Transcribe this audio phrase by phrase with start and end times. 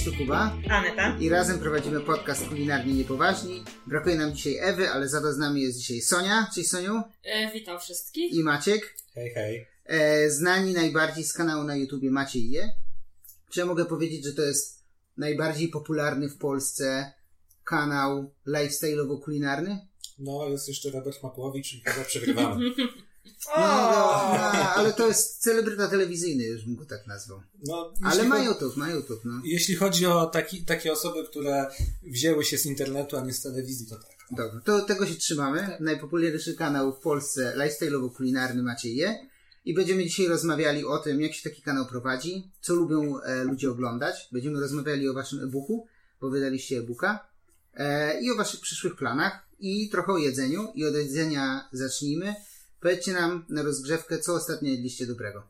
[0.00, 0.56] Cześć, tu Kuba.
[0.70, 1.16] Aneta.
[1.20, 3.64] I razem prowadzimy podcast Kulinarnie Niepoważni.
[3.86, 6.50] Brakuje nam dzisiaj Ewy, ale za to z nami jest dzisiaj Sonia.
[6.54, 7.02] Cześć Soniu.
[7.24, 8.32] E, witam wszystkich.
[8.32, 8.94] I Maciek.
[9.14, 9.66] Hej, hej.
[9.84, 12.70] E, znani najbardziej z kanału na YouTubie Maciej Je.
[13.50, 14.84] Czy ja mogę powiedzieć, że to jest
[15.16, 17.12] najbardziej popularny w Polsce
[17.64, 19.78] kanał lifestyle'owo-kulinarny?
[20.18, 22.70] No, jest jeszcze Robert Makłowicz i chyba przegrywamy.
[23.56, 27.42] No, no, no, ale to jest celebryta telewizyjny, już bym go tak nazwał.
[27.66, 29.42] No, Ale ma YouTube, ma YouTube, no.
[29.44, 31.70] Jeśli chodzi o taki, takie osoby, które
[32.02, 34.20] wzięły się z internetu, a nie z telewizji, to tak.
[34.30, 35.60] Dobra, to tego się trzymamy.
[35.60, 35.80] Tak.
[35.80, 39.28] Najpopularniejszy kanał w Polsce lifestyle'owo-kulinarny Maciej Je.
[39.64, 43.70] I będziemy dzisiaj rozmawiali o tym, jak się taki kanał prowadzi, co lubią e, ludzie
[43.70, 44.28] oglądać.
[44.32, 45.86] Będziemy rozmawiali o waszym e-booku,
[46.20, 47.28] bo wydaliście e-booka.
[47.74, 49.46] E, I o waszych przyszłych planach.
[49.58, 50.72] I trochę o jedzeniu.
[50.74, 52.34] I od jedzenia zacznijmy.
[52.80, 55.48] Powiedzcie nam na rozgrzewkę, co ostatnio jedliście dobrego.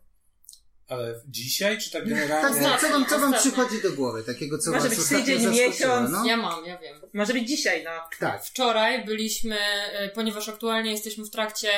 [0.88, 2.60] Ale dzisiaj, czy tak Tak, generalnie?
[2.62, 6.10] tak, co wam, co wam przychodzi do głowy, takiego, co Może was być tydzień, miesiąc.
[6.10, 6.24] no?
[6.26, 7.00] Ja mam, ja wiem.
[7.12, 7.90] Może być dzisiaj, no.
[8.18, 8.44] Tak.
[8.44, 9.58] Wczoraj byliśmy,
[9.92, 11.70] e, ponieważ aktualnie jesteśmy w trakcie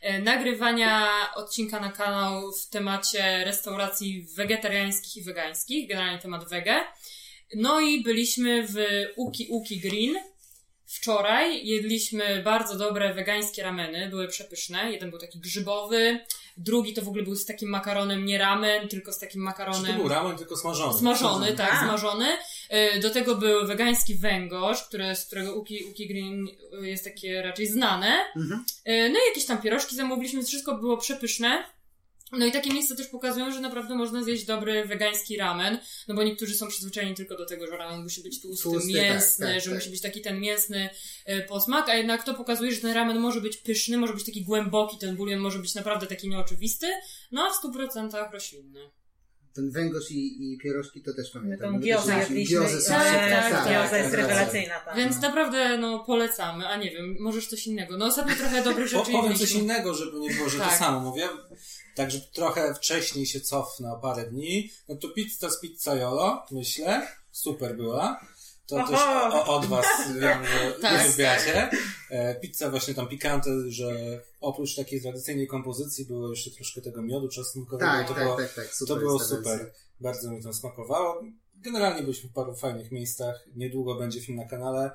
[0.00, 6.74] e, nagrywania odcinka na kanał w temacie restauracji wegetariańskich i wegańskich, generalnie temat wege.
[7.54, 8.74] No i byliśmy w
[9.16, 10.16] Uki Uki Green.
[10.94, 14.92] Wczoraj jedliśmy bardzo dobre wegańskie rameny, były przepyszne.
[14.92, 16.18] Jeden był taki grzybowy,
[16.56, 19.92] drugi to w ogóle był z takim makaronem, nie ramen, tylko z takim Czy makaronem.
[19.92, 20.98] to był ramen, tylko smażony?
[20.98, 21.84] Smażony, tak, A.
[21.84, 22.26] smażony.
[22.96, 26.48] Y, Do tego był wegański węgorz, który, z którego Uki, Uki Green
[26.82, 28.18] jest takie raczej znane.
[28.36, 28.64] Mhm.
[28.88, 31.64] Y, No i jakieś tam pierożki zamówiliśmy, wszystko było przepyszne.
[32.32, 35.78] No i takie miejsca też pokazują, że naprawdę można zjeść dobry wegański ramen,
[36.08, 39.46] no bo niektórzy są przyzwyczajeni tylko do tego, że ramen musi być tłusty, Tłusty, mięsny,
[39.46, 39.78] tak, tak, że tak.
[39.78, 40.90] musi być taki ten mięsny
[41.28, 44.44] y, posmak, a jednak to pokazuje, że ten ramen może być pyszny, może być taki
[44.44, 46.86] głęboki, ten bulion może być naprawdę taki nieoczywisty,
[47.30, 48.90] no a w 100% roślinny.
[49.54, 51.72] Ten węgorz i, i pierożki to też pamiętam.
[51.72, 52.56] tą My giozę jedliśmy.
[52.60, 54.96] Giozę Tak, tak, tak, tak, Gioza jest tak, rewelacyjna, tak.
[54.96, 55.22] Więc No.
[55.22, 56.66] naprawdę, no, polecamy.
[56.68, 57.96] A nie wiem, możesz coś innego.
[57.98, 60.78] No, ostatnio trochę dobrych rzeczy powiem coś innego, żeby nie było, że to Tak.
[60.78, 61.28] samo mówię.
[61.94, 64.70] Także trochę wcześniej się cofnę o parę dni.
[64.88, 67.06] No to pizza z pizzaiolo, myślę.
[67.32, 68.20] Super była.
[68.70, 68.90] To Oho.
[68.90, 69.00] też
[69.34, 69.86] o, od was
[70.20, 71.00] wiem, że Tak.
[71.00, 71.70] uwielbiacie.
[72.10, 77.28] E, Pizza właśnie tam pikante, że oprócz takiej tradycyjnej kompozycji było jeszcze troszkę tego miodu
[77.28, 77.90] czosnkowego.
[77.90, 79.36] Tak, to tak, było, tak, tak, super to było wersja.
[79.36, 79.72] super.
[80.00, 81.22] Bardzo mi to smakowało.
[81.54, 83.46] Generalnie byliśmy w paru fajnych miejscach.
[83.56, 84.90] Niedługo będzie film na kanale.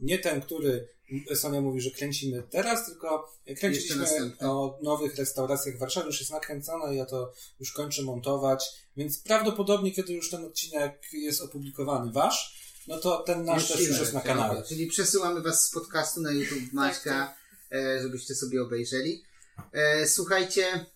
[0.00, 0.88] Nie ten, który
[1.34, 4.06] Sonia mówi, że kręcimy teraz, tylko kręciliśmy
[4.40, 6.06] o nowych restauracjach w Warszawie.
[6.06, 8.64] Już jest nakręcone, ja to już kończę montować.
[8.96, 13.98] Więc prawdopodobnie, kiedy już ten odcinek jest opublikowany wasz, no to ten nasz też już
[13.98, 14.56] jest na tak, kanale.
[14.58, 14.68] tak.
[14.68, 17.34] Czyli przesyłamy was z podcastu na YouTube Maćka,
[17.72, 19.22] e, żebyście sobie obejrzeli.
[19.72, 20.86] E, słuchajcie,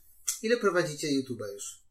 [0.43, 1.83] ile prowadzicie YouTube'a już?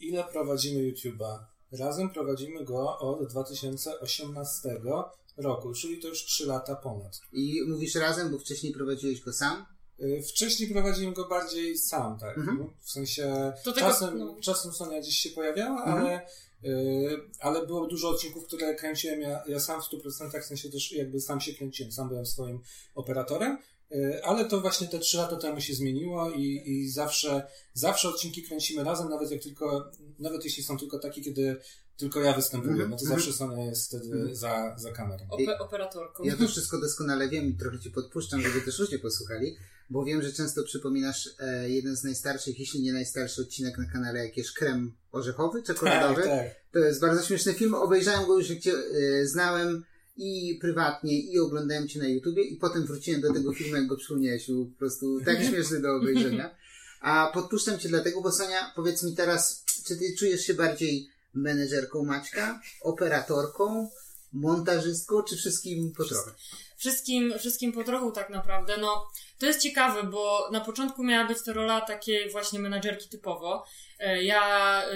[0.00, 1.38] Ile prowadzimy YouTube'a?
[1.72, 4.80] Razem prowadzimy go od 2018
[5.36, 7.20] roku, czyli to już 3 lata ponad.
[7.32, 9.66] I mówisz razem, bo wcześniej prowadziłeś go sam?
[10.00, 12.38] Y, Wcześniej prowadziłem go bardziej sam, tak.
[12.38, 12.70] Mhm.
[12.80, 14.36] W sensie To tego- czasem, no.
[14.42, 15.98] czasem Sonia gdzieś się pojawiała, Mhm.
[16.06, 16.26] ale,
[17.40, 21.20] ale było dużo odcinków, które kręciłem ja, ja sam w 100%, w sensie też jakby
[21.20, 22.60] sam się kręciłem, sam byłem swoim
[22.94, 23.58] operatorem.
[23.92, 28.42] y, Ale to właśnie te trzy lata temu się zmieniło i, i zawsze, zawsze odcinki
[28.42, 31.56] kręcimy razem, nawet jak tylko, nawet jeśli są tylko takie, kiedy
[31.96, 32.90] tylko ja występuję, Mhm.
[32.90, 33.20] no to Mhm.
[33.20, 34.36] zawsze Sonia jest wtedy Mhm.
[34.36, 35.24] za, za kamerą.
[35.30, 36.24] Ope- operatorką.
[36.24, 39.56] Ja to wszystko doskonale wiem i trochę Cię podpuszczam, żeby też ludzie posłuchali,
[39.90, 44.24] bo wiem, że często przypominasz e, jeden z najstarszych, jeśli nie najstarszy odcinek na kanale,
[44.24, 46.22] jak jest krem orzechowy, czekoladowy.
[46.22, 46.46] Tak, tak.
[46.72, 47.74] To jest bardzo śmieszny film.
[47.74, 49.84] Obejrzałem go już, jak Cię e, znałem
[50.16, 53.96] i prywatnie, i oglądałem Cię na YouTubie i potem wróciłem do tego filmu, jak go
[53.96, 54.46] przypomniałeś.
[54.46, 56.54] Był po prostu tak śmieszny do obejrzenia.
[57.00, 62.04] A podpuszczam Cię dlatego, bo Sonia, powiedz mi teraz, czy Ty czujesz się bardziej menedżerką
[62.04, 63.90] Maćka, operatorką,
[64.32, 66.30] montażystką, czy wszystkim po trochę?
[66.76, 68.76] Wszystkim, wszystkim po trochu tak naprawdę.
[68.76, 69.06] No,
[69.38, 73.64] to jest ciekawe, bo na początku miała być to rola takiej właśnie menadżerki typowo.
[73.98, 74.94] E, Ja e,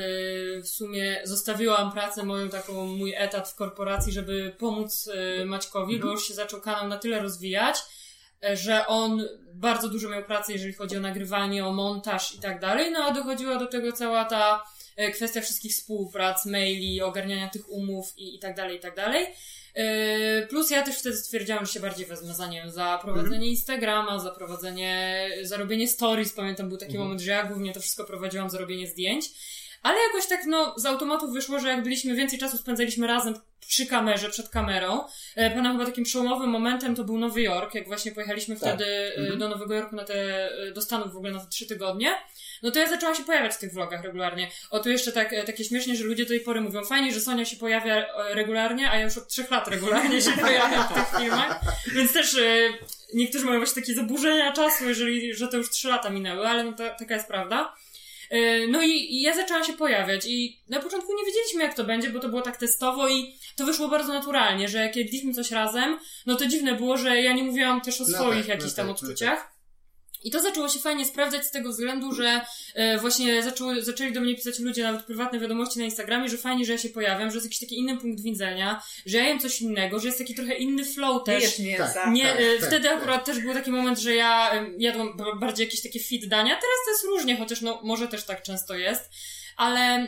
[0.62, 6.08] w sumie zostawiłam pracę moją taką, mój etat w korporacji, żeby pomóc e, Maćkowi, bo
[6.08, 7.76] już się zaczął kanał na tyle rozwijać,
[8.52, 12.92] że on bardzo dużo miał pracy, jeżeli chodzi o nagrywanie, o montaż i tak dalej.
[12.92, 14.64] No a dochodziła do tego cała ta
[15.14, 19.26] kwestia wszystkich współprac, maili, ogarniania tych umów i, i tak dalej, i tak dalej.
[19.74, 24.18] Yy, Plus ja też wtedy stwierdziłam, że się bardziej wezmę za nie za prowadzenie Instagrama,
[24.18, 26.32] za prowadzenie, za robienie stories.
[26.32, 27.04] Pamiętam, był taki Mhm.
[27.04, 29.26] moment, że ja głównie to wszystko prowadziłam za robienie zdjęć.
[29.82, 33.86] ale jakoś tak no z automatu wyszło, że jak byliśmy więcej czasu spędzaliśmy razem przy
[33.86, 35.04] kamerze, przed kamerą.
[35.36, 38.68] E, Pamiętam chyba takim przełomowym momentem to był Nowy Jork, jak właśnie pojechaliśmy Tak.
[38.74, 39.38] wtedy e, Mhm.
[39.38, 42.14] do Nowego Jorku na te, e, do Stanów w ogóle na te trzy tygodnie.
[42.62, 44.50] No to ja zaczęłam się pojawiać w tych vlogach regularnie.
[44.70, 47.20] O tu jeszcze tak, e, takie śmiesznie, że ludzie do tej pory mówią, fajnie, że
[47.20, 50.94] Sonia się pojawia e, regularnie, a ja już od trzech lat regularnie się pojawiam w
[50.94, 51.60] tych filmach.
[51.94, 52.58] Więc też e,
[53.14, 56.72] niektórzy mają właśnie takie zaburzenia czasu, jeżeli, że to już trzy lata minęły, ale no
[56.72, 57.74] to, taka jest prawda.
[58.68, 62.10] No i, i ja zaczęłam się pojawiać i na początku nie wiedzieliśmy jak to będzie,
[62.10, 65.98] bo to było tak testowo i to wyszło bardzo naturalnie, że jak jedliśmy coś razem,
[66.26, 68.76] no to dziwne było, że ja nie mówiłam też o No swoich tak, jakichś no
[68.76, 69.55] tam tak, no odczuciach.
[70.26, 72.40] I to zaczęło się fajnie sprawdzać z tego względu, że
[72.74, 76.64] e, właśnie zaczęły, zaczęli do mnie pisać ludzie nawet prywatne wiadomości na Instagramie, że fajnie,
[76.64, 79.60] że ja się pojawiam, że jest jakiś taki inny punkt widzenia, że ja jem coś
[79.60, 81.58] innego, że jest taki trochę inny flow też.
[81.58, 81.94] Mięsa.
[81.94, 82.12] Tak.
[82.12, 82.98] Nie, tak, e, tak, wtedy tak.
[82.98, 86.50] akurat też był taki moment, że ja jadłam bardziej jakieś takie fit dania.
[86.50, 89.10] Teraz to jest różnie, chociaż no może też tak często jest.
[89.56, 90.06] Ale e,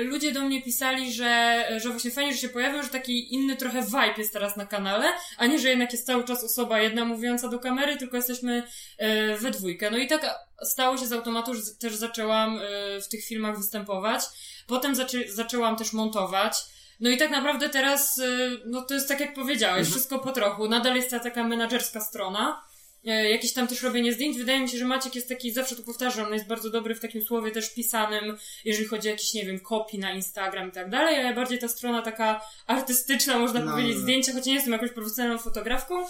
[0.00, 3.82] ludzie do mnie pisali, że, że właśnie fajnie, że się pojawił, że taki inny trochę
[3.82, 5.06] vibe jest teraz na kanale,
[5.36, 8.62] a nie, że jednak jest cały czas osoba jedna mówiąca do kamery, tylko jesteśmy
[8.98, 9.90] e, we dwójkę.
[9.90, 14.20] No i tak stało się z automatu, że też zaczęłam e, w tych filmach występować.
[14.66, 16.54] Potem zaczę, zaczęłam też montować.
[17.00, 20.68] No i tak naprawdę teraz, y, no to jest tak jak powiedziałeś, wszystko po trochu.
[20.68, 22.62] Nadal jest ta taka menadżerska strona.
[23.06, 24.38] E, Jakieś tam też robienie zdjęć.
[24.38, 27.00] Wydaje mi się, że Maciek jest taki, zawsze to powtarzam, on jest bardzo dobry w
[27.00, 30.90] takim słowie też pisanym, jeżeli chodzi o jakieś, nie wiem, kopii na Instagram i tak
[30.90, 34.02] dalej, ale bardziej ta strona taka artystyczna, można No, powiedzieć, no.
[34.02, 36.06] zdjęcia, choć nie jestem jakąś profesjonalną fotografką,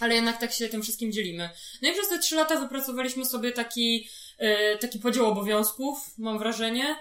[0.00, 1.50] ale jednak tak się tym wszystkim dzielimy.
[1.82, 6.96] No i przez te trzy lata wypracowaliśmy sobie taki, e, taki podział obowiązków, mam wrażenie.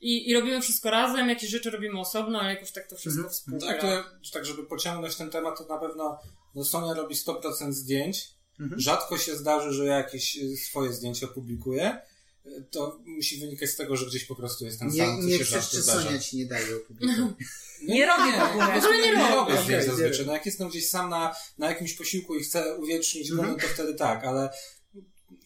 [0.00, 3.32] I, I robimy wszystko razem, jakieś rzeczy robimy osobno, ale jakoś tak to wszystko Mhm.
[3.34, 3.68] współgra.
[3.68, 6.18] Tak, to, tak, żeby pociągnąć ten temat, to na pewno
[6.54, 8.33] no Sonia robi 100% zdjęć.
[8.60, 8.80] Mhm.
[8.80, 11.98] Rzadko się zdarzy, że ja jakieś y, swoje zdjęcia publikuję.
[12.46, 15.26] Y, To musi wynikać z tego, że gdzieś po prostu jest ten Nie, sam, co
[15.28, 16.18] nie się rzadko czy zdarza.
[16.18, 17.34] Ci nie daje opublikować.
[17.88, 18.78] Nie robię w ogóle.
[18.78, 19.62] ogóle nie prostu robię.
[19.62, 20.26] zdjęć nie zazwyczaj.
[20.26, 23.66] No jak jestem gdzieś sam na, na jakimś posiłku i chcę uwiecznić go, no to
[23.74, 24.50] wtedy tak, ale,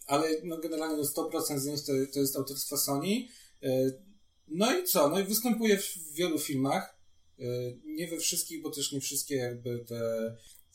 [0.06, 3.28] ale no generalnie no 100% zdjęć to, to jest autorstwa Sony.
[3.64, 3.98] Y,
[4.48, 5.08] No i co?
[5.08, 6.98] No i występuję w wielu filmach.
[7.40, 10.00] Y, Nie we wszystkich, bo też nie wszystkie jakby te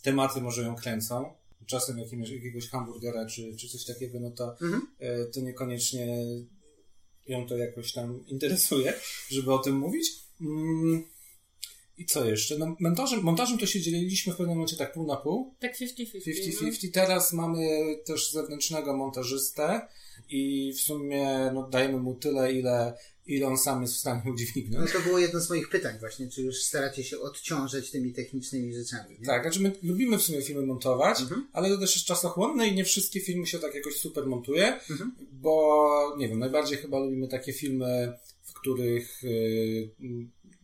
[0.02, 1.34] tematy może ją kręcą.
[1.68, 4.82] Czasem jakiegoś, jakiegoś hamburgera czy, czy coś takiego, no to, Mhm.
[5.02, 6.26] y, to niekoniecznie
[7.28, 8.94] ją to jakoś tam interesuje,
[9.30, 10.08] żeby o tym mówić.
[10.42, 11.04] Mm,
[11.98, 12.58] I co jeszcze?
[12.58, 15.56] No, montażem, montażem to się dzieliliśmy w pewnym momencie tak pół na pół.
[15.60, 15.86] Tak 50-50.
[16.26, 16.92] 50-50.
[16.94, 17.68] Teraz mamy
[18.06, 19.88] też zewnętrznego montażystę
[20.30, 24.32] i w sumie no, dajemy mu tyle, ile, ile on sam jest w stanie No
[24.32, 24.92] udźwignąć.
[24.92, 29.16] to było jedno z moich pytań właśnie, czy już staracie się odciążać tymi technicznymi rzeczami,
[29.20, 29.26] nie?
[29.26, 31.48] Tak, znaczy my lubimy w sumie filmy montować, Mhm.
[31.54, 35.16] ale to też jest czasochłonne i nie wszystkie filmy się tak jakoś super montuje, Mhm.
[35.32, 38.14] bo nie wiem, najbardziej chyba lubimy takie filmy,
[38.44, 39.90] w których y,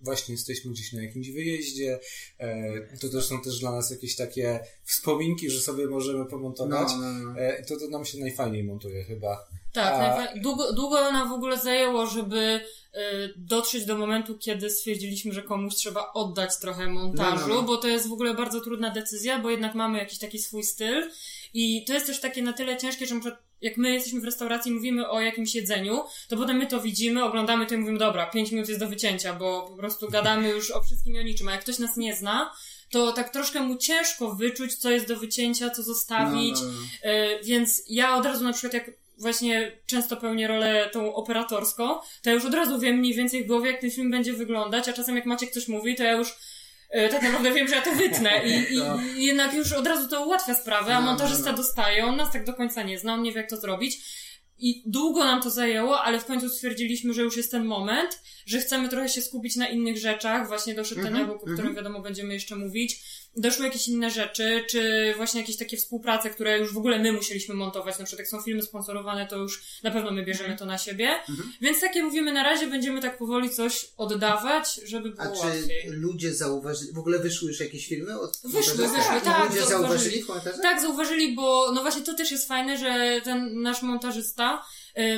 [0.01, 1.99] właśnie jesteśmy gdzieś na jakimś wyjeździe.
[2.39, 6.87] E, to też są też dla nas jakieś takie wspominki, że sobie możemy pomontować.
[6.91, 7.39] No, no, no.
[7.39, 9.47] E, to, to nam się najfajniej montuje chyba.
[9.73, 12.99] Tak, A- najfa- długo, długo nam w ogóle zajęło, żeby y,
[13.37, 17.63] dotrzeć do momentu, kiedy stwierdziliśmy, że komuś trzeba oddać trochę montażu, No, no, no.
[17.63, 21.09] bo to jest w ogóle bardzo trudna decyzja, bo jednak mamy jakiś taki swój styl
[21.53, 24.23] i to jest też takie na tyle ciężkie, że na przykład jak my jesteśmy w
[24.23, 27.99] restauracji i mówimy o jakimś jedzeniu, to potem my to widzimy, oglądamy to i mówimy,
[27.99, 31.21] dobra, 5 minut jest do wycięcia, bo po prostu gadamy już o wszystkim i o
[31.21, 32.51] niczym, a jak ktoś nas nie zna,
[32.91, 37.09] to tak troszkę mu ciężko wyczuć, co jest do wycięcia, co zostawić, No, no, no.
[37.11, 41.87] E, Więc ja od razu na przykład jak właśnie często pełnię rolę tą operatorską,
[42.21, 44.89] to ja już od razu wiem mniej więcej w głowie, jak ten film będzie wyglądać,
[44.89, 46.35] a czasem jak Maciek coś mówi, to ja już
[46.89, 48.99] tak naprawdę wiem, że ja to wytnę i, i, No.
[49.17, 51.57] i jednak już od razu to ułatwia sprawę, a No, montażysta no, no.
[51.57, 53.97] dostaje, on nas tak do końca nie zna, on nie wie jak to zrobić.
[54.61, 58.59] I długo nam to zajęło, ale w końcu stwierdziliśmy, że już jest ten moment, że
[58.59, 60.47] chcemy trochę się skupić na innych rzeczach.
[60.47, 61.75] Właśnie doszedł ten Mhm, e-book, o którym mhm.
[61.75, 62.99] wiadomo będziemy jeszcze mówić.
[63.37, 67.55] Doszły jakieś inne rzeczy, czy właśnie jakieś takie współprace, które już w ogóle my musieliśmy
[67.55, 67.99] montować.
[67.99, 71.09] Na przykład jak są filmy sponsorowane, to już na pewno my bierzemy to na siebie.
[71.29, 71.53] Mhm.
[71.61, 75.89] Więc takie mówimy, na razie będziemy tak powoli coś oddawać, żeby było A czy łatwiej.
[75.89, 78.19] ludzie zauważyli, w ogóle wyszły już jakieś filmy?
[78.19, 79.69] Od Wyszły, wyszły, I tak, Ludzie zauważyli.
[79.69, 80.61] zauważyli w komentarzach?
[80.61, 84.65] Tak, zauważyli, bo no właśnie to też jest fajne, że ten nasz montażysta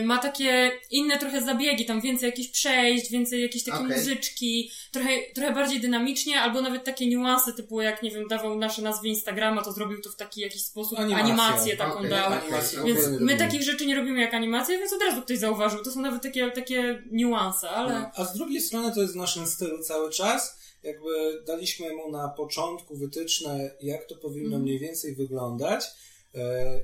[0.03, 3.97] ma takie inne trochę zabiegi, tam więcej jakichś przejść, więcej jakiejś takiej Okej.
[3.97, 8.81] muzyczki, trochę, trochę bardziej dynamicznie, albo nawet takie niuanse, typu jak, nie wiem, dawał nasze
[8.81, 11.23] nazwy Instagrama, to zrobił to w taki jakiś sposób, Animację.
[11.25, 12.33] animację taką Okej, dał.
[12.33, 12.79] Animację.
[12.85, 15.83] Więc ogólnie my takich rzeczy nie robimy jak animacje, więc od razu ktoś zauważył.
[15.83, 17.99] To są nawet takie, takie niuanse, ale...
[17.99, 20.57] No, A z drugiej strony to jest w naszym stylu cały czas.
[20.83, 24.61] Jakby daliśmy mu na początku wytyczne, jak to powinno Mhm.
[24.63, 25.85] mniej więcej wyglądać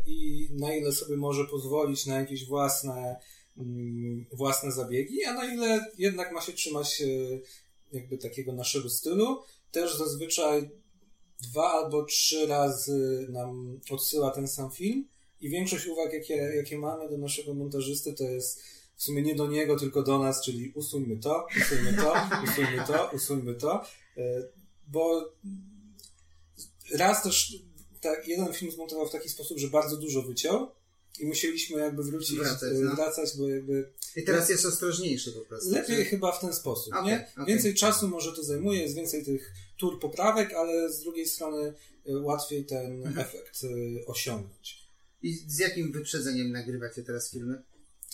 [0.07, 3.15] i na ile sobie może pozwolić na jakieś własne
[3.57, 7.05] mm, własne zabiegi, a na ile jednak ma się trzymać e,
[7.91, 9.43] jakby takiego naszego stylu.
[9.71, 10.69] Też zazwyczaj
[11.41, 15.07] dwa albo trzy razy nam odsyła ten sam film
[15.41, 18.63] i większość uwag, jakie, jakie mamy do naszego montażysty, to jest
[18.95, 22.13] w sumie nie do niego, tylko do nas, czyli usuńmy to, usuńmy to,
[22.43, 23.83] usuńmy to, usuńmy to,
[24.17, 24.47] e,
[24.87, 25.33] bo
[26.95, 27.55] raz też
[28.01, 30.71] tak, jeden film zmontował w taki sposób, że bardzo dużo wyciął
[31.19, 32.95] i musieliśmy jakby wrócić, Wracać, e, no.
[32.95, 35.71] wracać bo jakby I teraz jest ostrożniejszy po prostu.
[35.71, 37.27] lepiej chyba w ten sposób, Okej, nie?
[37.33, 37.45] okej.
[37.45, 41.73] Więcej czasu może to zajmuje, jest więcej tych tur poprawek, ale z drugiej strony
[42.05, 43.19] e, łatwiej ten Mhm.
[43.19, 44.87] efekt e, osiągnąć.
[45.21, 47.63] I z jakim wyprzedzeniem nagrywacie teraz filmy?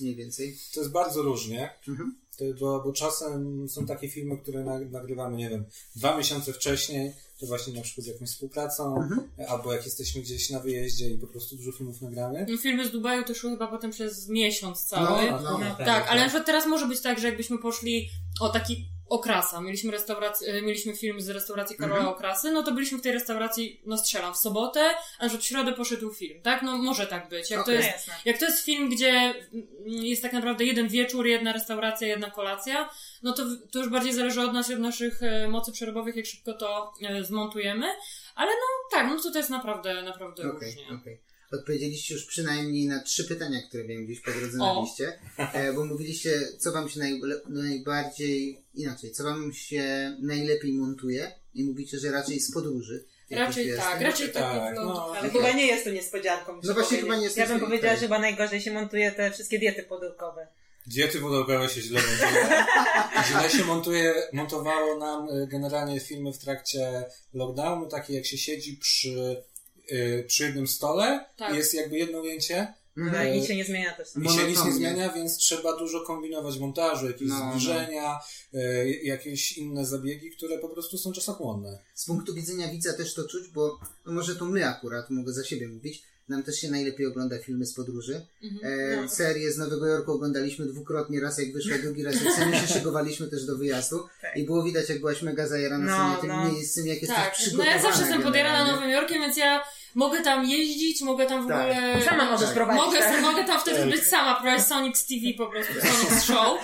[0.02, 0.58] Mniej więcej.
[0.74, 2.16] To jest bardzo różnie, Mhm.
[2.60, 7.46] bo, bo czasem są takie filmy, które na, nagrywamy, nie wiem, dwa miesiące wcześniej, to
[7.46, 9.30] właśnie na przykład z jakąś współpracą, Mhm.
[9.48, 12.46] albo jak jesteśmy gdzieś na wyjeździe i po prostu dużo filmów nagramy.
[12.50, 15.32] No, filmy z Dubaju to szły chyba potem przez miesiąc cały.
[15.32, 18.10] No, no, No, Tak, ale na przykład teraz może być tak, że jakbyśmy poszli
[18.42, 22.16] o taki Okrasa, mieliśmy restaurację, mieliśmy film z restauracji Karola Mhm.
[22.16, 24.90] Okrasy, no to byliśmy w tej restauracji, no strzelam, w sobotę,
[25.20, 26.62] a że w środę poszedł film, tak?
[26.62, 27.50] No może tak być.
[27.52, 27.76] Jak Okej.
[27.76, 28.14] to jest Jasne.
[28.26, 32.90] jak to jest film, gdzie mm, jest tak naprawdę jeden wieczór, jedna restauracja, jedna kolacja,
[33.24, 36.26] no to, to już bardziej zależy od nas i od naszych e, mocy przerobowych, jak
[36.26, 37.88] szybko to e, zmontujemy.
[38.36, 40.86] Ale no tak, no to to jest naprawdę, naprawdę Okej, różnie.
[41.02, 41.33] okej.
[41.54, 45.86] Odpowiedzieliście już przynajmniej na trzy pytania, które miałem gdzieś po drodze na liście, e, bo
[45.86, 52.12] mówiliście, co wam się naj, najbardziej, inaczej, co wam się najlepiej montuje i mówicie, że
[52.12, 53.06] raczej z podróży.
[53.32, 54.58] Raczej tak, raczej tak.
[54.58, 55.12] Tak, no, no.
[55.12, 55.32] Ale Okej.
[55.32, 56.60] chyba nie jest to niespodzianką.
[56.64, 57.02] No właśnie, powiedzieć.
[57.02, 60.48] chyba nie jest Ja bym powiedziała, że chyba najgorzej się montuje te wszystkie diety podróbkowe.
[60.88, 62.66] Diety podobały się źle montuje.
[63.30, 68.78] źle się montuje, montowało nam y, generalnie filmy w trakcie lockdownu, takie jak się siedzi
[68.78, 69.44] przy,
[69.92, 71.56] y, przy jednym stole, Tak.
[71.56, 73.14] jest jakby jedno ujęcie Mhm.
[73.28, 74.08] No i nic się nie zmienia też.
[74.26, 77.52] i się nic nie zmienia, więc trzeba dużo kombinować montażu, jakieś No, no.
[77.52, 78.20] zbliżenia,
[78.54, 81.80] y, jakieś inne zabiegi, które po prostu są czasochłonne.
[81.94, 85.44] Z punktu widzenia widza też to czuć, bo no może to my akurat, mogę za
[85.44, 88.26] siebie mówić, nam też się najlepiej ogląda filmy z podróży.
[88.44, 88.74] Mhm.
[88.74, 89.10] E, No.
[89.10, 93.28] Serię z Nowego Jorku oglądaliśmy dwukrotnie, raz jak wyszła, drugi raz jak sami się szykowaliśmy
[93.28, 94.38] też do wyjazdu Tak.
[94.38, 96.52] i było widać jak byłaś mega zajarana No, samym tym no.
[96.52, 97.72] miejscem, jak jesteś Tak, no przygotowana.
[97.76, 98.72] ja zawsze jestem podjarana.
[98.72, 99.64] Nowym Jorkiem, więc ja
[99.96, 101.60] mogę tam jeździć, mogę tam w Tak.
[101.62, 102.06] ogóle...
[102.06, 102.56] Sama możesz Tak.
[102.56, 102.86] prowadzić.
[102.86, 103.22] Mogę, tak?
[103.22, 106.60] mogę tam wtedy być sama, prowadzić Sonic TV po prostu, Sonic Show.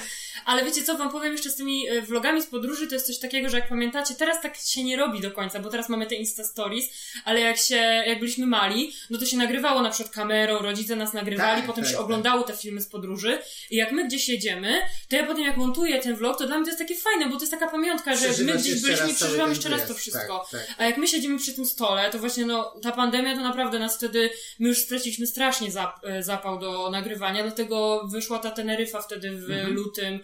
[0.49, 3.19] Ale wiecie co, wam powiem jeszcze z tymi e, vlogami z podróży, to jest coś
[3.19, 6.15] takiego, że jak pamiętacie, teraz tak się nie robi do końca, bo teraz mamy te
[6.15, 6.85] Insta Stories,
[7.25, 11.13] ale jak się, jak byliśmy mali, no to się nagrywało na przykład kamerą, rodzice nas
[11.13, 12.05] nagrywali, Tak, potem tak, się tak.
[12.05, 13.39] oglądało te filmy z podróży
[13.69, 16.65] i jak my gdzieś jedziemy, to ja potem jak montuję ten vlog, to dla mnie
[16.65, 19.49] to jest takie fajne, bo to jest taka pamiątka, że my gdzieś byliśmy i przeżywamy
[19.49, 20.47] jeszcze raz to wszystko.
[20.51, 20.75] Tak, tak.
[20.77, 23.97] A jak my siedzimy przy tym stole, to właśnie no, ta pandemia to naprawdę nas
[23.97, 24.29] wtedy,
[24.59, 29.51] my już straciliśmy strasznie zap, e, zapał do nagrywania, dlatego wyszła ta Teneryfa wtedy w
[29.51, 29.73] Mhm.
[29.73, 30.19] lutym,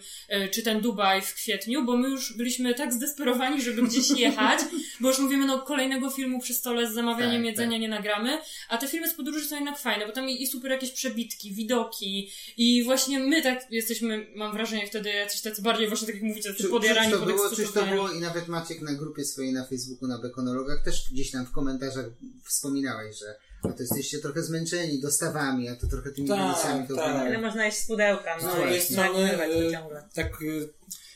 [0.50, 4.60] czy ten Dubaj w kwietniu, bo my już byliśmy tak zdesperowani, żeby gdzieś jechać,
[5.00, 7.80] bo już mówimy, no kolejnego filmu przy stole z zamawianiem Tak, jedzenia tak.
[7.80, 10.70] nie nagramy, a te filmy z podróży są jednak fajne, bo tam i, i super
[10.70, 16.06] jakieś przebitki, widoki i właśnie my tak jesteśmy, mam wrażenie wtedy jacyś tacy bardziej właśnie
[16.06, 18.82] tak jak mówicie, tacy Czy, podjarani, czyż to było, czyż to było i nawet Maciek
[18.82, 22.06] na grupie swojej na Facebooku, na Bekonologach też gdzieś tam w komentarzach
[22.44, 23.34] wspominałeś, że
[23.68, 27.04] no to jesteście trochę zmęczeni dostawami, a to trochę tymi Tak, granicami to tak.
[27.04, 27.20] wygląda.
[27.20, 30.08] Ale można jeść z pudełka, no drugiej i strony, to y, ciągle.
[30.14, 30.68] tak y,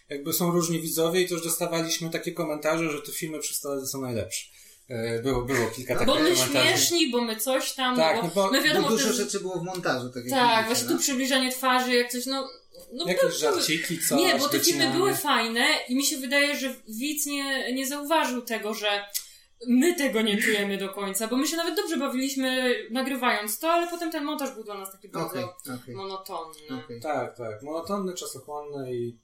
[0.09, 4.01] jakby są różni widzowie i też dostawaliśmy takie komentarze, że te filmy przy stole są
[4.01, 4.47] najlepsze.
[4.91, 6.51] Y, Było, było kilka takich Bo my komentarzy.
[6.69, 9.59] śmieszni, bo my coś tam, Tak, bo, no bo- my wiadomo, Bo dużo rzeczy było
[9.61, 10.93] w montażu, tak Tak, właśnie no.
[10.93, 12.49] tu przybliżanie twarzy, jak coś, no...
[12.93, 16.75] no Jakieś żarciki, coś, Nie, bo te filmy były fajne i mi się wydaje, że
[16.89, 18.89] widz nie, nie zauważył tego, że
[19.69, 23.91] my tego nie czujemy do końca, bo my się nawet dobrze bawiliśmy nagrywając to, ale
[23.91, 25.45] potem ten montaż był dla nas taki bardzo Okej,
[25.81, 26.85] okej, monotonny.
[26.85, 27.01] okej.
[27.01, 27.63] Tak, tak.
[27.63, 29.17] Monotonne, czasochłonne i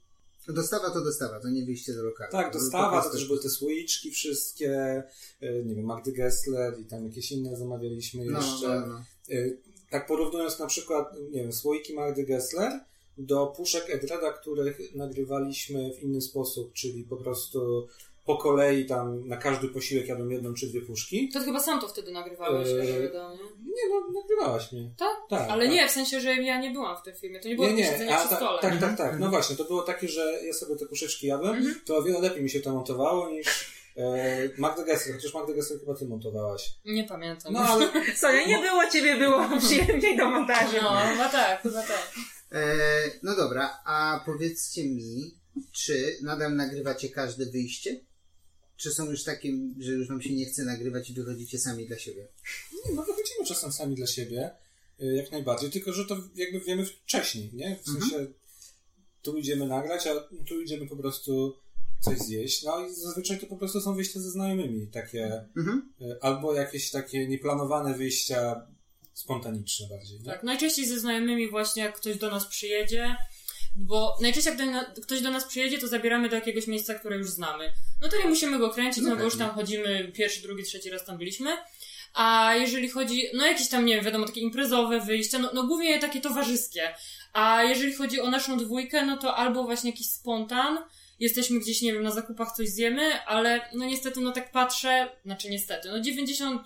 [0.49, 2.31] Dostawa to dostawa, to nie wyjście do lokalu.
[2.31, 5.03] tak, dostawa, to też były te słoiczki wszystkie,
[5.43, 8.67] y, nie wiem, Magdy Gessler i tam jakieś inne zamawialiśmy No, jeszcze.
[8.67, 9.01] no, no.
[9.29, 9.57] Y,
[9.91, 12.71] Tak porównując na przykład, nie wiem, słoiki Magdy Gessler
[13.17, 17.87] do puszek Edrada, których nagrywaliśmy w inny sposób, czyli po prostu
[18.27, 21.29] po kolei tam na każdy posiłek jadłem jedną czy dwie puszki.
[21.29, 23.39] To chyba sam to wtedy nagrywałeś, Eee, jak do mnie.
[23.65, 24.91] Nie no, nagrywałaś mnie.
[24.97, 25.17] Tak?
[25.29, 25.49] Tak.
[25.49, 25.73] Ale tak.
[25.73, 27.39] nie, w sensie, że ja nie byłam w tym filmie.
[27.39, 28.61] To nie było Nie, nie, nie, siedzenie a przy ta, stole.
[28.61, 29.19] tak, Mhm, tak, tak.
[29.19, 31.81] No właśnie, to było takie, że ja sobie te puszeczki jadłem, Mhm.
[31.85, 33.47] to o wiele lepiej mi się to montowało niż
[33.97, 36.69] e, Magda Gessler, chociaż Magda Gessler chyba ty montowałaś.
[36.85, 37.53] Nie pamiętam.
[37.53, 40.75] No ale Sonia, nie było ciebie, było przyjemniej do montażu.
[40.81, 42.11] No, chyba tak, chyba tak.
[42.51, 42.63] E,
[43.23, 45.37] no dobra, a powiedzcie mi,
[45.71, 47.99] czy nadal nagrywacie każde wyjście?
[48.77, 51.97] Czy są już takie, że już wam się nie chce nagrywać i wychodzicie sami dla
[51.99, 52.27] siebie?
[52.73, 54.51] nie, no wychodzimy czasem sami dla siebie.
[55.01, 57.75] y, jak najbardziej, tylko że to jakby wiemy wcześniej, nie?
[57.83, 58.09] W Mhm.
[58.09, 58.27] sensie
[59.21, 61.57] tu idziemy nagrać, a tu idziemy po prostu
[62.01, 62.63] coś zjeść.
[62.63, 65.93] No i zazwyczaj to po prostu są wyjścia ze znajomymi, takie Mhm.
[66.01, 68.67] y, albo jakieś takie nieplanowane wyjścia
[69.13, 70.19] spontaniczne bardziej.
[70.19, 70.25] Nie?
[70.25, 73.15] Tak, najczęściej ze znajomymi właśnie jak ktoś do nas przyjedzie,
[73.77, 77.17] bo najczęściej jak do na, ktoś do nas przyjedzie, to zabieramy do jakiegoś miejsca, które
[77.17, 77.73] już znamy.
[78.01, 80.89] No to nie musimy go kręcić, No no, bo już tam chodzimy pierwszy, drugi, trzeci
[80.89, 81.57] raz tam byliśmy.
[82.13, 85.99] A jeżeli chodzi, no jakieś tam, nie wiem, wiadomo, takie imprezowe wyjścia, no, no głównie
[85.99, 86.93] takie towarzyskie.
[87.33, 90.77] A jeżeli chodzi o naszą dwójkę, no to albo właśnie jakiś spontan,
[91.19, 95.49] jesteśmy gdzieś, nie wiem, na zakupach coś zjemy, ale no niestety, no tak patrzę, znaczy
[95.49, 96.59] niestety, no 90%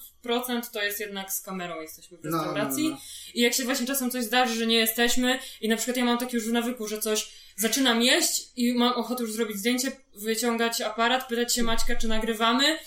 [0.73, 2.89] to jest jednak z kamerą jesteśmy w No, no, restauracji.
[2.89, 2.97] no.
[3.33, 6.17] I jak się właśnie czasem coś zdarzy, że nie jesteśmy i na przykład ja mam
[6.17, 10.81] taki już w nawyku, że coś zaczynam jeść i mam ochotę już zrobić zdjęcie, wyciągać
[10.81, 12.77] aparat, pytać się Maćka, czy nagrywamy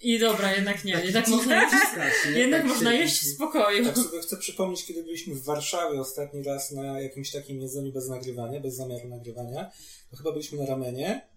[0.00, 3.84] i dobra, jednak nie, jednak można, Strasznie, jednak tak można się- jeść w spokoju.
[3.84, 8.08] Tak sobie chcę przypomnieć, kiedy byliśmy w Warszawie ostatni raz na jakimś takim jedzeniu bez
[8.08, 9.70] nagrywania, bez zamiaru nagrywania.
[10.10, 11.28] To chyba byliśmy na ramenie.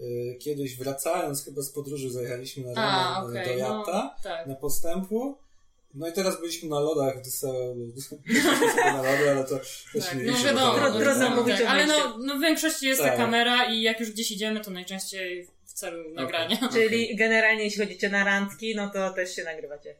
[0.00, 4.46] Y, Kiedyś wracając chyba z podróży zajechaliśmy na A, ramen okej, do no, Jata, tak.
[4.46, 5.38] na postępu.
[5.94, 7.78] No i teraz byliśmy na lodach, dostałem
[8.76, 12.18] na lody, ale to też Tak, nie no wiadomo, no, Trudno tak, tak, ale no,
[12.18, 13.16] no w większości jest ta Tak.
[13.16, 16.56] kamera i jak już gdzieś idziemy, to najczęściej w celu nagrania.
[16.72, 19.94] Czyli generalnie jeśli chodzicie na randki, no to też się nagrywacie.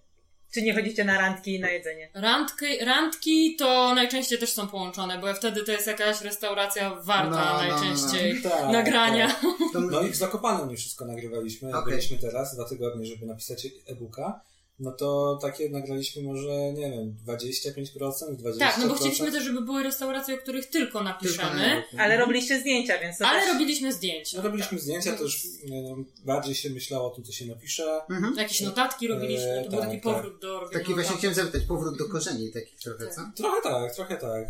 [0.54, 2.10] Czy nie chodzicie na randki i na jedzenie?
[2.14, 7.36] Randki, randki to najczęściej też są połączone, bo wtedy to jest jakaś restauracja warta No,
[7.44, 7.80] no, no.
[7.80, 9.26] najczęściej Tak, nagrania.
[9.28, 9.40] tak.
[9.72, 11.68] To No i w Zakopanem nie wszystko nagrywaliśmy.
[11.68, 11.92] Jak Okej.
[11.94, 14.40] byliśmy teraz, dwa tygodnie, żeby napisać e-booka.
[14.78, 18.58] No to takie nagraliśmy może, nie wiem, 25%, 20%.
[18.58, 22.16] Tak, no bo chcieliśmy też, żeby były restauracje, o których tylko Tylko napiszemy, na- Ale
[22.16, 23.52] robiliście zdjęcia, więc to ale też...
[23.52, 24.36] robiliśmy zdjęcia.
[24.36, 28.00] No, robiliśmy zdjęcia, to już nie wiem, bardziej się myślało o tym, co się napisze.
[28.10, 28.34] Mhm.
[28.36, 30.14] Jakieś notatki robiliśmy, Eee, to był tak, taki tak.
[30.14, 33.20] powrót do robienia Taki właśnie chciałem zapytać, powrót do korzeni takich trochę, co?
[33.36, 34.46] Trochę tak, trochę tak.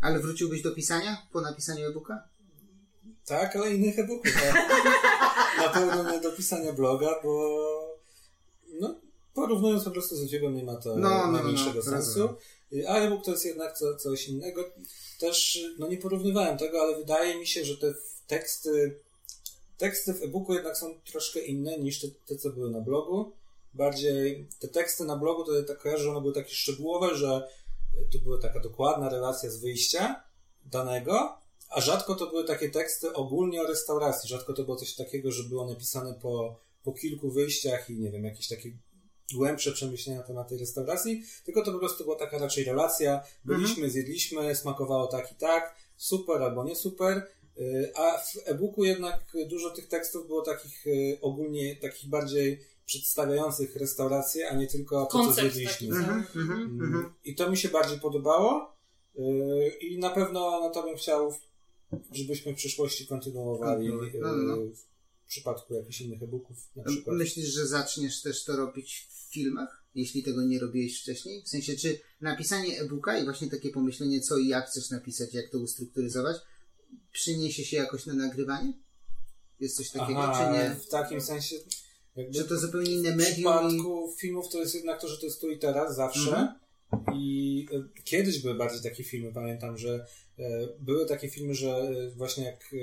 [0.00, 2.28] Ale wróciłbyś do pisania po napisaniu e-booka?
[3.26, 4.32] Tak, ale innych e-booków.
[4.34, 4.54] Tak.
[5.62, 7.83] Na pewno nie do pisania bloga, bo no,
[9.34, 12.20] porównując po prostu z YouTube'em nie ma to No, no, no, najmniejszego no, sensu.
[12.20, 12.34] rozumiem.
[12.88, 14.64] A e-book to jest jednak co, coś innego.
[15.20, 17.94] Też no, nie porównywałem tego, ale wydaje mi się, że te
[18.26, 19.00] teksty
[19.78, 23.32] teksty w e-booku jednak są troszkę inne niż te, te co były na blogu.
[23.74, 27.48] Bardziej te teksty na blogu to ja tak kojarzę, że one były takie szczegółowe, że
[28.12, 30.24] to była taka dokładna relacja z wyjścia
[30.64, 31.38] danego,
[31.70, 34.28] a rzadko to były takie teksty ogólnie o restauracji.
[34.28, 38.24] Rzadko to było coś takiego, że było napisane po, po kilku wyjściach i nie wiem,
[38.24, 38.70] jakieś takie
[39.34, 43.20] głębsze przemyślenia na temat tej restauracji, tylko to po prostu była taka raczej relacja.
[43.44, 47.26] Byliśmy, zjedliśmy, smakowało tak i tak, super albo nie super.
[47.58, 53.76] Y, A w e-booku jednak dużo tych tekstów było takich y, ogólnie, takich bardziej przedstawiających
[53.76, 55.66] restaurację, a nie tylko to, co zjedliśmy.
[55.68, 55.88] taki.
[55.88, 57.12] Mhm, mhm, Mm, mhm.
[57.24, 58.74] I to mi się bardziej podobało.
[59.14, 61.34] Yy, I na pewno no to bym chciał,
[62.12, 64.56] żebyśmy w przyszłości kontynuowali No, yy, no, no.
[65.24, 67.16] W przypadku jakichś innych e-booków na przykład.
[67.16, 71.42] Myślisz, że zaczniesz też to robić w filmach, jeśli tego nie robiłeś wcześniej?
[71.42, 75.50] W sensie, czy napisanie e-booka i właśnie takie pomyślenie, co i jak chcesz napisać, jak
[75.50, 76.36] to ustrukturyzować,
[77.12, 78.72] przyniesie się jakoś na nagrywanie?
[79.60, 80.74] Jest coś takiego, Aha, czy nie?
[80.74, 81.56] w takim sensie,
[82.16, 83.32] jakby Że to zupełnie inne w medium i...
[83.34, 86.20] przypadku filmów to jest jednak to, że to jest tu i teraz, zawsze.
[86.30, 86.48] Mhm.
[87.14, 90.06] I e, kiedyś były bardziej takie filmy, pamiętam, że
[90.38, 92.76] e, były takie filmy, że e, właśnie jak e,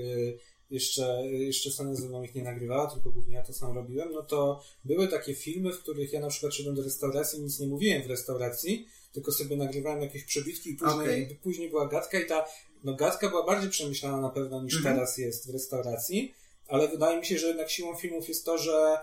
[0.72, 5.08] jeszcze, jeszcze mną ich nie nagrywała, tylko głównie ja to sam robiłem, no to były
[5.08, 8.88] takie filmy, w których ja na przykład szedłem do restauracji, nic nie mówiłem w restauracji,
[9.14, 11.40] tylko sobie nagrywałem jakieś przebitki i później, Okej.
[11.44, 12.46] później była gadka i ta
[12.84, 14.96] no gadka była bardziej przemyślana na pewno niż Mhm.
[14.96, 16.34] teraz jest w restauracji,
[16.68, 18.98] ale wydaje mi się, że jednak siłą filmów jest to, że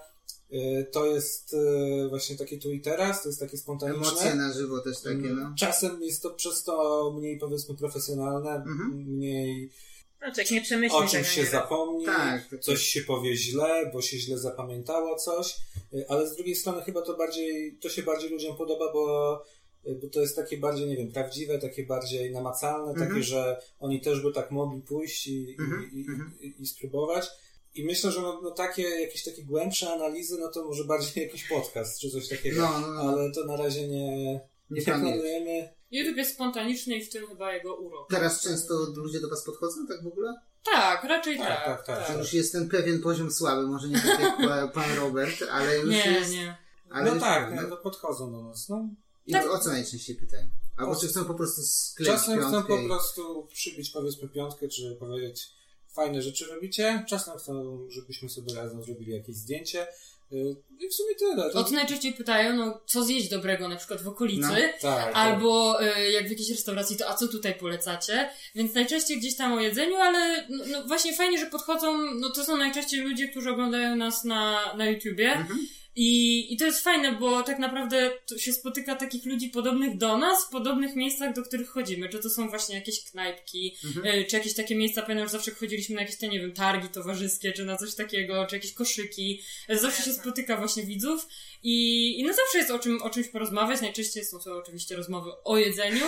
[0.53, 4.07] y, to jest y, właśnie takie tu i teraz, to jest takie spontaniczne.
[4.09, 5.43] Emocje na żywo też takie, no.
[5.43, 8.91] Mm, Czasem jest to przez to mniej powiedzmy profesjonalne, Mhm.
[9.07, 9.71] mniej
[10.19, 14.19] Znaczy, jak nie o czymś się nie zapomni, Tak, coś się powie źle, bo się
[14.19, 15.57] źle zapamiętało coś,
[15.95, 19.45] y, ale z drugiej strony chyba to bardziej, to się bardziej ludziom podoba, bo,
[19.87, 23.09] y, bo to jest takie bardziej, nie wiem, prawdziwe, takie bardziej namacalne, Mhm.
[23.09, 26.33] takie, że oni też by tak mogli pójść i, Mhm, i, i, mhm.
[26.41, 27.27] i, i spróbować.
[27.75, 31.49] I myślę, że no, no takie, jakieś takie głębsze analizy, no to może bardziej jakiś
[31.49, 32.63] podcast, czy coś takiego.
[32.63, 33.01] No, no, no.
[33.01, 35.69] Ale to na razie nie, Nie planujemy.
[35.91, 38.11] YouTube jest spontaniczny i w tym chyba jego urok.
[38.11, 40.35] Teraz często ludzie do was podchodzą, tak w ogóle?
[40.65, 41.87] Tak, raczej Tak, tak.
[41.87, 42.07] tak, tak.
[42.07, 45.79] To już jest ten pewien poziom słaby, może nie tak jak pa- pan Robert, ale
[45.79, 46.31] już Nie, jest...
[46.33, 46.57] nie.
[46.91, 48.69] Ale no już tak, no, to podchodzą do nas.
[48.69, 48.89] No.
[49.27, 49.51] I Tak.
[49.51, 50.47] o co najczęściej pytają?
[50.77, 54.97] Albo O- czy chcą po prostu skleić Czasem chcą po prostu przybić powiedzmy piątkę, czy
[55.01, 55.49] powiedzieć
[55.93, 57.05] fajne rzeczy robicie.
[57.09, 59.87] Czasem chcą, żebyśmy sobie razem zrobili jakieś zdjęcie.
[60.33, 61.51] Y, I w sumie tyle.
[61.51, 61.59] To...
[61.59, 65.11] O to najczęściej pytają, no co zjeść dobrego na przykład w okolicy, No, tak, tak.
[65.15, 68.31] albo y, jak w jakiejś restauracji, to a co tutaj polecacie?
[68.55, 72.45] Więc najczęściej gdzieś tam o jedzeniu, ale no, no właśnie fajnie, że podchodzą, no to
[72.45, 75.33] są najczęściej ludzie, którzy oglądają nas na, na YouTubie.
[75.33, 75.59] Mhm.
[76.01, 80.19] I, I to jest fajne, bo tak naprawdę to się spotyka takich ludzi podobnych do
[80.19, 82.09] nas, w podobnych miejscach, do których chodzimy.
[82.09, 84.07] Czy to są właśnie jakieś knajpki, Mhm.
[84.21, 86.89] y, czy jakieś takie miejsca, pamiętam, że zawsze chodziliśmy na jakieś te, nie wiem, targi
[86.89, 89.41] towarzyskie, czy na coś takiego, czy jakieś koszyki.
[89.71, 91.27] Y, Zawsze się spotyka właśnie widzów
[91.63, 93.81] i, i no zawsze jest o, czym, o czymś porozmawiać.
[93.81, 96.05] Najczęściej są to oczywiście rozmowy o jedzeniu,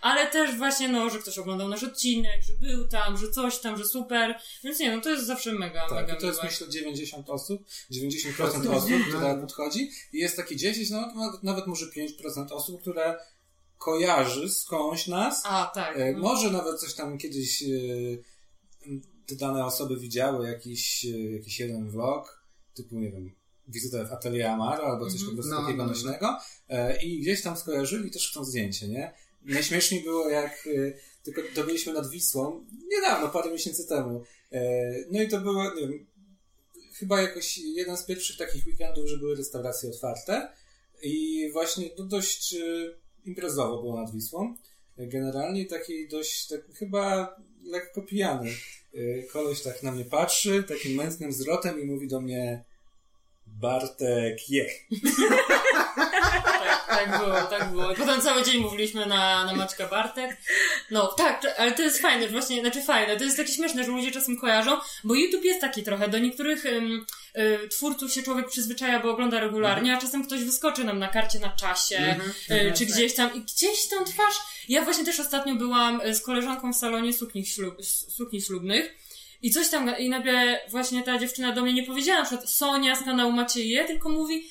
[0.00, 3.78] ale też właśnie, no, że ktoś oglądał nasz odcinek, że był tam, że coś tam,
[3.78, 4.38] że super.
[4.64, 6.50] Więc nie, no to jest zawsze mega, Tak, mega i to jest miłe.
[6.52, 8.72] myślę 90 osób, 90% No.
[8.72, 13.18] osób, które Podchodzi i jest takie 10, no nawet- nawet może 5% osób, które
[13.78, 15.96] kojarzy skądś nas, A, tak.
[15.98, 16.18] e, no.
[16.18, 17.66] może nawet coś tam kiedyś e,
[19.26, 23.30] te dane osoby widziały, jakiś, e, jakiś jeden vlog, typu, nie wiem,
[23.68, 25.30] wizytę w atelier Amaro albo coś Mhm.
[25.30, 25.90] po prostu No, takiego no, no.
[25.94, 26.38] nośnego
[26.68, 29.14] e, i gdzieś tam skojarzyli też chcą zdjęcie, nie?
[29.42, 34.24] Najśmieszniej było jak e, tylko to byliśmy nad Wisłą, niedawno, parę miesięcy temu.
[34.52, 34.60] E,
[35.10, 36.06] No i to było, nie wiem,
[37.00, 40.52] chyba jakoś jeden z pierwszych takich weekendów, że były restauracje otwarte
[41.02, 42.58] i właśnie to dość e,
[43.24, 44.56] imprezowo było nad Wisłą.
[44.96, 48.50] Generalnie taki dość, tak, chyba lekko pijany.
[48.94, 52.64] E, Koleś tak na mnie patrzy, takim męskim wzrotem i mówi do mnie
[53.46, 54.70] Bartek, je.
[56.90, 57.92] Tak, tak było, tak było.
[57.92, 60.36] I potem cały dzień mówiliśmy na, na Maćka Bartek.
[60.90, 63.90] No tak, ale to jest fajne, że właśnie, znaczy fajne, to jest takie śmieszne, że
[63.90, 69.00] ludzie czasem kojarzą, bo YouTube jest taki trochę, do niektórych y, twórców się człowiek przyzwyczaja,
[69.00, 72.32] bo ogląda regularnie, a czasem ktoś wyskoczy nam na karcie na czasie, Mhm.
[72.68, 74.36] y, czy gdzieś tam, i gdzieś tą twarz.
[74.68, 77.74] Ja właśnie też ostatnio byłam y, z koleżanką w salonie sukni, ślub,
[78.16, 78.94] sukni ślubnych.
[79.42, 82.96] I coś tam, i nagle właśnie ta dziewczyna do mnie nie powiedziała, na przykład Sonia
[82.96, 84.50] z kanału Macieje, tylko mówi,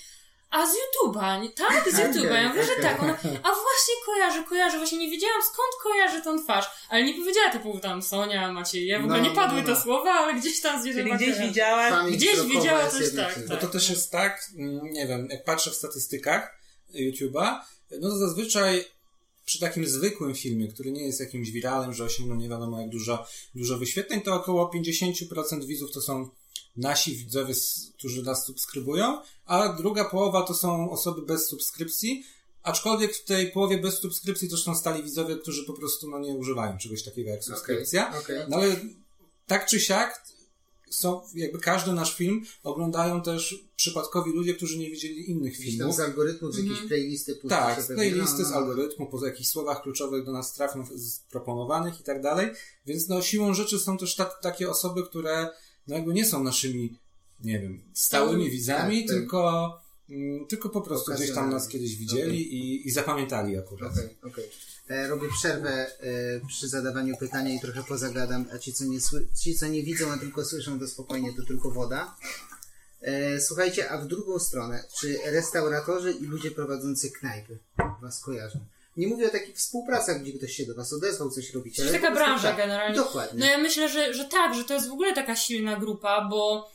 [0.50, 1.50] a z YouTube'a, nie?
[1.50, 2.34] tak, z Okej, YouTube'a.
[2.34, 2.84] Ja mówię, że okej.
[2.84, 3.04] tak.
[3.04, 7.50] Ona, a właśnie kojarzę, kojarzę, właśnie nie wiedziałam skąd kojarzę tą twarz, ale nie powiedziała
[7.50, 9.80] typu tam Sonia, Macieje, w ogóle No, nie padły no, te no.
[9.80, 11.92] słowa, ale gdzieś tam Czyli zwierzę gdzieś widziałaś.
[11.92, 13.48] Pamięć Gdzieś widziała coś tak, czymś.
[13.48, 16.60] Bo to też jest tak, mm, nie wiem, jak patrzę w statystykach
[16.94, 17.60] YouTube'a,
[18.00, 18.86] no to zazwyczaj
[19.46, 23.26] przy takim zwykłym filmie, który nie jest jakimś wiralem, że osiągnął nie wiadomo jak dużo,
[23.56, 26.30] dużo wyświetleń, to około 50% widzów to są
[26.77, 27.53] nasi widzowie,
[27.97, 32.23] którzy nas subskrybują, a druga połowa to są osoby bez subskrypcji,
[32.63, 36.34] aczkolwiek w tej połowie bez subskrypcji też są stali widzowie, którzy po prostu no, nie
[36.34, 38.10] używają czegoś takiego jak subskrypcja.
[38.10, 38.49] Okej, okej.
[38.49, 38.75] No ale
[39.47, 40.23] tak czy siak
[40.89, 45.95] są, jakby każdy nasz film oglądają też przypadkowi ludzie, którzy nie widzieli innych filmów.
[45.95, 46.88] z algorytmów, z jakieś Mhm.
[46.88, 51.19] playlisty Tak, z playlisty, No, z algorytmu, po jakichś słowach kluczowych do nas trafią z
[51.19, 52.49] proponowanych i tak dalej.
[52.86, 55.49] Więc no siłą rzeczy są też ta, takie osoby, które
[55.89, 56.99] no jakby nie są naszymi,
[57.43, 59.17] nie wiem, stałymi Stałymi, widzami, tak, tak.
[59.17, 63.91] tylko, mm, tylko po prostu gdzieś tam nas kiedyś widzieli i, i zapamiętali akurat.
[63.91, 64.49] Okej, okej.
[64.89, 68.99] E, Robię przerwę e, przy zadawaniu pytania i trochę pozagadam, a ci co, nie
[69.41, 72.15] ci, co nie widzą, a tylko słyszą, to spokojnie, to tylko woda.
[73.02, 77.58] E, słuchajcie, a w drugą stronę, czy restauratorzy i ludzie prowadzący knajpy
[78.02, 78.60] was kojarzą?
[79.00, 81.76] Nie mówię o takich współpracach, gdzie ktoś się do was odezwał, coś robicie.
[81.76, 82.58] To jest ale taka branża tak.
[82.58, 82.96] generalnie.
[82.96, 83.40] Dokładnie.
[83.40, 86.72] No ja myślę, że, że tak, że to jest w ogóle taka silna grupa, bo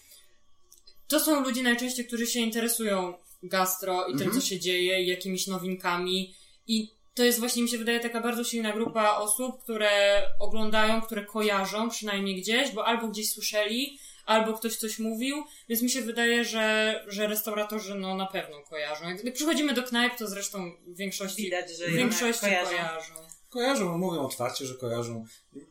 [1.08, 4.40] to są ludzie najczęściej, którzy się interesują gastro i tym, Mhm.
[4.40, 6.34] co się dzieje, i jakimiś nowinkami.
[6.66, 11.24] I to jest właśnie, mi się wydaje, taka bardzo silna grupa osób, które oglądają, które
[11.24, 16.44] kojarzą przynajmniej gdzieś, bo albo gdzieś słyszeli, albo ktoś coś mówił, więc mi się wydaje,
[16.44, 19.04] że, że restauratorzy no na pewno kojarzą.
[19.24, 22.70] Jak przychodzimy do knajp, to zresztą w większości, Widać, że w większości kojarzą.
[22.70, 23.14] kojarzą.
[23.50, 25.24] Kojarzą, mówią otwarcie, że kojarzą.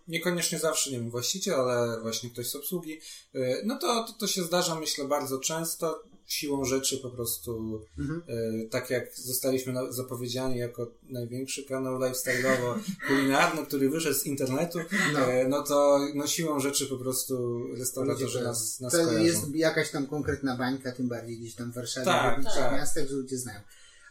[0.08, 3.00] Niekoniecznie zawsze, nie wiem, właściciel, ale właśnie ktoś z obsługi.
[3.36, 6.04] Y, No to, to, to się zdarza, myślę, bardzo często.
[6.28, 8.22] Siłą rzeczy po prostu, Mhm.
[8.66, 14.80] y, tak jak zostaliśmy na- zapowiedziani jako największy kanał lifestyle'owo-kulinarny, który wyszedł z internetu,
[15.14, 15.34] No.
[15.34, 19.24] y, no to no siłą rzeczy po prostu restauratorzy Ludzie nas, nas to kojarzą.
[19.24, 22.74] jest jakaś tam konkretna bańka, tym bardziej gdzieś tam w Warszawie, Tak, w tak.
[22.74, 23.60] miastach, że ludzie znają.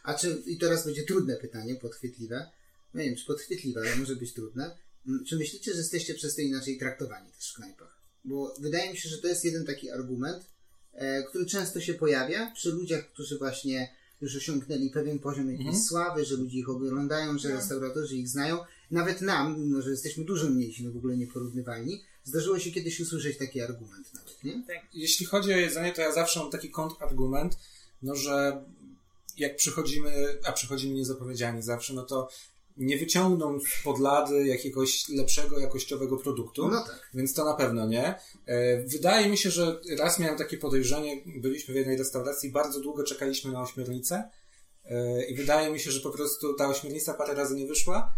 [0.03, 2.49] A czy, i teraz będzie trudne pytanie, podchwytliwe.
[2.93, 4.77] No nie wiem, czy podchwytliwe, ale może być trudne.
[5.07, 7.97] Mm, Czy myślicie, że jesteście przez to inaczej traktowani też w knajpach?
[8.25, 10.47] Bo wydaje mi się, że to jest jeden taki argument, e,
[11.29, 13.89] który często się pojawia przy ludziach, którzy właśnie
[14.21, 15.83] już osiągnęli pewien poziom jakiejś Mhm.
[15.85, 17.55] sławy, że ludzie ich oglądają, że No.
[17.55, 18.57] restauratorzy ich znają.
[18.91, 23.37] Nawet nam, mimo że jesteśmy dużo mniejsi, no w ogóle nieporównywalni, zdarzyło się kiedyś usłyszeć
[23.37, 24.63] taki argument nawet, nie?
[24.93, 27.57] Jeśli chodzi o jedzenie, to ja zawsze mam taki kontrargument,
[28.01, 28.63] no że
[29.37, 32.29] jak przychodzimy, a przychodzimy niezapowiedziani zawsze, no to
[32.77, 36.69] nie wyciągną z podlady jakiegoś lepszego jakościowego produktu.
[36.69, 37.09] No tak.
[37.13, 38.15] Więc to na pewno nie.
[38.45, 43.03] E, Wydaje mi się, że raz miałem takie podejrzenie, byliśmy w jednej restauracji, bardzo długo
[43.03, 44.29] czekaliśmy na ośmiornicę
[44.85, 48.13] e, i wydaje mi się, że po prostu ta ośmiornica parę razy nie wyszła,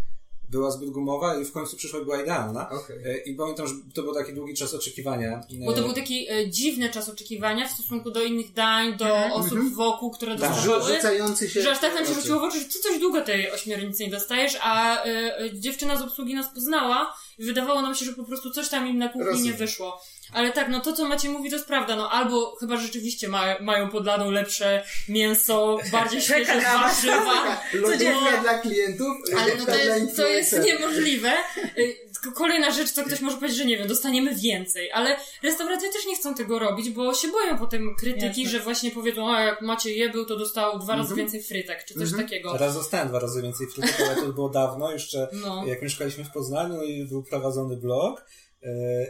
[0.50, 2.70] była zbyt gumowa i w końcu przyszła i była idealna.
[2.70, 2.96] Okej.
[3.04, 5.40] E, I pamiętam, że to był taki długi czas oczekiwania.
[5.66, 9.04] Bo to E, był taki e, dziwny czas oczekiwania w stosunku do innych dań, do
[9.06, 9.32] Mhm.
[9.32, 9.74] osób Mhm.
[9.74, 10.50] wokół, które Tak.
[10.50, 10.94] dostawały.
[10.94, 11.62] Rzucający się.
[11.62, 14.10] Że aż tak nam się rzuciło w oczy, że ty coś długo tej ośmiornicy nie
[14.10, 15.10] dostajesz, a y,
[15.44, 18.86] y, dziewczyna z obsługi nas poznała i wydawało nam się, że po prostu coś tam
[18.88, 19.52] im na kuchni Rozumiem.
[19.52, 20.00] nie wyszło.
[20.32, 23.44] Ale tak, no to co Macie mówi to jest prawda, no albo chyba rzeczywiście ma,
[23.60, 27.60] mają pod ladą lepsze mięso, bardziej świeże warzywa.
[27.72, 31.32] Lodówka dla klientów, Ale no to jest, to jest niemożliwe.
[31.78, 36.06] Y, Kolejna rzecz, co ktoś może powiedzieć, że nie wiem, dostaniemy więcej, ale restauracje też
[36.06, 38.58] nie chcą tego robić, bo się boją potem krytyki, Jasne.
[38.58, 41.16] że właśnie powiedzą, a jak macie je był, to dostał dwa razy Mhm.
[41.18, 42.22] więcej frytek, czy coś Mhm.
[42.22, 42.56] takiego.
[42.58, 45.64] Raz dostałem dwa razy więcej frytek, ale to było dawno, jeszcze No.
[45.66, 48.24] jak mieszkaliśmy w Poznaniu i był prowadzony blog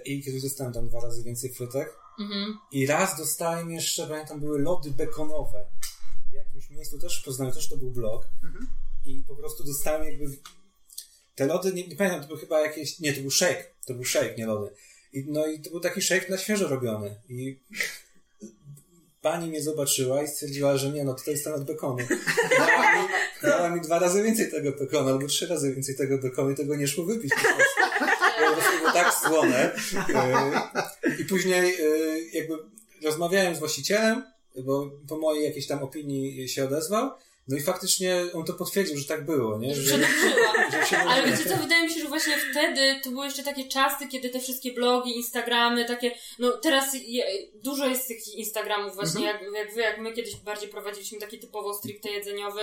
[0.04, 1.98] i kiedyś dostałem tam dwa razy więcej frytek.
[2.20, 2.58] Mhm.
[2.72, 5.66] I raz dostałem jeszcze, pamiętam, były lody bekonowe.
[6.30, 8.28] W jakimś miejscu też w Poznaniu, też to był blog.
[8.44, 8.66] Mhm.
[9.04, 10.36] I po prostu dostałem jakby...
[11.34, 13.00] Te lody, nie, nie pamiętam, to był chyba jakieś...
[13.00, 13.64] Nie, to był shake.
[13.86, 14.70] To był shake, nie lody.
[15.12, 17.20] I, no i to był taki shake na świeżo robiony.
[17.28, 17.60] I
[19.22, 21.98] pani mnie zobaczyła i stwierdziła, że nie, no to jest ten od bekonu.
[22.58, 23.08] Dała mi,
[23.42, 26.76] dała mi dwa razy więcej tego bekonu, albo trzy razy więcej tego bekonu i tego
[26.76, 27.30] nie szło wypić.
[27.30, 28.05] Po prostu.
[28.38, 29.74] Było tak słone.
[30.14, 30.60] E,
[31.20, 31.88] I później e,
[32.32, 32.54] jakby
[33.04, 34.24] rozmawiałem z właścicielem,
[34.56, 37.10] bo po mojej jakiejś tam opinii się odezwał.
[37.48, 39.74] No i faktycznie on to potwierdził, że tak było, nie?
[39.74, 40.70] Że, Przedobrzyła.
[40.70, 43.68] że się Ale wiecie co, wydaje mi się, że właśnie wtedy to były jeszcze takie
[43.68, 49.26] czasy, kiedy te wszystkie blogi, Instagramy, takie, no teraz je, dużo jest tych Instagramów właśnie,
[49.26, 52.60] jak, jak wy, jak my kiedyś bardziej prowadziliśmy taki typowo stricte jedzeniowy.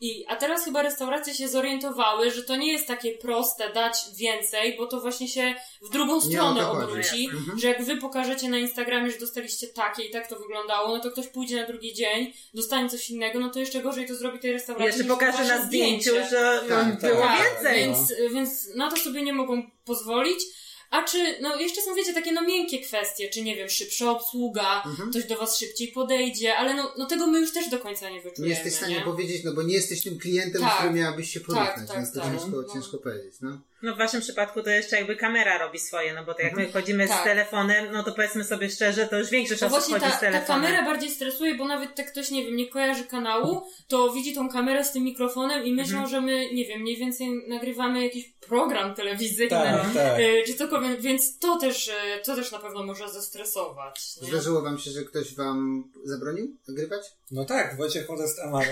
[0.00, 4.76] I, a teraz chyba restauracje się zorientowały, że to nie jest takie proste dać więcej,
[4.76, 7.58] bo to właśnie się w drugą stronę obróci, Mhm.
[7.58, 11.10] że jak wy pokażecie na Instagramie, że dostaliście takie i tak to wyglądało, no to
[11.10, 14.52] ktoś pójdzie na drugi dzień, dostanie coś innego, no to jeszcze gorzej to zrobi tej
[14.52, 14.86] restauracji.
[14.86, 16.30] jeszcze pokaże na zdjęciu, zdjęcie.
[16.30, 17.80] że Tak, było Tak, więcej.
[17.84, 20.40] Więc, więc na to sobie nie mogą pozwolić.
[20.90, 24.82] A czy, no jeszcze są, wiecie, takie no miękkie kwestie, czy nie wiem, szybsza obsługa,
[24.86, 25.10] Mhm.
[25.10, 28.20] ktoś do was szybciej podejdzie, ale no, no tego my już też do końca nie
[28.20, 29.00] wyczujemy, Nie jesteś w stanie nie?
[29.02, 30.72] powiedzieć, no bo nie jesteś tym klientem, Tak.
[30.72, 32.32] z którym miałabyś się porównać, Tak, tak, więc to tak.
[32.32, 32.74] ciężko, No.
[32.74, 33.60] ciężko powiedzieć, no.
[33.82, 36.72] No w waszym przypadku to jeszcze jakby kamera robi swoje, no bo to jak my
[36.72, 37.20] chodzimy Tak.
[37.20, 40.12] z telefonem, no to powiedzmy sobie szczerze, to już większość To osób chodzi ta, z
[40.12, 40.62] ta telefonem.
[40.62, 44.48] kamera bardziej stresuje, bo nawet jak ktoś, nie wiem, nie kojarzy kanału, to widzi tą
[44.48, 46.08] kamerę z tym mikrofonem i myślą, Mhm.
[46.10, 50.20] że my, nie wiem, mniej więcej nagrywamy jakiś program telewizyjny, Tak, tak.
[50.20, 51.92] y, czy cokolwiek, więc to też, y,
[52.24, 54.16] to też na pewno może zestresować.
[54.22, 54.28] Nie?
[54.28, 57.02] Zdarzyło wam się, że ktoś wam zabronił nagrywać?
[57.30, 58.66] No tak, Wojciech Modest Amaro.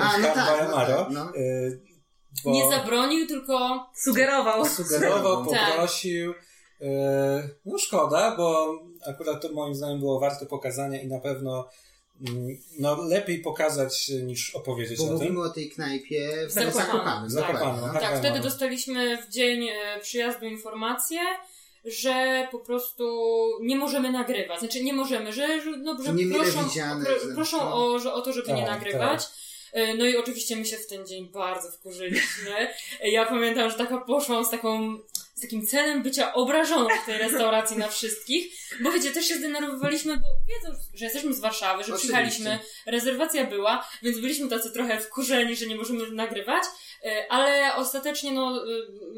[0.00, 1.04] A, no tak, no Amaro.
[1.04, 1.32] tak, no.
[1.36, 1.89] y,
[2.44, 4.66] bo Nie zabronił, tylko Sugerował.
[4.66, 5.70] sugerował, Tak.
[5.70, 6.30] poprosił.
[6.32, 6.86] y,
[7.64, 11.68] No szkoda, bo akurat to moim zdaniem było warte pokazania i na pewno
[12.28, 15.16] mm, no, lepiej pokazać niż opowiedzieć Bo o tym.
[15.16, 17.30] mówimy o tej knajpie w Zakopanem.
[17.30, 17.60] Zakopanem.
[17.60, 17.92] Dokładnie, no.
[17.92, 18.02] tak.
[18.02, 21.20] Tak, wtedy dostaliśmy w dzień e, przyjazdu informację,
[21.84, 23.04] że po prostu
[23.60, 24.58] nie możemy nagrywać.
[24.60, 26.60] Znaczy nie możemy, że, no, że Niemile proszą,
[27.04, 27.74] pro, proszą no.
[27.94, 29.22] o, że, o to, żeby nie Tak, nagrywać.
[29.24, 29.49] E,
[29.98, 32.50] No i oczywiście my się w ten dzień bardzo wkurzyliśmy.
[33.00, 34.98] E, Ja pamiętam, że taka poszłam z taką
[35.40, 40.16] z takim celem bycia obrażoną w tej restauracji na wszystkich, bo wiecie, też się zdenerwowaliśmy,
[40.16, 41.98] bo wiedzą, że jesteśmy z Warszawy, że Oczywiście.
[41.98, 46.62] przyjechaliśmy, rezerwacja była, więc byliśmy tacy trochę wkurzeni, że nie możemy nagrywać,
[47.04, 48.66] e, ale ostatecznie no, e,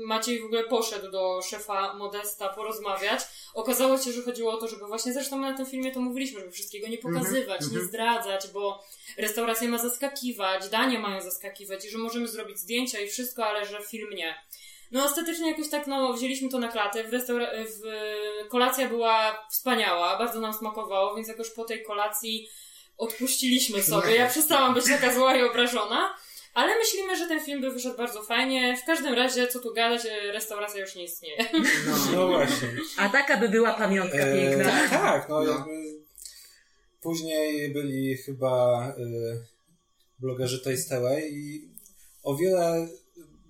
[0.07, 3.21] Maciej w ogóle poszedł do szefa Modesta porozmawiać.
[3.55, 6.41] Okazało się, że chodziło o to, żeby właśnie, zresztą my na tym filmie to mówiliśmy,
[6.41, 7.89] żeby wszystkiego nie pokazywać, Mhm, nie mhm.
[7.89, 8.85] zdradzać, bo
[9.19, 13.83] restauracja ma zaskakiwać, dania mają zaskakiwać i że możemy zrobić zdjęcia i wszystko, ale że
[13.83, 14.35] film nie.
[14.93, 17.81] No ostatecznie jakoś tak, no wzięliśmy to na klatę, w, restaura- w
[18.49, 22.49] kolacja była wspaniała, bardzo nam smakowało, więc jakoś po tej kolacji
[22.99, 24.17] odpuściliśmy sobie.
[24.17, 26.15] Ja przestałam być taka zła i obrażona,
[26.55, 28.77] ale myślimy, że ten film by wyszedł bardzo fajnie.
[28.83, 31.37] W każdym razie, co tu gadać, e, restauracja już nie istnieje.
[31.53, 31.97] No.
[32.15, 32.69] No właśnie.
[32.99, 34.65] A taka by była pamiątka E, piękna.
[34.65, 35.53] tak, tak, no, No.
[35.53, 36.03] jakby
[37.01, 38.95] później byli chyba e,
[40.19, 41.69] blogerzy Taste Away i
[42.23, 42.89] o wiele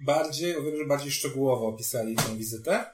[0.05, 2.85] bardziej, o wiele bardziej szczegółowo opisali tę wizytę.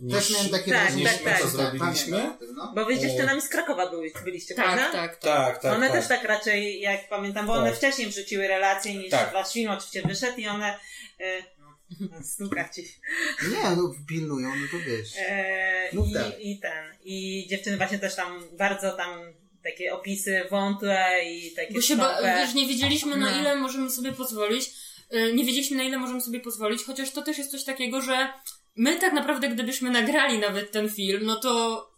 [0.00, 1.40] Niż, Też miałem takie Tak, wrażenie, tak, że tak.
[1.40, 2.10] to zrobiliśmy.
[2.16, 2.72] pamiętam o tym, no.
[2.74, 4.82] Bo wy dziewczynami z Krakowa byli, byliście, prawda?
[4.82, 5.46] tak, tak, tak.
[5.54, 5.72] Tak, tak.
[5.76, 5.96] one tak.
[5.98, 7.78] też tak raczej, jak pamiętam, bo one Tak.
[7.78, 9.32] wcześniej wrzuciły relacje niż Tak.
[9.32, 10.78] wasz film oczywiście wyszedł i one...
[11.20, 11.54] E,
[12.32, 12.82] stuka ci.
[13.50, 15.12] Nie, no pilnują, no to wiesz.
[15.18, 16.50] E, Mów i, dalej.
[16.50, 16.84] I ten.
[17.04, 19.20] I dziewczyny właśnie też tam bardzo tam
[19.62, 23.40] takie opisy wątłe i takie Bo się ba- wiesz, nie wiedzieliśmy na No.
[23.40, 24.70] ile możemy sobie pozwolić, y,
[25.34, 28.28] nie wiedzieliśmy na ile możemy sobie pozwolić, chociaż to też jest coś takiego, że
[28.76, 31.94] my tak naprawdę gdybyśmy nagrali nawet ten film, no to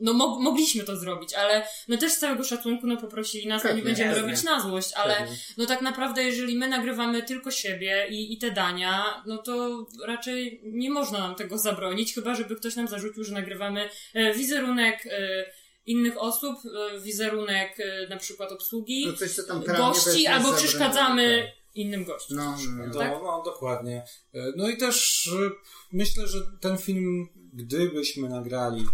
[0.00, 3.70] no mo- mogliśmy to zrobić, ale no też z całego szacunku no poprosili nas, no
[3.70, 4.22] nie Pewnie, będziemy jasne.
[4.22, 5.36] robić na złość, ale Pewnie.
[5.56, 10.60] no tak naprawdę jeżeli my nagrywamy tylko siebie i, i te dania, no to raczej
[10.64, 15.44] nie można nam tego zabronić, chyba żeby ktoś nam zarzucił, że nagrywamy e, wizerunek e,
[15.86, 16.56] innych osób,
[16.94, 22.36] e, wizerunek e, na przykład obsługi, No coś, co gości, albo przeszkadzamy innym gościom.
[22.36, 22.56] No,
[22.86, 23.10] no, tak?
[23.12, 24.04] No, no, dokładnie.
[24.34, 25.50] E, No i też e,
[25.92, 28.86] myślę, że ten film, gdybyśmy nagrali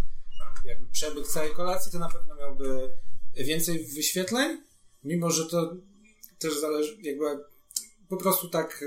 [0.64, 2.90] jakby przebieg całej kolacji, to na pewno miałby
[3.36, 4.58] więcej wyświetleń,
[5.04, 5.76] mimo że to
[6.38, 7.24] też zależy, jakby
[8.08, 8.84] po prostu tak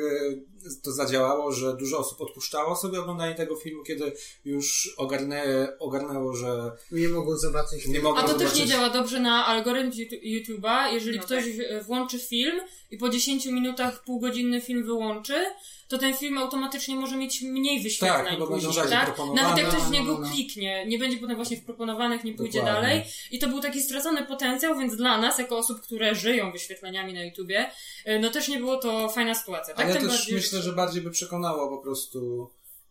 [0.65, 4.13] e, to zadziałało, że dużo osób odpuszczało sobie oglądanie tego filmu, kiedy
[4.45, 7.87] już ogarnę, ogarnęło, że Nie mogą zobaczyć.
[7.87, 8.59] Nie mogą A to też zobaczyć.
[8.59, 10.93] nie działa dobrze na algorytm Youtu- YouTube'a.
[10.93, 12.59] Jeżeli No ktoś w- włączy film
[12.93, 15.45] i po 10 minutach półgodzinny film wyłączy,
[15.87, 19.17] to ten film automatycznie może mieć mniej wyświetleń Tak, no bo będą później, tak?
[19.35, 20.29] Nawet jak ktoś w No, niego no, no.
[20.29, 22.81] kliknie, nie będzie potem właśnie w proponowanych, nie pójdzie Dokładnie.
[22.81, 23.03] dalej.
[23.31, 27.23] I to był taki stracony potencjał, więc dla nas, jako osób, które żyją wyświetleniami na
[27.23, 27.69] YouTubie,
[28.07, 29.73] y, no też nie było to fajna sytuacja.
[29.73, 29.85] Tak?
[29.85, 32.49] Ale też bardziej, myślę, że bardziej by przekonało po prostu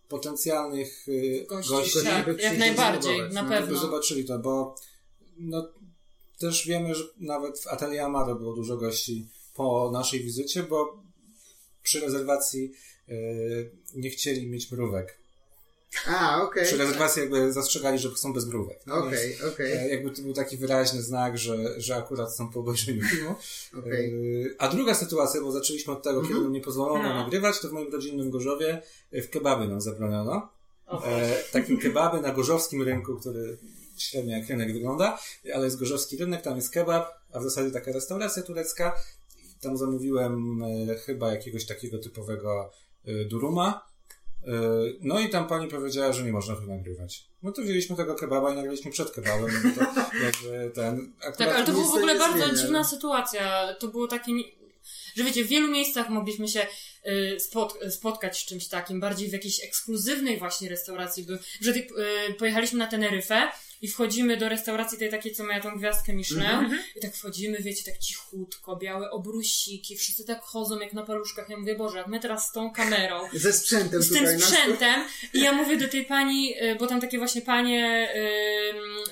[0.08, 3.48] potencjalnych y, Gości, gości, tak, by jak najbardziej, na no.
[3.48, 3.78] żeby pewno.
[3.78, 4.74] zobaczyli to, bo
[5.38, 5.68] no,
[6.38, 11.02] też wiemy, że nawet w Atelier Amaro było dużo gości po naszej wizycie, bo
[11.82, 12.72] przy rezerwacji
[13.08, 15.18] y, nie chcieli mieć mrówek.
[16.06, 16.64] A, okej.
[16.64, 18.80] Przy rezerwacji jakby zastrzegali, że chcą bez mrówek.
[18.86, 22.50] No Okej, więc, okej, e, Jakby to był taki wyraźny znak, że, że akurat są
[22.50, 23.34] po obejrzeniu filmu.
[23.78, 24.10] okej.
[24.12, 27.14] Yy, A druga sytuacja, bo zaczęliśmy od tego, kiedy nam nie pozwolono No.
[27.14, 30.48] nagrywać, to w moim rodzinnym Gorzowie e, w kebaby nam zabroniono.
[31.04, 33.58] E, takim kebaby na gorzowskim rynku, który
[33.98, 35.18] średnio jak rynek wygląda,
[35.54, 38.96] ale jest gorzowski rynek, tam jest kebab, a w zasadzie taka restauracja turecka.
[39.62, 42.70] Tam zamówiłem e, chyba jakiegoś takiego typowego
[43.04, 43.86] e, duruma.
[44.46, 44.50] E,
[45.00, 47.28] no i tam pani powiedziała, że nie można tu nagrywać.
[47.42, 49.50] No to wzięliśmy tego kebaba i nagraliśmy przed kebabem.
[49.64, 53.74] No to jakby ten, Tak, ale to była w ogóle bardzo dziwna sytuacja.
[53.74, 54.32] To było takie,
[55.14, 56.66] że wiecie, w wielu miejscach mogliśmy się
[57.38, 61.26] spot, spotkać z czymś takim, bardziej w jakiejś ekskluzywnej właśnie restauracji.
[61.60, 61.86] Że y,
[62.38, 63.48] pojechaliśmy na Teneryfę
[63.82, 66.82] i wchodzimy do restauracji tej takiej, co miała tą gwiazdkę Michelin Mhm.
[66.96, 71.48] i tak wchodzimy, wiecie, tak cichutko, białe obrusiki, wszyscy tak chodzą jak na paluszkach.
[71.48, 75.04] Ja mówię, Boże, jak my teraz z tą kamerą Ze sprzętem z tym sprzętem.
[75.34, 78.08] I ja mówię do tej pani, y, bo tam takie właśnie panie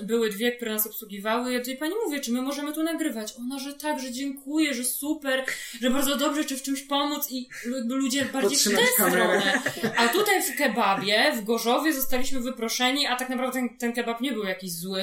[0.02, 1.52] były dwie, które nas obsługiwały.
[1.52, 3.34] Ja do tej pani mówię, czy my możemy tu nagrywać?
[3.38, 5.44] Ona, że tak, że dziękuję, że super,
[5.82, 7.48] że bardzo dobrze, czy w czymś pomóc i
[7.88, 9.62] ludzie bardziej w tę stronę.
[9.96, 14.32] A tutaj w kebabie, w Gorzowie zostaliśmy wyproszeni, a tak naprawdę ten, ten kebab nie
[14.32, 15.02] był jakiś zły.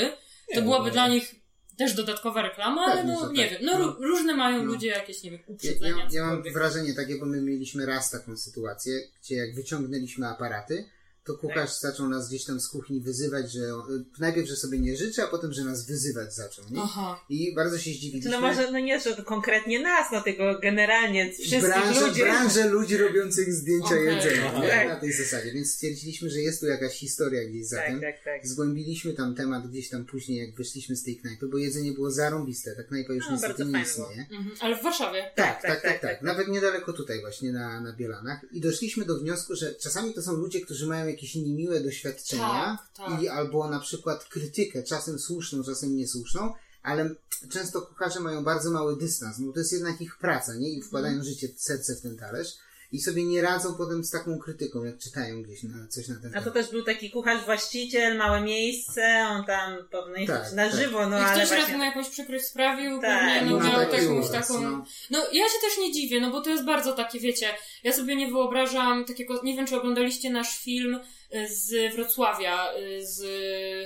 [0.53, 0.91] To Nie, byłaby no.
[0.93, 1.35] dla nich
[1.77, 3.51] też dodatkowa reklama, ale no że nie tak.
[3.59, 3.61] wiem.
[3.65, 4.63] No, ró- różne mają No.
[4.63, 5.89] ludzie jakieś, nie wiem, Ja, uprzedzenia.
[5.89, 6.53] ja, ja mam cokolwiek.
[6.53, 10.85] wrażenie takie, bo my mieliśmy raz taką sytuację, gdzie jak wyciągnęliśmy aparaty,
[11.27, 14.97] to kucharz zaczął nas gdzieś tam z kuchni wyzywać, że y, najpierw, że sobie nie
[14.97, 16.65] życzy, a potem, że nas wyzywać zaczął.
[16.71, 16.81] Nie?
[16.83, 17.25] Aha.
[17.29, 18.31] I bardzo się zdziwiliśmy.
[18.31, 22.21] No może, no nie, że to konkretnie nas, no tylko generalnie wszystkich branżę, ludzi.
[22.21, 24.05] branżę ludzi robiących zdjęcia Okej.
[24.05, 24.51] jedzenia.
[24.61, 24.87] Tak.
[24.87, 25.51] Na tej zasadzie.
[25.51, 28.01] Więc stwierdziliśmy, że jest tu jakaś historia gdzieś za Tak, tym.
[28.01, 28.47] tak, tak.
[28.47, 32.75] Zgłębiliśmy tam temat gdzieś tam później, jak wyszliśmy z tej knajpy, bo jedzenie było zarąbiste.
[32.75, 34.25] Ta knajpa już No, niestety nie istnieje.
[34.31, 34.51] Mhm.
[34.59, 35.31] Ale w Warszawie.
[35.35, 36.21] Tak, tak, tak, tak, tak, tak, tak.
[36.21, 38.45] Nawet niedaleko tutaj właśnie na, na Bielanach.
[38.51, 43.07] I doszliśmy do wniosku, że czasami to są ludzie, którzy mają jakieś niemiłe doświadczenia Tak,
[43.07, 43.21] tak.
[43.21, 46.53] i albo na przykład krytykę, czasem słuszną, czasem niesłuszną,
[46.83, 47.15] ale
[47.49, 50.69] często kucharze mają bardzo mały dystans, bo to jest jednak ich praca, nie?
[50.69, 51.29] I wkładają Mhm.
[51.33, 52.57] życie, serce w ten talerz
[52.91, 56.31] i sobie nie radzą potem z taką krytyką, jak czytają gdzieś na, coś na ten
[56.31, 56.53] A to temat.
[56.53, 60.79] też był taki kucharz właściciel, małe miejsce, on tam pewno nie Tak, na tak.
[60.79, 61.77] żywo, no I ale ktoś raz właśnie...
[61.77, 64.61] mu jakąś przykrość sprawił, Tak, pewnie no, no miał tak jakąś taką...
[64.61, 64.85] no.
[65.09, 67.47] No ja się też nie dziwię, no bo to jest bardzo takie, wiecie,
[67.83, 70.99] ja sobie nie wyobrażam takiego, nie wiem czy oglądaliście nasz film
[71.49, 73.19] z Wrocławia, y, z,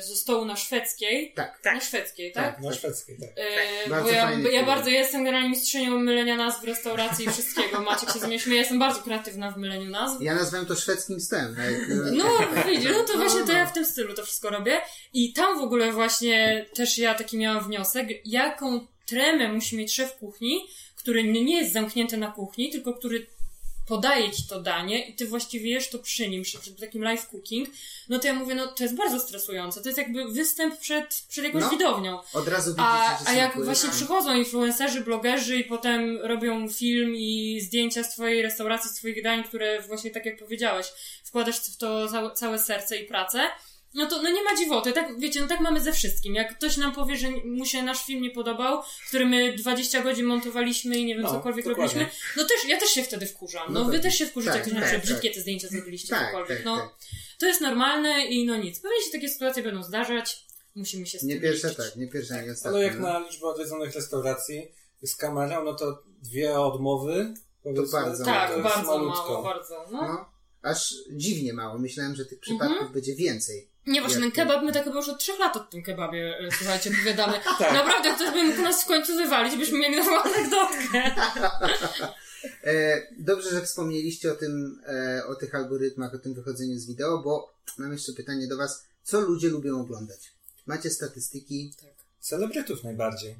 [0.05, 1.33] ze stołu na szwedzkiej.
[1.35, 1.73] Tak, Tak.
[1.75, 2.55] Na szwedzkiej, tak?
[2.55, 2.63] Tak.
[2.63, 3.29] Na szwedzkiej, tak.
[3.85, 7.29] E, Bardzo bo ja, ja bardzo ja jestem generalnie mistrzynią mylenia nazw w restauracji i
[7.29, 7.81] wszystkiego.
[7.81, 10.21] Maciek się zmierzmy, ja jestem bardzo kreatywna w myleniu nazw.
[10.21, 11.55] Ja nazwałem to szwedzkim stem.
[11.71, 12.25] Jak, No,
[12.67, 13.59] widzisz, no to No, właśnie to no.
[13.59, 14.81] ja w tym stylu to wszystko robię.
[15.13, 20.15] I tam w ogóle właśnie też ja taki miałam wniosek, jaką tremę musi mieć szef
[20.17, 23.27] kuchni, który nie jest zamknięty na kuchni, tylko który
[23.91, 27.27] podaje ci to danie i ty właściwie jesz to przy nim, przy, przy takim live
[27.27, 27.69] cooking,
[28.09, 29.81] no to ja mówię, no to jest bardzo stresujące.
[29.81, 31.69] To jest jakby występ przed, przed jakąś No.
[31.69, 32.19] widownią.
[32.33, 37.61] Od razu widzicie, A, a jak właśnie przychodzą influencerzy, blogerzy i potem robią film i
[37.61, 40.87] zdjęcia z twojej restauracji, z twoich dań, które właśnie tak jak powiedziałeś,
[41.23, 43.43] wkładasz w to całe serce i pracę,
[43.93, 44.91] no to no nie ma dziwoty.
[44.93, 46.35] Tak, wiecie, no tak mamy ze wszystkim.
[46.35, 50.25] Jak ktoś nam powie, że mu się nasz film nie podobał, który my 20 godzin
[50.25, 51.99] montowaliśmy i nie wiem, No, cokolwiek dokładnie.
[52.01, 53.73] robiliśmy, no też, ja też się wtedy wkurzam.
[53.73, 54.01] No, No wy tak.
[54.01, 55.35] też się wkurzycie, Tak, jak tak, pisze, brzydkie tak.
[55.35, 56.57] te zdjęcia zrobiliście, Tak, cokolwiek.
[56.57, 56.89] tak, no, tak.
[57.39, 58.79] to jest normalne i no nic.
[58.79, 60.45] Pewnie się takie sytuacje będą zdarzać.
[60.75, 61.85] Musimy się z Nie tym pierwsze liczyć.
[61.85, 62.77] tak, nie pierwsze, nie ostatnie.
[62.77, 63.01] Ale jak no.
[63.13, 64.67] na liczbę odwiedzonych restauracji
[65.03, 67.33] z kamerą, no to dwie odmowy.
[67.63, 69.29] powiedzmy, bardzo Tak, to jest bardzo malutko.
[69.29, 69.85] mało, bardzo.
[69.91, 70.01] No.
[70.01, 70.29] No,
[70.61, 71.79] aż dziwnie mało.
[71.79, 72.93] Myślałem, że tych przypadków Mhm.
[72.93, 73.70] będzie więcej.
[73.87, 76.37] Nie, właśnie Jak- ten kebab, my tak chyba już od trzech lat o tym kebabie,
[76.39, 77.33] e, słuchajcie, opowiadamy.
[77.59, 77.73] Tak.
[77.73, 81.11] Naprawdę, ktoś by mógł nas w końcu wywalić, byśmy mieli nową anegdotkę.
[82.63, 87.17] E, dobrze, że wspomnieliście o tym, e, o tych algorytmach, o tym wychodzeniu z wideo,
[87.17, 88.83] bo mam jeszcze pytanie do Was.
[89.03, 90.19] Co ludzie lubią oglądać?
[90.65, 91.73] Macie statystyki?
[92.19, 93.35] Celebrytów najbardziej.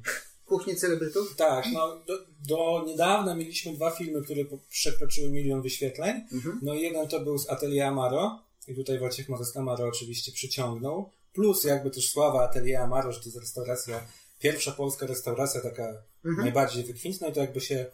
[0.46, 1.36] Kuchnię celebrytów?
[1.36, 2.18] Tak, no do,
[2.48, 6.20] do niedawna mieliśmy dwa filmy, które przekroczyły milion wyświetleń.
[6.32, 6.58] Mhm.
[6.62, 11.10] No i jeden to był z Atelier Amaro i tutaj Wojciech Modest Amaro oczywiście przyciągnął.
[11.32, 14.06] Plus jakby też sława Atelier Amaro, że to jest restauracja,
[14.38, 15.88] pierwsza polska restauracja taka
[16.24, 16.44] Mhm.
[16.46, 17.86] najbardziej wykwintna i to jakby się e,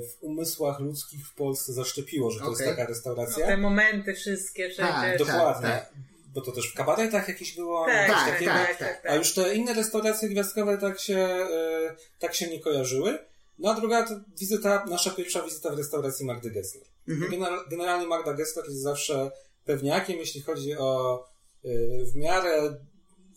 [0.00, 2.52] w umysłach ludzkich w Polsce zaszczepiło, że to Okej.
[2.52, 3.46] jest taka No, restauracja.
[3.46, 4.92] te momenty wszystkie wszędzie.
[4.92, 5.68] Tak, Dokładnie.
[5.68, 5.92] tak.
[6.34, 7.86] Bo to też w kabaretach jakieś było.
[7.86, 8.50] Tak, tak, takiego.
[8.50, 9.18] tak, tak, A tak.
[9.18, 13.18] już te inne restauracje gwiazdkowe tak się, e, tak się nie kojarzyły.
[13.58, 16.84] No a druga to wizyta, nasza pierwsza wizyta w restauracji Magdy Gessler.
[17.08, 17.32] Mhm.
[17.32, 19.30] Gener- Generalnie Magda Gessler jest zawsze
[19.64, 21.20] pewniakiem, jeśli chodzi o
[21.64, 21.68] e,
[22.12, 22.76] w miarę,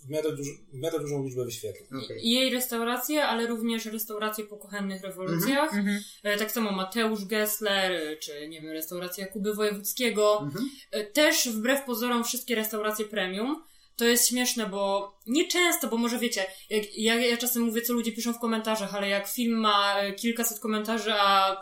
[0.06, 2.04] w miarę, duż, w miarę dużą liczbę wyświetleń.
[2.04, 2.28] Okej.
[2.28, 5.74] I jej restauracje, ale również restauracje po kuchennych rewolucjach.
[5.74, 6.00] Mhm.
[6.24, 10.42] E, Tak samo Mateusz Gessler, e, czy nie wiem, restauracja Kuby Wojewódzkiego.
[10.44, 10.70] Mhm.
[10.92, 13.64] E, Też wbrew pozorom wszystkie restauracje premium.
[13.96, 18.12] To jest śmieszne, bo nieczęsto, bo może wiecie, jak, ja, ja czasem mówię, co ludzie
[18.12, 21.56] piszą w komentarzach, ale jak film ma kilkaset komentarzy, a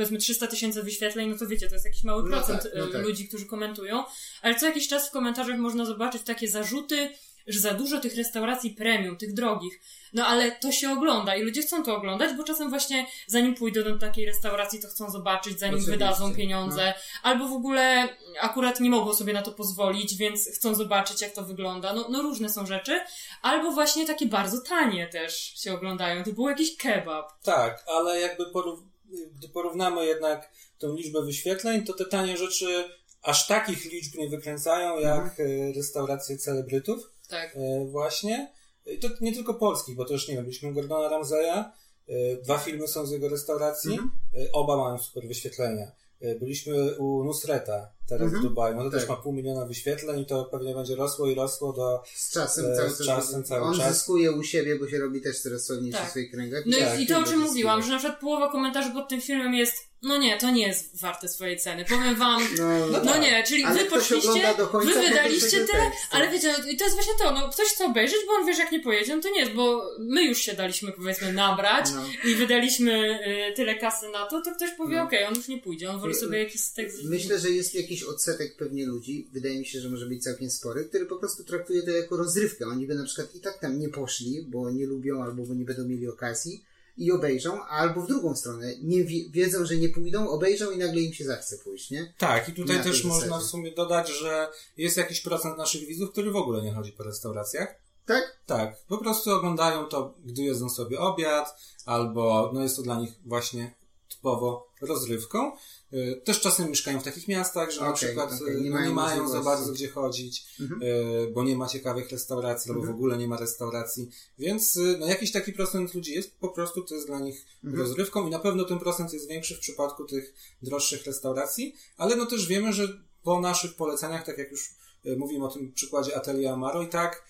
[0.00, 2.84] powiedzmy 300 tysięcy wyświetleń, no to wiecie, to jest jakiś mały No procent tak, no
[2.84, 3.02] e, tak.
[3.02, 4.04] ludzi, którzy komentują.
[4.42, 7.10] Ale co jakiś czas w komentarzach można zobaczyć takie zarzuty,
[7.46, 9.80] że za dużo tych restauracji premium, tych drogich.
[10.12, 13.82] No ale to się ogląda i ludzie chcą to oglądać, bo czasem właśnie zanim pójdą
[13.84, 16.94] do takiej restauracji, to chcą zobaczyć, zanim Oczywiście, wydadzą pieniądze.
[16.96, 17.02] no.
[17.30, 18.08] Albo w ogóle
[18.40, 21.92] akurat nie mogą sobie na to pozwolić, więc chcą zobaczyć, jak to wygląda.
[21.92, 23.00] No, no różne są rzeczy.
[23.42, 26.24] Albo właśnie takie bardzo tanie też się oglądają.
[26.24, 27.42] To był jakiś kebab.
[27.42, 28.89] Tak, ale jakby porów-
[29.38, 32.84] gdy porównamy jednak tą liczbę wyświetleń, to te tanie rzeczy
[33.22, 37.10] aż takich liczb nie wykręcają jak e, restauracje celebrytów.
[37.28, 37.56] Tak.
[37.56, 38.52] E, właśnie.
[38.86, 41.64] I to nie tylko polskich, bo też nie wiem, byliśmy u Gordona Ramsaya,
[42.08, 44.10] e, dwa filmy są z jego restauracji, Mhm.
[44.52, 45.92] oba mają super wyświetlenia.
[46.40, 48.42] Byliśmy u Nusreta teraz Mhm.
[48.42, 49.00] w Dubaju, no to Tak.
[49.00, 52.02] też ma pół miliona wyświetleń i to pewnie będzie rosło i rosło do...
[52.14, 53.06] Z czasem E, cały z czas.
[53.06, 53.94] czasem cały on czas.
[53.94, 56.06] zyskuje u siebie, bo się robi też coraz sławniejszy Tak.
[56.08, 56.62] w swoich kręgach.
[56.66, 59.20] No Tak, i, i to, o czym mówiłam, że na przykład połowa komentarzy pod tym
[59.20, 61.84] filmem jest no nie, to nie jest warte swojej ceny.
[61.84, 63.22] Powiem wam, No, No tak.
[63.22, 64.54] nie, czyli Ale wy poszliście,
[64.84, 68.16] wy wydaliście tyle, ale wiecie, no, i to jest właśnie to, no ktoś chce obejrzeć,
[68.26, 70.54] bo on wie, że jak nie pojedzie, no to nie jest, bo my już się
[70.54, 72.30] daliśmy powiedzmy nabrać No.
[72.30, 75.02] i wydaliśmy y, tyle kasy na to, to ktoś powie, No.
[75.02, 76.98] okej, on już nie pójdzie, on woli Y, sobie jakiś tekst...
[77.04, 80.84] Myślę, że jest jakiś odsetek pewnie ludzi, wydaje mi się, że może być całkiem spory,
[80.84, 82.66] który po prostu traktuje to jako rozrywkę.
[82.66, 85.64] Oni by na przykład i tak tam nie poszli, bo nie lubią albo bo nie
[85.64, 86.64] będą mieli okazji
[86.96, 91.00] i obejrzą, albo w drugą stronę, nie wie, wiedzą, że nie pójdą, obejrzą i nagle
[91.00, 92.14] im się zachce pójść, nie?
[92.18, 96.12] Tak, i tutaj Na też można w sumie dodać, że jest jakiś procent naszych widzów,
[96.12, 97.74] który w ogóle nie chodzi po restauracjach.
[98.06, 98.40] Tak?
[98.46, 101.54] Tak, po prostu oglądają to, gdy jedzą sobie obiad,
[101.86, 103.74] albo no jest to dla nich właśnie
[104.08, 105.52] typowo rozrywką.
[105.94, 108.80] Y, Też czasem mieszkają w takich miastach, że na Okej, przykład okej, y, nie no,
[108.80, 110.82] nie mają mają za bardzo gdzie chodzić, Mhm.
[110.82, 112.96] y, bo nie ma ciekawych restauracji, albo w Mhm.
[112.96, 114.10] ogóle nie ma restauracji.
[114.38, 117.82] Więc y, no, jakiś taki procent ludzi jest, po prostu to jest dla nich Mhm.
[117.82, 122.26] rozrywką i na pewno ten procent jest większy w przypadku tych droższych restauracji, ale no
[122.26, 122.88] też wiemy, że
[123.22, 124.74] po naszych poleceniach, tak jak już
[125.16, 127.24] mówimy o tym przykładzie Atelier Amaro i tak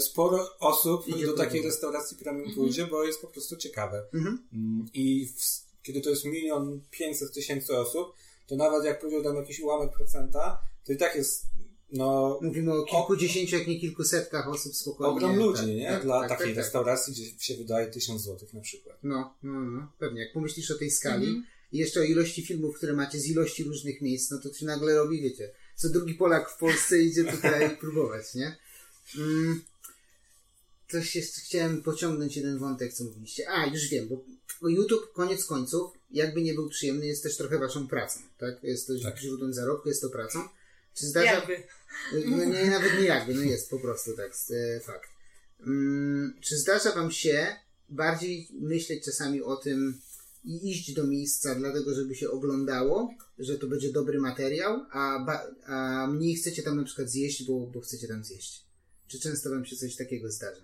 [0.00, 4.04] sporo osób Idzie do takiej restauracji premium pójdzie, bo jest po prostu ciekawe.
[4.14, 4.46] Mhm.
[4.52, 8.06] Mm, I w, kiedy to jest milion pięćset tysięcy osób,
[8.46, 11.42] to nawet jak pójdzie tam jakiś ułamek procenta, to i tak jest
[11.92, 15.12] no Mówimy o kilkudziesięciu, jak nie kilkusetkach osób spokojnie.
[15.16, 15.88] ogrom ludzi, tak, nie?
[15.88, 16.64] tak, Dla tak, takiej tak, tak.
[16.64, 18.98] restauracji, gdzie się wydaje tysiąc złotych na przykład.
[19.02, 20.20] No, no, no, pewnie.
[20.20, 21.44] Jak pomyślisz o tej skali Mhm.
[21.72, 24.94] i jeszcze o ilości filmów, które macie z ilości różnych miejsc, no to się nagle
[24.94, 28.56] robi, wiecie, co drugi Polak w Polsce idzie tutaj próbować, nie?
[29.18, 29.62] Mm,
[30.88, 33.50] coś jeszcze chciałem pociągnąć jeden wątek, co mówiliście.
[33.50, 34.24] A, już wiem, bo
[34.62, 38.62] bo YouTube, koniec końców, jakby nie był przyjemny, jest też trochę waszą pracą, tak?
[38.62, 39.18] Jest to Tak.
[39.18, 40.38] źródłem zarobku, jest to pracą.
[40.94, 41.32] Czy zdarza...
[41.32, 41.62] Jakby.
[42.26, 45.10] No nie, nawet nie jakby, no jest po prostu tak, e, fakt.
[45.60, 47.56] Mm, czy zdarza wam się
[47.88, 50.00] bardziej myśleć czasami o tym,
[50.44, 55.50] i iść do miejsca dlatego, żeby się oglądało, że to będzie dobry materiał, a, ba-
[55.66, 58.64] a mniej chcecie tam na przykład zjeść, bo, bo chcecie tam zjeść.
[59.08, 60.62] Czy często wam się coś takiego zdarza?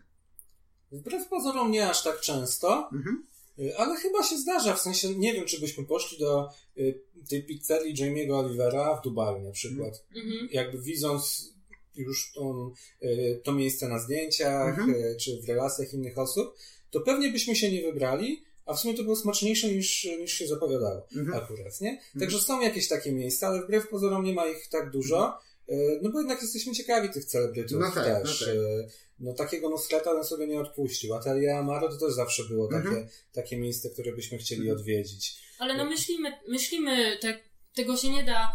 [0.92, 3.26] Wbrew pozorom nie aż tak często, Mhm.
[3.58, 4.74] y, ale chyba się zdarza.
[4.74, 9.38] W sensie nie wiem, czy byśmy poszli do y, tej pizzerii Jamie'ego Olivera w Dubaju
[9.44, 10.04] na przykład.
[10.16, 10.48] Mhm.
[10.52, 11.52] Jakby widząc
[11.94, 12.70] już tą,
[13.02, 15.16] y, to miejsce na zdjęciach, Mhm.
[15.20, 16.54] czy w relacjach innych osób,
[16.90, 20.46] to pewnie byśmy się nie wybrali, a w sumie to było smaczniejsze niż, niż się
[20.46, 21.42] zapowiadało Mhm.
[21.44, 22.00] akurat, nie?
[22.20, 25.38] Także są jakieś takie miejsca, ale wbrew pozorom nie ma ich tak dużo,
[25.68, 28.40] y, no bo jednak jesteśmy ciekawi tych celebrytów No tak, też.
[28.40, 28.92] no tak.
[29.22, 31.14] Y, No takiego Nusreta bym sobie nie odpuścił.
[31.14, 33.08] Atelier Amaro to też zawsze było takie, Mhm.
[33.32, 35.34] takie miejsce, które byśmy chcieli odwiedzić.
[35.58, 37.40] Ale no myślimy, myślimy tak,
[37.74, 38.52] tego się nie da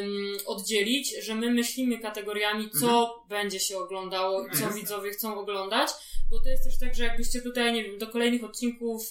[0.00, 4.74] ym, oddzielić, że my myślimy kategoriami, co będzie się oglądało i co Mhm.
[4.74, 5.90] widzowie chcą oglądać,
[6.30, 9.02] bo to jest też tak, że jakbyście tutaj, nie wiem, do kolejnych odcinków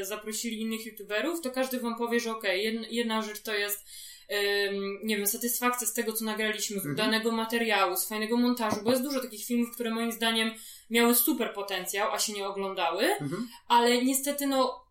[0.00, 3.86] y, zaprosili innych youtuberów, to każdy wam powie, że okej, jedna, jedna rzecz to jest
[5.04, 6.94] nie wiem, satysfakcja z tego, co nagraliśmy, z Mhm.
[6.94, 10.50] udanego materiału, z fajnego montażu, bo jest dużo takich filmów, które moim zdaniem
[10.90, 13.48] miały super potencjał, a się nie oglądały, Mhm.
[13.68, 14.84] ale niestety, no,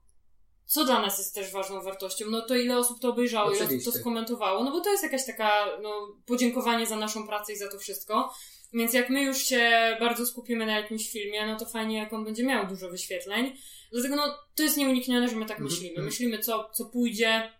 [0.66, 2.26] co dla nas jest też ważną wartością?
[2.30, 3.92] No to ile osób to obejrzało, ile osób Oczywiście.
[3.92, 7.72] to skomentowało, no bo to jest jakaś taka, no, podziękowanie za naszą pracę i za
[7.72, 8.34] to wszystko.
[8.74, 12.26] Więc jak my już się bardzo skupimy na jakimś filmie, no to fajnie, jak on
[12.26, 13.58] będzie miał dużo wyświetleń.
[13.92, 14.24] Dlatego, no,
[14.56, 16.02] to jest nieuniknione, że my tak Mhm, myślimy.
[16.02, 17.52] Myślimy, co, co pójdzie,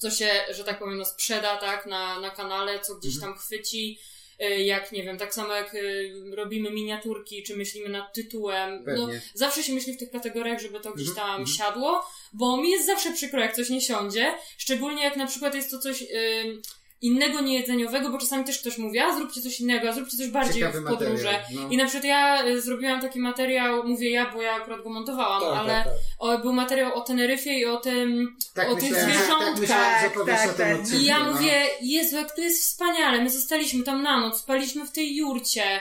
[0.00, 3.32] co się, że tak powiem, no, sprzeda, tak, na, na kanale, co gdzieś Mhm.
[3.32, 3.98] tam chwyci.
[4.42, 8.84] Y, Jak, nie wiem, tak samo jak y, robimy miniaturki, czy myślimy nad tytułem.
[8.86, 11.56] No, zawsze się myśli w tych kategoriach, żeby to gdzieś Mhm, tam mhm.
[11.56, 15.70] siadło, bo mi jest zawsze przykro, jak coś nie siądzie, szczególnie jak na przykład jest
[15.70, 16.62] to coś ym,
[17.02, 20.54] innego niejedzeniowego, bo czasami też ktoś mówi, a zróbcie coś innego, a zróbcie coś bardziej
[20.54, 21.32] Ciekawy w podróże.
[21.32, 21.62] materiał.
[21.64, 21.68] No.
[21.70, 25.42] I na przykład ja y, zrobiłam taki materiał, mówię ja, bo ja akurat go montowałam,
[25.42, 25.94] Tak, ale tak, tak.
[26.18, 30.02] O, był materiał o Teneryfie i o tym, Tak o tych myślałem, tak zwierzątkach.
[30.26, 30.80] Tak, tak.
[30.80, 31.02] odcinku.
[31.02, 31.32] i ja no.
[31.32, 33.22] mówię, Jezu, jak to jest wspaniale.
[33.22, 35.80] My zostaliśmy tam na noc, spaliśmy w tej jurcie,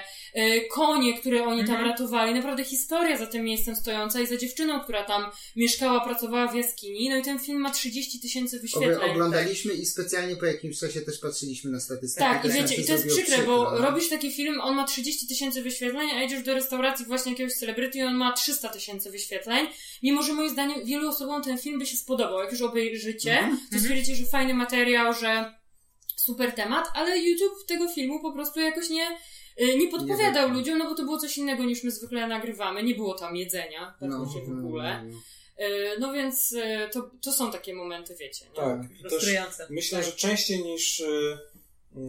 [0.71, 1.87] konie, które oni tam Mhm.
[1.89, 2.33] ratowali.
[2.33, 5.23] Naprawdę historia za tym miejscem stojąca i za dziewczyną, która tam
[5.55, 7.09] mieszkała, pracowała w jaskini.
[7.09, 9.11] No i ten film ma 30 tysięcy wyświetleń.
[9.11, 12.25] oglądaliśmy i specjalnie po jakimś czasie też patrzyliśmy na statystyki.
[12.25, 13.77] Tak, i wiecie, i to jest przykre, bo no.
[13.77, 17.97] robisz taki film, on ma 30 tysięcy wyświetleń, a idziesz do restauracji właśnie jakiegoś celebryty
[17.97, 19.67] i on ma 300 tysięcy wyświetleń.
[20.03, 22.39] Mimo, że moim zdaniem wielu osobom ten film by się spodobał.
[22.39, 25.53] Jak już obejrzycie, Mhm, to stwierdzicie, że fajny materiał, że
[26.15, 29.07] super temat, ale YouTube tego filmu po prostu jakoś nie,
[29.77, 30.49] nie podpowiadał wypchnął.
[30.57, 32.83] ludziom, no bo to było coś innego niż my zwykle nagrywamy.
[32.83, 35.03] Nie było tam jedzenia, tak No, się w no, ogóle.
[35.03, 35.19] no, no.
[35.65, 38.45] Y, No więc y, to, to są takie momenty, wiecie.
[38.45, 38.55] Nie?
[38.55, 38.79] Tak.
[39.01, 39.67] Frustrujące.
[39.69, 40.05] myślę, Tak.
[40.07, 40.99] że częściej niż.
[40.99, 41.37] y,
[41.97, 41.99] y,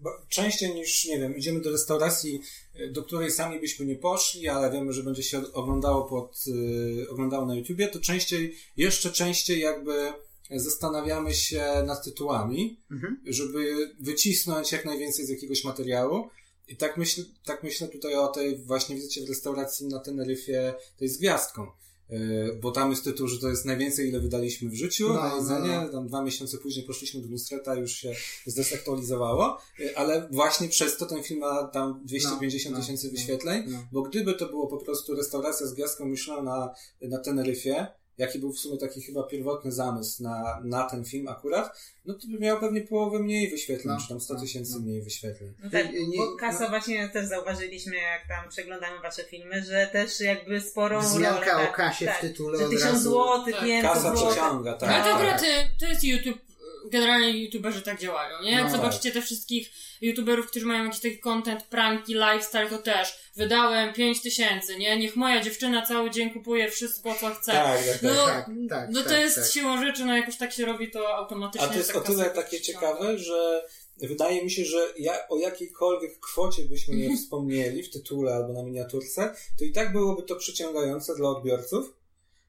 [0.00, 2.40] bo- Częściej niż, nie wiem, idziemy do restauracji,
[2.80, 7.10] y, do której sami byśmy nie poszli, ale wiemy, że będzie się oglądało pod, y,
[7.10, 10.12] oglądało na YouTubie, to częściej, jeszcze częściej jakby
[10.56, 13.20] zastanawiamy się nad tytułami, Mhm.
[13.26, 16.28] żeby wycisnąć jak najwięcej z jakiegoś materiału.
[16.68, 21.08] I tak myślę, tak myślę tutaj o tej właśnie wizycie w restauracji na Teneryfie, tej
[21.08, 21.66] z gwiazdką.
[22.10, 25.28] Yy, Bo tam jest tytuł, że to jest najwięcej, ile wydaliśmy w życiu No, na
[25.28, 25.80] no, jedzenie.
[25.86, 25.88] no.
[25.88, 28.14] Tam dwa miesiące później poszliśmy do Nusreta, już się
[28.46, 29.58] zdesaktualizowało.
[29.78, 33.64] Yy, Ale właśnie przez to ten film ma tam 250 No, no, tysięcy no, wyświetleń.
[33.66, 33.78] no.
[33.92, 37.86] Bo gdyby to było po prostu restauracja z gwiazdką Michelin na, na Teneryfie,
[38.18, 42.26] jaki był w sumie taki chyba pierwotny zamysł na, na ten film akurat, no to
[42.28, 44.80] by miał pewnie połowę mniej wyświetleń, No, czy tam 100 no, tysięcy no.
[44.80, 45.52] mniej wyświetleń.
[45.64, 46.68] No tak, Nie- nie- bo Kasa no.
[46.68, 51.70] właśnie też zauważyliśmy, jak tam przeglądamy wasze filmy, że też jakby sporą Wzmianka rolę.
[51.70, 53.10] o kasie w tytule Że od tysiąc razu.
[53.10, 53.64] złotych, Tak.
[53.64, 54.26] nie wiem, co Kasa było.
[54.26, 54.90] przeciąga, tak.
[54.90, 55.16] Ale to tak.
[55.16, 55.46] akurat y,
[55.80, 56.38] to jest YouTube.
[56.84, 58.50] Generalnie youtuberzy tak działają, nie?
[58.52, 58.70] Jak No.
[58.70, 59.70] zobaczycie te wszystkich
[60.00, 64.98] youtuberów, którzy mają jakiś taki content, pranki, lifestyle, to też wydałem 5 tysięcy, nie?
[64.98, 67.52] Niech moja dziewczyna cały dzień kupuje wszystko, co chce.
[67.52, 68.02] Tak, tak, tak.
[68.02, 69.50] No, Tak, tak, no to tak, jest tak.
[69.50, 71.66] siłą rzeczy, no jakoś tak się robi to automatycznie.
[71.68, 73.62] A to jest o tyle takie ciekawe, że
[74.02, 78.62] wydaje mi się, że ja, o jakiejkolwiek kwocie byśmy nie wspomnieli w tytule albo na
[78.62, 81.94] miniaturce, to i tak byłoby to przyciągające dla odbiorców.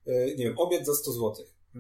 [0.08, 1.36] E, Nie wiem, obiad za 100 zł.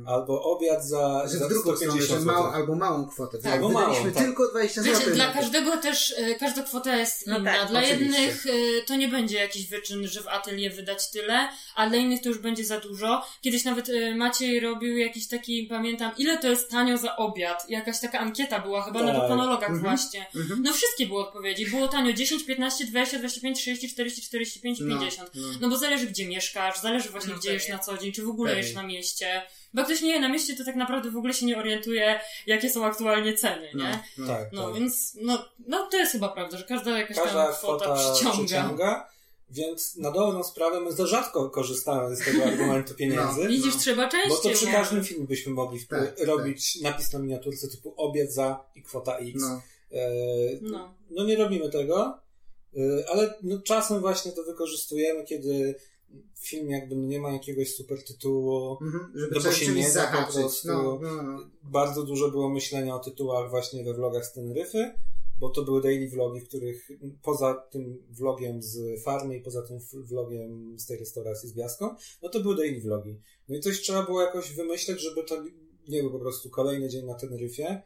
[0.05, 2.33] Albo obiad za, Że za w drugą stronę, 150 że zł.
[2.33, 3.37] małą, albo małą kwotę.
[3.37, 4.23] Tak, albo małą, tak.
[4.25, 4.99] tylko 20 zł.
[4.99, 7.51] Wiecie, dla na każdego też, y, każda kwota jest No inna.
[7.53, 8.21] tak, dla oczywiście.
[8.21, 12.21] jednych y, to nie będzie jakiś wyczyn, że w atelier wydać tyle, a dla innych
[12.21, 13.25] to już będzie za dużo.
[13.41, 17.69] Kiedyś nawet y, Maciej robił jakiś taki, pamiętam, ile to jest tanio za obiad.
[17.69, 19.21] Jakaś taka ankieta była, chyba na Tak.
[19.21, 19.81] Dokonologach Mhm.
[19.81, 20.25] właśnie.
[20.35, 20.63] Mhm.
[20.63, 21.65] No wszystkie były odpowiedzi.
[21.67, 25.31] Było tanio 10, 15, 20, 25, 30, 40, 45 i No, 50.
[25.35, 25.47] no.
[25.61, 28.29] No bo zależy gdzie mieszkasz, zależy właśnie No gdzie jesz na co dzień, czy w
[28.29, 29.41] ogóle jesz na mieście.
[29.73, 32.19] Bo jak ktoś nie je na mieście, to tak naprawdę w ogóle się nie orientuje,
[32.47, 34.01] jakie są aktualnie ceny, nie?
[34.17, 34.27] No, no.
[34.27, 34.73] Tak, No, tak.
[34.79, 38.37] więc no, no to jest chyba prawda, że każda jakaś Każda tam kwota, kwota przyciąga.
[38.45, 39.07] przyciąga.
[39.49, 43.47] Więc na dobrą sprawę my za rzadko korzystamy z tego argumentu pieniędzy.
[43.47, 43.79] Widzisz, No.
[43.79, 44.29] trzeba częściej.
[44.29, 44.71] Bo to przy nie?
[44.71, 49.17] każdym filmie byśmy mogli w- Tak, robić napis na miniaturce typu obiad za i kwota
[49.17, 49.33] X.
[49.41, 49.61] No,
[49.91, 49.99] E,
[50.61, 50.93] No.
[51.09, 52.19] no nie robimy tego,
[52.77, 55.75] e, ale no, czasem właśnie to wykorzystujemy, kiedy
[56.39, 58.77] film jakby no nie ma jakiegoś super tytułu.
[58.81, 60.67] mhm, żeby No się nie da po prostu.
[60.67, 61.39] No, no, no.
[61.63, 64.91] Bardzo dużo było myślenia o tytułach właśnie we vlogach z Teneryfy,
[65.39, 66.89] bo to były daily vlogi, w których
[67.23, 72.29] poza tym vlogiem z farmy i poza tym vlogiem z tej restauracji z Biaską, no
[72.29, 73.19] to były daily vlogi.
[73.49, 75.43] No i coś trzeba było jakoś wymyśleć, żeby to
[75.87, 77.81] nie był po prostu kolejny dzień na Teneryfie.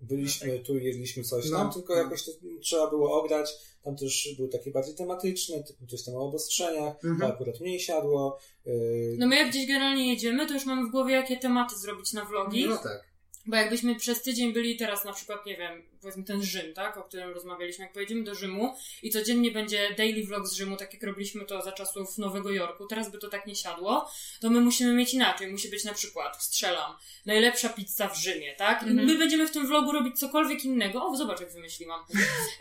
[0.00, 2.00] Byliśmy tu, jedliśmy coś tam, No, tylko no.
[2.02, 3.73] jakoś to trzeba było ograć.
[3.84, 7.20] Tam też były takie bardziej tematyczne, typu coś tam o obostrzeniach, Mhm.
[7.20, 8.38] to akurat mniej siadło.
[8.66, 12.12] Yy, No my jak gdzieś generalnie jedziemy, to już mamy w głowie, jakie tematy zrobić
[12.12, 12.66] na vlogi.
[12.66, 13.13] no tak.
[13.46, 17.02] Bo jakbyśmy przez tydzień byli teraz na przykład, nie wiem, powiedzmy ten Rzym, tak, o
[17.02, 21.02] którym rozmawialiśmy, jak pojedziemy do Rzymu i codziennie będzie daily vlog z Rzymu, tak jak
[21.02, 24.92] robiliśmy to za czasów Nowego Jorku, teraz by to tak nie siadło, to my musimy
[24.94, 25.52] mieć inaczej.
[25.52, 26.92] Musi być na przykład, strzelam,
[27.26, 28.82] najlepsza pizza w Rzymie, tak?
[28.82, 29.06] I Mhm.
[29.08, 31.06] my będziemy w tym vlogu robić cokolwiek innego.
[31.06, 32.00] O, zobacz jak wymyśliłam.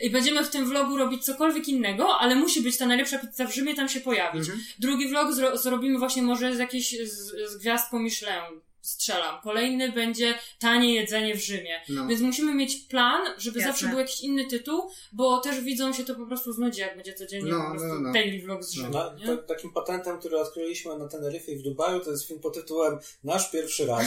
[0.01, 3.53] I będziemy w tym vlogu robić cokolwiek innego, ale musi być ta najlepsza pizza w
[3.55, 4.41] Rzymie tam się pojawić.
[4.41, 4.63] Mhm.
[4.79, 8.61] Drugi vlog zro- zrobimy właśnie może z jakiejś z, z gwiazdką Michelin.
[8.83, 9.41] Strzelam.
[9.43, 11.81] Kolejny będzie tanie jedzenie w Rzymie.
[11.89, 12.07] No.
[12.07, 13.71] Więc musimy mieć plan, żeby Jasne.
[13.71, 17.13] zawsze był jakiś inny tytuł, bo też widzom się to po prostu znudzi, jak będzie
[17.13, 18.13] codziennie No, po prostu no, no.
[18.13, 18.93] daily vlog z Rzymu.
[18.93, 22.97] Ta, takim patentem, który odkryliśmy na Teneryfie i w Dubaju, to jest film pod tytułem
[23.23, 24.05] Nasz pierwszy raz.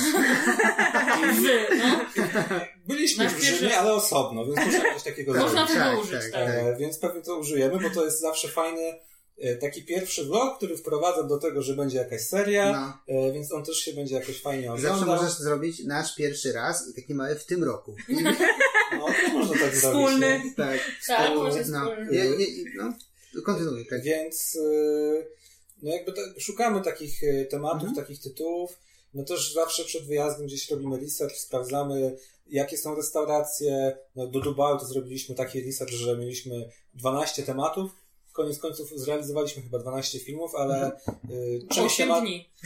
[1.20, 2.00] I Wy, no.
[2.86, 3.78] byliśmy Nasz w pierwszy Rzymie, raz.
[3.78, 5.72] ale osobno, więc można coś takiego Można zrobić.
[5.72, 6.48] tego Tak, użyć, tak, tak.
[6.48, 8.98] E, więc pewnie to użyjemy, bo to jest zawsze fajny
[9.60, 13.14] taki pierwszy vlog, który wprowadza do tego, że będzie jakaś seria, No.
[13.14, 15.16] e, więc on też się będzie jakoś fajnie Zawsze oglądał.
[15.16, 17.94] możesz zrobić nasz pierwszy raz i taki mały w tym roku.
[18.98, 20.26] No, to można tak Wspólny.
[20.28, 20.44] zrobić.
[20.44, 20.54] nie?
[20.54, 20.80] tak.
[21.06, 22.10] Tak, No, może No, wspólnie.
[22.10, 22.92] nie, nie, no.
[23.44, 24.02] kontynuuj, tak.
[24.02, 25.24] Więc e,
[25.82, 27.94] no jakby tak, szukamy takich e, tematów, Mhm.
[28.06, 28.78] takich tytułów.
[29.14, 32.16] No też zawsze przed wyjazdem gdzieś robimy research, sprawdzamy
[32.50, 33.96] jakie są restauracje.
[34.16, 37.90] No, do Dubaju to zrobiliśmy taki research, że mieliśmy 12 tematów.
[38.36, 41.16] Koniec końców zrealizowaliśmy chyba 12 filmów, ale Mhm.
[41.64, 42.24] e, część, temat,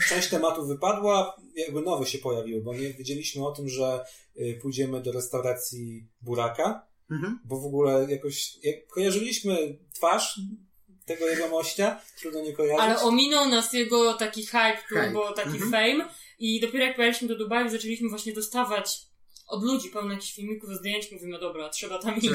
[0.09, 4.05] część tematów wypadła, jakby nowe się pojawiły, bo nie wiedzieliśmy o tym, że
[4.35, 7.39] e, pójdziemy do restauracji Buraka, Mhm.
[7.45, 10.39] bo w ogóle jakoś jak kojarzyliśmy twarz
[11.05, 12.81] tego jegomościa, trudno nie kojarzyć.
[12.85, 15.13] Ale ominął nas jego taki hype, Hype.
[15.35, 15.71] taki Mhm.
[15.71, 16.09] fame
[16.39, 18.99] i dopiero jak pojechaliśmy do Dubaju, zaczęliśmy właśnie dostawać
[19.51, 22.29] od ludzi pełno jakichś filmików, zdjęć, mówimy, dobra, trzeba tam iść.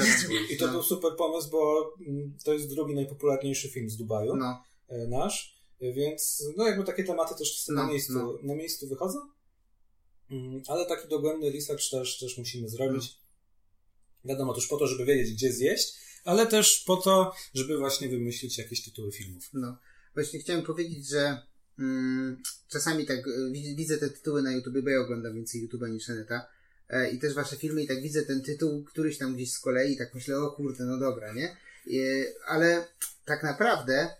[0.50, 4.62] I to był super pomysł, bo mm, to jest drugi najpopularniejszy film z Dubaju, No.
[4.88, 8.38] e, nasz, e, więc no jakby takie tematy też na, No, miejscu, no.
[8.42, 9.18] na miejscu wychodzą.
[10.30, 13.04] Mm, Ale taki dogłębny research też, też musimy zrobić.
[14.24, 14.28] No.
[14.32, 15.94] Wiadomo, też po to, żeby wiedzieć, gdzie zjeść,
[16.24, 19.48] ale też po to, żeby właśnie wymyślić jakieś tytuły filmów.
[19.52, 19.76] No.
[20.14, 21.42] Właśnie chciałem powiedzieć, że
[21.78, 25.90] mm, czasami tak e, wi- widzę te tytuły na YouTube, bo ja oglądam więcej YouTube'a
[25.90, 26.46] niż Neta.
[26.88, 29.92] E, I też wasze filmy i tak widzę ten tytuł, któryś tam gdzieś z kolei
[29.92, 31.48] i tak myślę, o kurde, no dobra, nie?
[31.48, 32.86] E, ale
[33.24, 34.10] tak naprawdę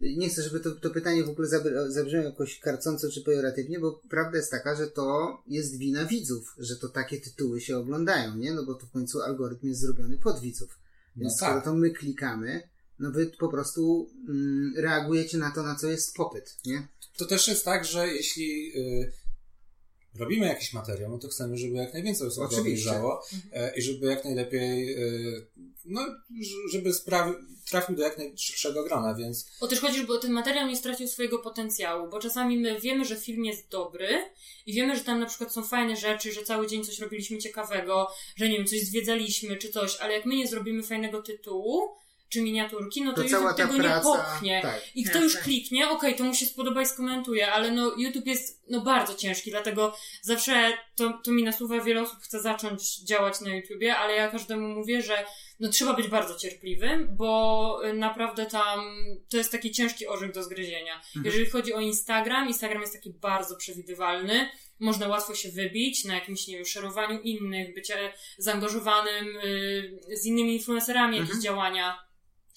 [0.00, 4.02] nie chcę, żeby to, to pytanie w ogóle zabr- zabrzmiało jakoś karcąco czy pejoratywnie, bo
[4.10, 8.52] prawda jest taka, że to jest wina widzów, że to takie tytuły się oglądają, nie?
[8.52, 10.78] No bo to w końcu algorytm jest zrobiony pod widzów.
[11.16, 11.64] Więc No skoro tak.
[11.64, 12.62] to my klikamy,
[12.98, 16.88] no wy po prostu mm, reagujecie na to, na co jest popyt, nie?
[17.16, 19.12] To też jest tak, że jeśli y,
[20.14, 22.60] robimy jakiś materiał, no to chcemy, żeby jak najwięcej osób Oczywiście.
[22.60, 25.46] obejrzało e, i żeby jak najlepiej, y,
[25.84, 26.00] no,
[26.70, 27.32] żeby sprawi,
[27.70, 31.38] trafił do jak najszerszego grona, więc O też chodzi, żeby ten materiał nie stracił swojego
[31.38, 34.08] potencjału, bo czasami my wiemy, że film jest dobry
[34.66, 38.08] i wiemy, że tam na przykład są fajne rzeczy, że cały dzień coś robiliśmy ciekawego,
[38.36, 41.88] że nie wiem, coś zwiedzaliśmy czy coś, ale jak my nie zrobimy fajnego tytułu
[42.28, 44.02] czy miniaturki, no to, To YouTube tego nie praca.
[44.02, 44.60] popchnie.
[44.62, 44.80] Tak.
[44.94, 48.62] I kto już kliknie, okej, to mu się spodoba i skomentuje, ale no YouTube jest
[48.70, 53.54] no bardzo ciężki, dlatego zawsze to, to mi nasuwa, wiele osób chce zacząć działać na
[53.54, 55.24] YouTubie, ale ja każdemu mówię, że
[55.60, 58.80] no trzeba być bardzo cierpliwym, bo y, naprawdę tam
[59.30, 60.94] to jest taki ciężki orzech do zgryzienia.
[60.96, 61.24] Mhm.
[61.24, 64.50] Jeżeli chodzi o Instagram, Instagram jest taki bardzo przewidywalny,
[64.80, 70.52] można łatwo się wybić na jakimś, nie wiem, szerowaniu innych, bycie zaangażowanym y, z innymi
[70.54, 71.42] influencerami, jakieś Mhm.
[71.42, 72.07] działania.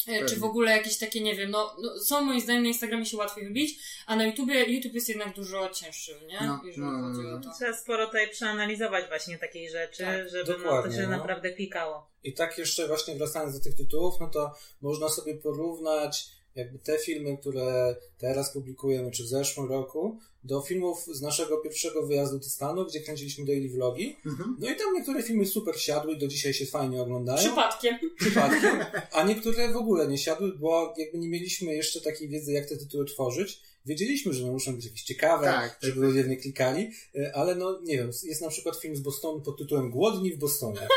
[0.08, 3.06] E, Czy w ogóle jakieś takie, nie wiem, no, no są moim zdaniem na Instagramie
[3.06, 6.39] się łatwiej wybić, a na YouTubie, YouTube jest jednak dużo cięższy, nie?
[6.47, 7.36] No, Jeżeli no, no, chodzi no.
[7.38, 7.49] o to.
[7.58, 11.10] Trzeba sporo tutaj przeanalizować właśnie takiej rzeczy, Tak, żeby no, to się no.
[11.10, 12.08] naprawdę klikało.
[12.24, 16.97] i tak jeszcze właśnie wracając do tych tytułów, no to można sobie porównać jakby te
[16.97, 22.46] filmy, które teraz publikujemy, czy w zeszłym roku, do filmów z naszego pierwszego wyjazdu do
[22.46, 24.18] Stanów, gdzie kręciliśmy daily vlogi.
[24.26, 24.56] Mhm.
[24.60, 27.38] No i tam niektóre filmy super siadły, do dzisiaj się fajnie oglądają.
[27.38, 27.98] Przypadkiem.
[28.20, 28.86] Przypadkiem.
[29.12, 32.78] A niektóre w ogóle nie siadły, bo jakby nie mieliśmy jeszcze takiej wiedzy, jak te
[32.78, 33.62] tytuły tworzyć.
[33.86, 37.34] Wiedzieliśmy, że one muszą być jakieś ciekawe, Tak, tak, żeby ludzie w nie klikali, y,
[37.34, 40.80] ale no nie wiem, jest na przykład film z Bostonu pod tytułem Głodni w Bostonie.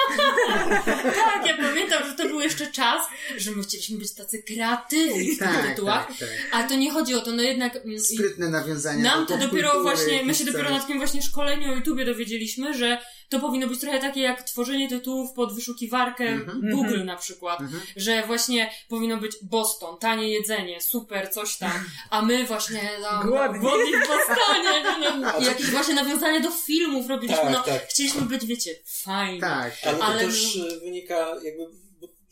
[1.15, 3.03] Tak, ja pamiętam, że to był jeszcze czas,
[3.37, 6.07] że my chcieliśmy być tacy kreatywni w tych Tak, tytułach.
[6.09, 6.29] tak, tak.
[6.53, 9.83] Ale to nie chodzi o to, no jednak i Sprytne nawiązania nam do to dopiero
[9.83, 13.81] właśnie, my się dopiero na takim właśnie szkoleniu o YouTubie dowiedzieliśmy, że to powinno być
[13.81, 16.71] trochę takie jak tworzenie tytułów pod wyszukiwarkę Mhm.
[16.71, 17.61] Google na przykład.
[17.61, 17.83] Mhm.
[17.97, 21.73] Że właśnie powinno być Boston, tanie jedzenie, super, coś tam.
[22.11, 23.61] A my właśnie tam, Głodni.
[23.61, 24.85] w Bostonie.
[25.21, 27.43] No, to- jakieś właśnie nawiązania do filmów robiliśmy.
[27.43, 27.87] Tak, no, tak.
[27.89, 28.71] Chcieliśmy być, wiecie,
[29.05, 29.41] fajni.
[29.41, 31.67] Tak, Ale to Ale- też y, wynika jakby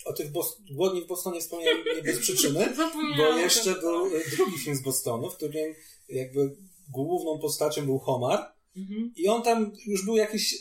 [0.05, 2.73] o tych Bos- Głodni w Bostonie wspomniałem nie bez przyczyny,
[3.17, 5.75] bo jeszcze był y, drugi film z Bostonu, w którym
[6.09, 6.57] jakby
[6.91, 9.13] główną postacią był Homar Mhm.
[9.17, 10.55] i on tam już był jakiś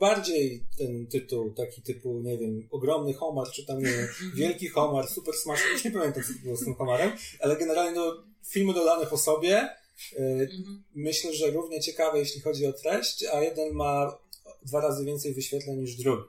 [0.00, 5.08] bardziej ten tytuł, taki typu, nie wiem, ogromny homar, czy tam, nie wiem, wielki homar,
[5.08, 9.06] super smash, już nie pamiętam, co było z tym homarem, ale generalnie no, filmy dodane
[9.06, 9.68] po sobie,
[10.12, 10.18] y,
[10.58, 10.84] Mhm.
[10.94, 14.18] myślę, że równie ciekawe, jeśli chodzi o treść, a jeden ma
[14.66, 16.22] dwa razy więcej wyświetleń niż drugi.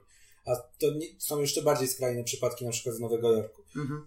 [0.46, 3.62] A to nie, są jeszcze bardziej skrajne przypadki, na przykład z Nowego Jorku.
[3.76, 4.06] Mhm.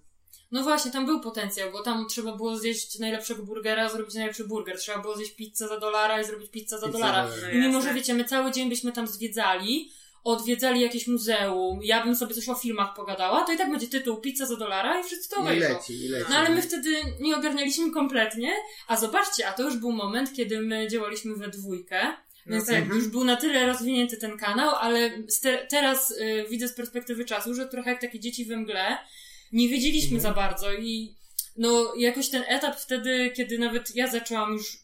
[0.51, 4.77] No właśnie, tam był potencjał, bo tam trzeba było zjeść najlepszego burgera, zrobić najlepszy burger.
[4.79, 7.27] Trzeba było zjeść pizzę za dolara i zrobić pizzę za Pizza dolara.
[7.29, 7.53] za dolara.
[7.53, 7.89] I mimo, jasne.
[7.89, 9.91] że wiecie, my cały dzień byśmy tam zwiedzali,
[10.23, 14.17] odwiedzali jakieś muzeum, ja bym sobie coś o filmach pogadała, to i tak będzie tytuł
[14.17, 15.69] pizza za dolara i wszyscy to I obejrzą.
[15.73, 16.25] leci, i leci.
[16.29, 18.51] No ale my wtedy nie ogarnialiśmy kompletnie,
[18.87, 22.01] a zobaczcie, a to już był moment, kiedy my działaliśmy we dwójkę,
[22.45, 22.75] No więc tak.
[22.75, 27.25] jakby już był na tyle rozwinięty ten kanał, ale ste- teraz y, widzę z perspektywy
[27.25, 28.97] czasu, że trochę jak takie dzieci we mgle,
[29.51, 30.21] nie wiedzieliśmy Mhm.
[30.21, 31.15] za bardzo i
[31.57, 34.77] no jakoś ten etap wtedy, kiedy nawet ja zaczęłam już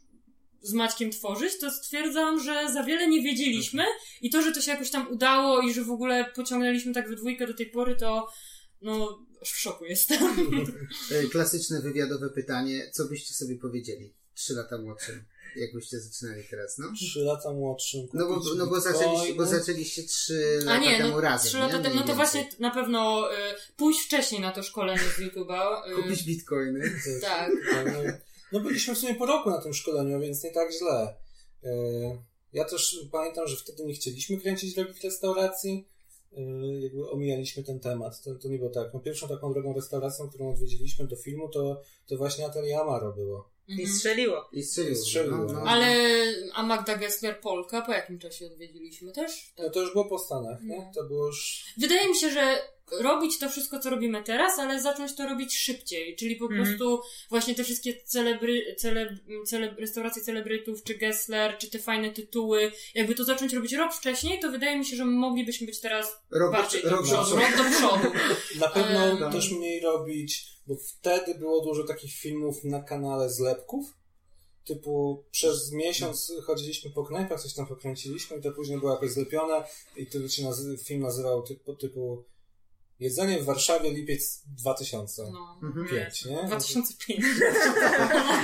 [0.62, 3.84] z Maćkiem tworzyć, to stwierdzam, że za wiele nie wiedzieliśmy
[4.22, 7.16] i to, że to się jakoś tam udało i że w ogóle pociągnęliśmy tak we
[7.16, 8.30] dwójkę do tej pory, to
[8.82, 10.20] no aż w szoku jestem.
[11.32, 15.24] Klasyczne wywiadowe pytanie, co byście sobie powiedzieli trzy lata młodszym,
[15.56, 16.88] jakbyście zaczynali teraz, no?
[16.96, 18.08] Trzy lata młodszym.
[18.14, 21.48] No bo, kupić no bo, zaczęliście, bo zaczęliście trzy A lata nie, temu no razem.
[21.50, 23.36] trzy lata temu, no to właśnie na pewno y,
[23.78, 25.90] pójść wcześniej na to szkolenie z YouTube'a.
[25.92, 26.92] Y, Kupić bitcoiny.
[27.22, 27.52] tak.
[28.52, 31.16] No, byliśmy w sumie po roku na tym szkoleniu, więc nie tak źle.
[31.64, 31.70] E,
[32.54, 35.88] Ja też pamiętam, że wtedy nie chcieliśmy kręcić drogich restauracji.
[36.38, 36.42] E,
[36.80, 38.22] Jakby omijaliśmy ten temat.
[38.24, 38.94] To, to nie było tak.
[38.94, 43.50] No pierwszą taką drogą restauracją, którą odwiedziliśmy do filmu, to, to właśnie Atelier Amaro było.
[43.68, 43.90] I Mhm.
[43.90, 44.50] strzeliło.
[44.54, 44.96] I strzeliło.
[44.96, 45.62] Strzeliło, No, no.
[45.68, 45.96] Ale,
[46.54, 49.32] a Magda Gessler Polka po jakim czasie odwiedziliśmy też?
[49.58, 50.78] No to już było po Stanach, nie?
[50.78, 50.92] No.
[50.96, 51.64] To było już...
[51.78, 52.62] Wydaje mi się, że
[53.00, 56.64] robić to wszystko, co robimy teraz, ale zacząć to robić szybciej, czyli po Mhm.
[56.64, 59.10] prostu właśnie te wszystkie celebry, celeb,
[59.48, 64.40] celeb, restauracje celebrytów, czy Gessler, czy te fajne tytuły, jakby to zacząć robić rok wcześniej,
[64.40, 67.64] to wydaje mi się, że moglibyśmy być teraz Rok bardziej rok do przodu, rok do
[67.78, 68.16] przodu.
[68.60, 73.94] Na pewno Em, też mniej robić, bo wtedy było dużo takich filmów na kanale zlepków.
[74.66, 79.64] Typu przez miesiąc chodziliśmy po knajpach, coś tam pokręciliśmy i to później było jakoś zlepione
[79.96, 82.24] i to się nazy- film nazywał typu, typu
[83.00, 85.60] Jedzenie w Warszawie lipiec 2005, No.
[85.64, 85.88] Mhm.
[86.26, 86.44] nie?
[86.48, 87.26] 2005.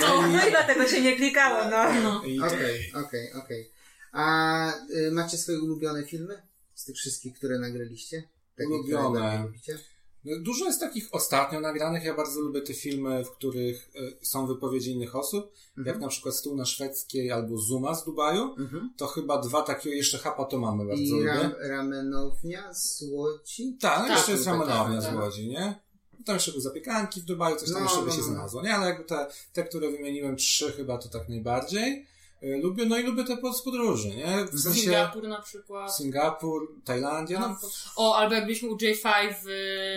[0.02, 2.02] No, no i dlatego się nie klikało, no.
[2.02, 2.18] No.
[2.48, 3.72] Okej, okej, okej.
[4.12, 6.42] A y, macie swoje ulubione filmy?
[6.76, 8.24] Z tych wszystkich, które nagraliście?
[8.58, 9.02] Takie, Ulubione.
[9.10, 9.74] które najbardziej lubicie?
[9.74, 9.80] No,
[10.26, 12.04] Dużo jest takich ostatnio nagranych.
[12.04, 13.90] Ja bardzo lubię te filmy, w których
[14.22, 16.00] e, są wypowiedzi innych osób, jak Mhm.
[16.02, 18.56] na przykład Stół na szwedzkiej albo Zuma z Dubaju.
[18.58, 18.94] Mhm.
[18.98, 21.26] To chyba dwa takie, jeszcze Hapa to mamy bardzo I lubię.
[21.26, 23.78] ram, ramenownia z Łodzi?
[23.82, 24.18] Tak, no Tak.
[24.18, 25.14] jeszcze jest Tak, ramonownia tak.
[25.14, 25.80] z Łodzi, nie?
[26.26, 28.24] Tam jeszcze były zapiekanki w Dubaju, coś tam No, jeszcze by no, się no.
[28.28, 28.76] znalazło, nie?
[28.76, 32.06] Ale jakby te, te, które wymieniłem, trzy chyba to tak najbardziej.
[32.44, 34.46] Y, Lubię, no i lubię te pod- z podróży, nie?
[34.52, 35.96] W sensie Singapur na przykład.
[35.96, 37.58] Singapur, Tajlandia, no
[37.96, 39.48] O, albo jak byliśmy u J5 w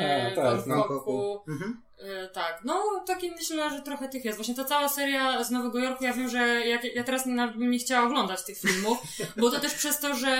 [0.00, 1.40] E, tak, Bangkoku.
[1.48, 1.82] Mhm.
[1.98, 4.38] E, tak, no takie myślę, że trochę tych jest.
[4.38, 7.70] Właśnie ta cała seria z Nowego Jorku, ja wiem, że ja, ja teraz nawet bym
[7.70, 8.98] nie chciała oglądać tych filmów,
[9.40, 10.30] bo to też przez to, że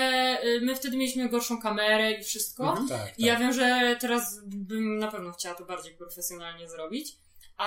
[0.45, 2.69] y, my wtedy mieliśmy gorszą kamerę i wszystko.
[2.69, 2.89] Mhm.
[2.89, 3.19] tak, tak.
[3.19, 7.17] I ja wiem, że teraz bym na pewno chciała to bardziej profesjonalnie zrobić.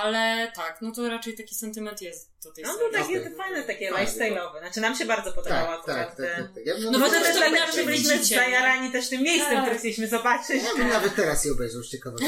[0.02, 2.90] Ale tak, no to raczej taki sentyment jest do tej No serii.
[2.90, 3.34] był taki Okej.
[3.36, 4.58] fajny, takie Fajny, lifestyle'owe.
[4.58, 6.66] Znaczy nam się bardzo podobało Tak, tak, tak, tak, tak.
[6.66, 9.62] Ja, No Może to też to dlatego, że byliśmy zajarani też tym miejscem, Tak.
[9.62, 10.62] które chcieliśmy zobaczyć.
[10.62, 12.26] ja bym nawet teraz je obejrzał z ciekawości.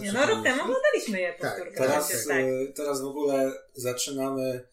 [0.00, 1.78] Nie, no rok temu oglądaliśmy je Tak, powtórkę.
[1.78, 2.36] Teraz, przecież, tak.
[2.40, 4.66] y, teraz w ogóle zaczynamy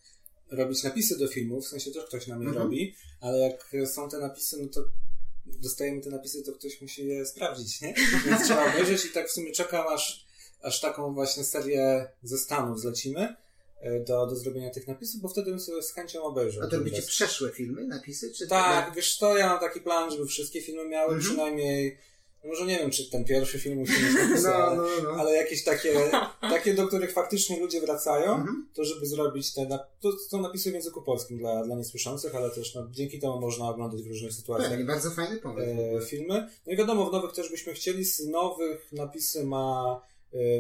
[0.52, 2.64] robić napisy do filmów, w sensie też ktoś nam je Mhm.
[2.66, 4.82] robi, ale jak są te napisy, no to
[5.46, 7.94] dostajemy te napisy, to ktoś musi je sprawdzić, nie?
[8.26, 10.27] Więc trzeba obejrzeć i tak w sumie czekam aż,
[10.68, 13.36] aż taką właśnie serię ze Stanów zlecimy
[13.82, 16.64] e, do, do zrobienia tych napisów, bo wtedy bym sobie z chęcią obejrzał.
[16.64, 18.32] A to robicie przeszłe filmy, napisy?
[18.32, 21.22] Czy Tak, wiesz to ja mam taki plan, żeby wszystkie filmy miały Mhm.
[21.22, 21.98] przynajmniej,
[22.44, 25.10] no może nie wiem, czy ten pierwszy film musi mieć napisy, No, ale, no, no.
[25.10, 26.12] ale jakieś takie,
[26.42, 28.68] takie, do których faktycznie ludzie wracają, Mhm.
[28.74, 32.76] to żeby zrobić te, to są napisy w języku polskim dla, dla niesłyszących, ale też
[32.76, 35.68] no, dzięki temu można oglądać w różnych sytuacjach Pewnie, bardzo fajny pomysł.
[35.98, 36.50] e, filmy.
[36.68, 40.02] No i wiadomo, w nowych też byśmy chcieli, z nowych napisy ma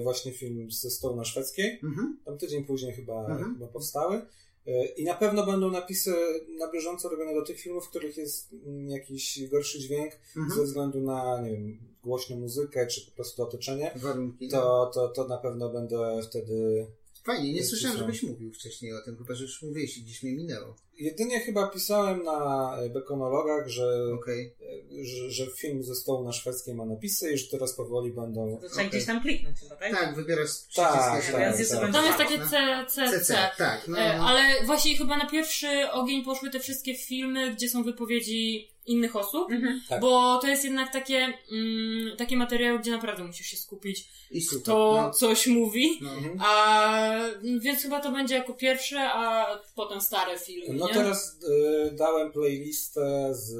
[0.03, 2.19] właśnie film ze stołu na szwedzkiej, Mhm.
[2.25, 3.53] tam tydzień później chyba, Mhm.
[3.53, 4.21] chyba powstały.
[4.67, 6.13] E, I na pewno będą napisy
[6.59, 10.65] na bieżąco robione do tych filmów, w których jest mm, jakiś gorszy dźwięk ze Mhm.
[10.65, 13.91] względu na, nie wiem, głośną muzykę, czy po prostu otoczenie.
[13.95, 14.47] Warunki.
[14.49, 16.87] To, to, to na pewno będę wtedy.
[17.27, 20.31] Fajnie, nie słyszałem, żebyś mówił wcześniej o tym, chyba że już mówiłeś i gdzieś mnie
[20.35, 20.75] minęło.
[20.99, 24.53] Jedynie chyba pisałem na e, bekonologach, że, Okej.
[25.01, 28.51] e, że, że film ze stołu na szwedzkiej ma napisy i że teraz powoli będą.
[28.55, 28.89] To trzeba Okej.
[28.89, 29.91] gdzieś tam kliknąć chyba, tak?
[29.91, 30.93] Tak, wybierasz Tak,
[31.25, 31.67] tak, raz.
[31.67, 31.91] super.
[31.91, 32.49] Tam jest takie No.
[32.49, 33.49] C, C, CC, C.
[33.57, 33.87] tak.
[33.87, 34.27] No, E, no.
[34.27, 39.51] Ale właśnie chyba na pierwszy ogień poszły te wszystkie filmy, gdzie są wypowiedzi innych osób,
[39.51, 39.81] Mhm.
[39.89, 40.01] Tak.
[40.01, 44.61] bo to jest jednak takie, mm, takie materiały, gdzie naprawdę musisz się skupić, I super.
[44.63, 45.11] kto No.
[45.11, 45.99] coś mówi.
[46.01, 46.13] No.
[46.13, 46.37] Mhm.
[46.41, 47.19] A,
[47.59, 50.73] więc chyba to będzie jako pierwsze, a potem stare filmy.
[50.79, 50.93] No nie?
[50.93, 51.39] teraz
[51.87, 53.53] e, dałem playlistę z,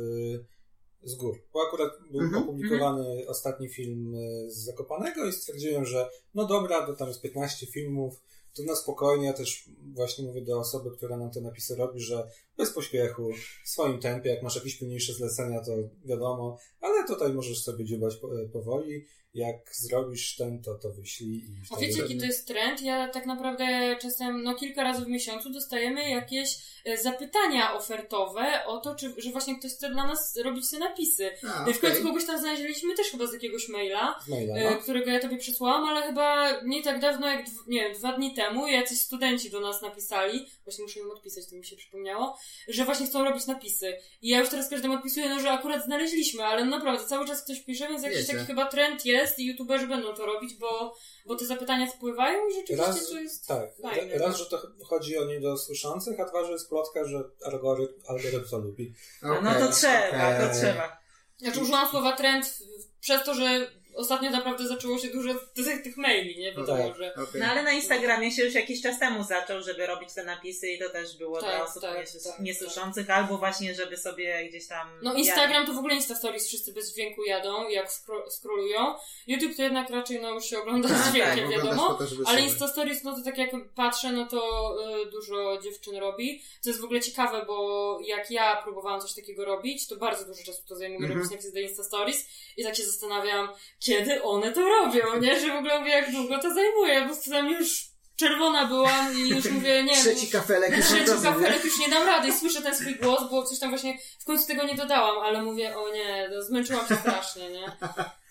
[1.04, 1.36] z gór.
[1.54, 6.86] Bo akurat był Mhm, opublikowany ostatni film e, z Zakopanego i stwierdziłem, że no dobra,
[6.86, 8.22] to tam jest 15 filmów,
[8.58, 12.28] to na spokojnie, ja też właśnie mówię do osoby, która nam te napisy robi, że
[12.58, 13.32] bez pośpiechu,
[13.66, 15.72] w swoim tempie, jak masz jakieś pilniejsze zlecenia, to
[16.06, 19.06] wiadomo, ale tutaj możesz sobie dziubać e, powoli,
[19.38, 22.82] jak zrobisz ten, to to wyślij i A wiecie, jaki to jest trend?
[22.82, 26.50] Ja tak naprawdę czasem, no kilka razy w miesiącu dostajemy jakieś
[26.86, 31.30] e, zapytania ofertowe o to, czy, że właśnie ktoś chce dla nas robić te napisy.
[31.50, 34.78] A, W końcu kogoś tam znaleźliśmy też chyba z jakiegoś maila, maila, e, no.
[34.78, 38.68] którego ja tobie przesłałam, ale chyba nie tak dawno, jak nie wiem, dwa dni temu
[38.68, 43.06] jacyś studenci do nas napisali, właśnie muszę im odpisać, to mi się przypomniało, że właśnie
[43.06, 43.98] chcą robić napisy.
[44.22, 47.60] I ja już teraz każdemu odpisuję, no że akurat znaleźliśmy, ale naprawdę cały czas ktoś
[47.60, 48.34] pisze, więc jakiś Wiecie.
[48.34, 52.54] taki chyba trend jest i youtuberzy będą to robić, bo, bo te zapytania wpływają i
[52.54, 54.18] rzeczywiście Raz, to jest tak, fajne.
[54.18, 58.02] raz, że to chodzi o nie do słyszących, a dwa, że jest plotka, że algorytm,
[58.08, 58.94] algorytm to lubi.
[59.22, 60.60] A no to trzeba, to okej.
[60.62, 60.98] trzeba.
[61.38, 62.60] Znaczy użyłam słowa trend
[63.00, 66.52] przez to, że ostatnio naprawdę zaczęło się dużo tych, tych maili, nie?
[66.54, 66.98] Wiadomo, Tak.
[66.98, 67.14] że...
[67.14, 67.42] Okej.
[67.42, 70.80] No ale na Instagramie się już jakiś czas temu zaczął, żeby robić te napisy i
[70.80, 75.00] to też było Tak, dla osób tak, tak, niesłyszących, albo właśnie, żeby sobie gdzieś tam...
[75.02, 78.96] No Instagram to w ogóle Insta Stories wszyscy bez dźwięku jadą, jak skro- scrollują.
[79.28, 81.94] YouTube to jednak raczej no już się ogląda Tak, z dźwiękiem, wiadomo.
[81.94, 84.74] to, Ale Insta Stories, no to tak jak patrzę, no to
[85.08, 86.42] y, dużo dziewczyn robi.
[86.62, 90.44] Co jest w ogóle ciekawe, bo jak ja próbowałam coś takiego robić, to bardzo dużo
[90.44, 91.14] czasu to zajmuje Mhm.
[91.20, 92.28] robić napisy do Insta Stories
[92.58, 93.50] i tak się zastanawiam,
[93.88, 95.40] kiedy one to robią, nie?
[95.40, 99.52] Że w ogóle mówię, jak długo to zajmuje, bo tam już czerwona byłam i już
[99.52, 101.34] mówię, nie Trzeci kafelek już Trzeci gotowy, nie?
[101.34, 104.26] kafelek już nie dam rady i słyszę ten swój głos, bo coś tam właśnie w
[104.26, 107.72] końcu tego nie dodałam, ale mówię, o nie, no, zmęczyłam się strasznie, nie?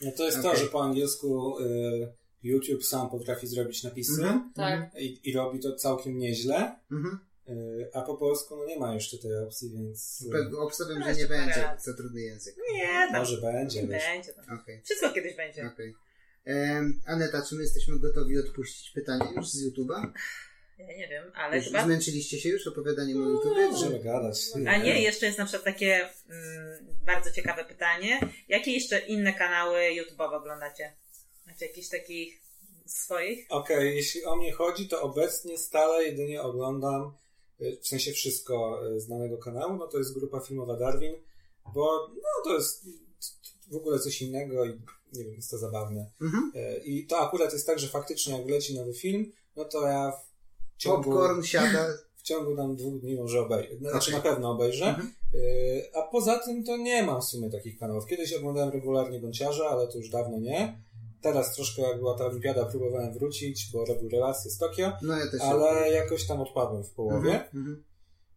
[0.01, 0.51] No to jest Okej.
[0.51, 4.81] to, że po angielsku y, YouTube sam potrafi zrobić napisy Mhm, Tak.
[4.99, 7.15] i, i robi to całkiem nieźle, mhm.
[7.15, 7.26] y,
[7.93, 11.23] a po polsku no nie ma jeszcze tej opcji, więc y, Pe- Obstawiam, że Jeszcze
[11.23, 12.57] nie będzie za trudny język.
[12.73, 13.87] Nie, tam może będzie.
[13.87, 14.03] wiesz.
[14.05, 14.33] będzie.
[14.33, 14.59] Tam.
[14.61, 15.67] Okej, Wszystko kiedyś będzie.
[15.67, 15.95] okej.
[16.45, 20.11] Em, Aneta, czy my jesteśmy gotowi odpuścić pytanie już z YouTube'a?
[20.79, 21.85] Ja nie wiem, ale Już chyba...
[21.85, 23.67] Zmęczyliście się już opowiadaniem o YouTubie?
[23.69, 24.41] Możemy gadać.
[24.69, 28.21] A nie, jeszcze jest na przykład takie mm, bardzo ciekawe pytanie.
[28.49, 30.93] Jakie jeszcze inne kanały YouTube'owe oglądacie?
[31.47, 32.41] Macie jakichś takich
[32.87, 33.47] swoich?
[33.49, 37.13] Okej, jeśli o mnie chodzi, to obecnie stale jedynie oglądam,
[37.83, 41.15] w sensie wszystko y, znanego kanału, no to jest grupa filmowa Darwin,
[41.75, 42.85] bo no to jest
[43.71, 44.81] w ogóle coś innego i
[45.13, 46.11] nie wiem, jest to zabawne.
[46.21, 46.53] Mhm.
[46.57, 50.13] Y, I to akurat jest tak, że faktycznie jak leci nowy film, no to ja
[50.77, 51.89] w ciągu, Popcorn siada.
[52.17, 53.77] w ciągu tam dwóch dni może obejrzę.
[53.79, 54.15] Znaczy Okej.
[54.15, 54.87] na pewno obejrzę.
[54.87, 55.13] Mhm.
[55.35, 58.07] Y, A poza tym to nie mam w sumie takich kanałów.
[58.07, 60.79] Kiedyś oglądałem regularnie Gąciarza, ale to już dawno nie.
[61.23, 65.25] Teraz troszkę jak była ta olimpiada próbowałem wrócić, bo robił relacje z Tokio, No ja
[65.41, 67.85] ale jakoś tam odpadłem w połowie, Mhm, mhm.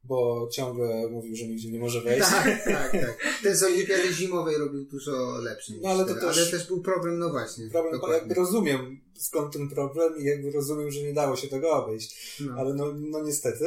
[0.04, 2.28] bo ciągle mówił, że nigdzie nie może wejść.
[2.30, 3.18] Tak, tak, tak.
[3.44, 7.20] Ten z olimpiady zimowej robił dużo lepszy No, ale to też- ale też był problem,
[7.20, 7.70] no właśnie.
[7.70, 8.18] Problem, dokładnie.
[8.18, 12.38] jakby rozumiem skąd ten problem i jakby rozumiem, że nie dało się tego obejść.
[12.40, 12.54] No.
[12.58, 13.66] Ale no, no niestety.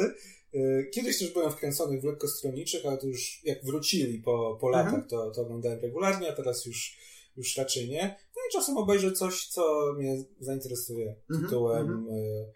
[0.55, 4.85] Y, Kiedyś też byłem wkręcony w lekkostroniczych, ale to już jak wrócili po, po Mhm.
[4.85, 6.97] latach, to, to oglądałem regularnie, a teraz już,
[7.37, 8.01] już raczej nie.
[8.35, 11.87] No i czasem obejrzę coś, co mnie zainteresuje Mhm, tytułem.
[11.87, 12.07] mhm.
[12.17, 12.53] y,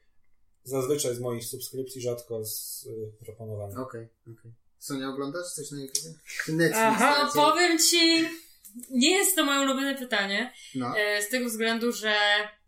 [0.63, 3.79] Zazwyczaj z moich subskrypcji, rzadko z y, proponowanych.
[3.79, 4.51] Okej, okej.
[4.79, 6.03] Sonia, oglądasz coś na YouTube?
[6.47, 6.77] Netflix.
[6.77, 8.27] Aha, No powiem ci,
[8.89, 10.97] nie jest to moje ulubione pytanie, No.
[10.97, 12.15] e, z tego względu, że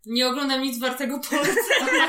[0.06, 2.08] Nie oglądam nic wartego polecenia.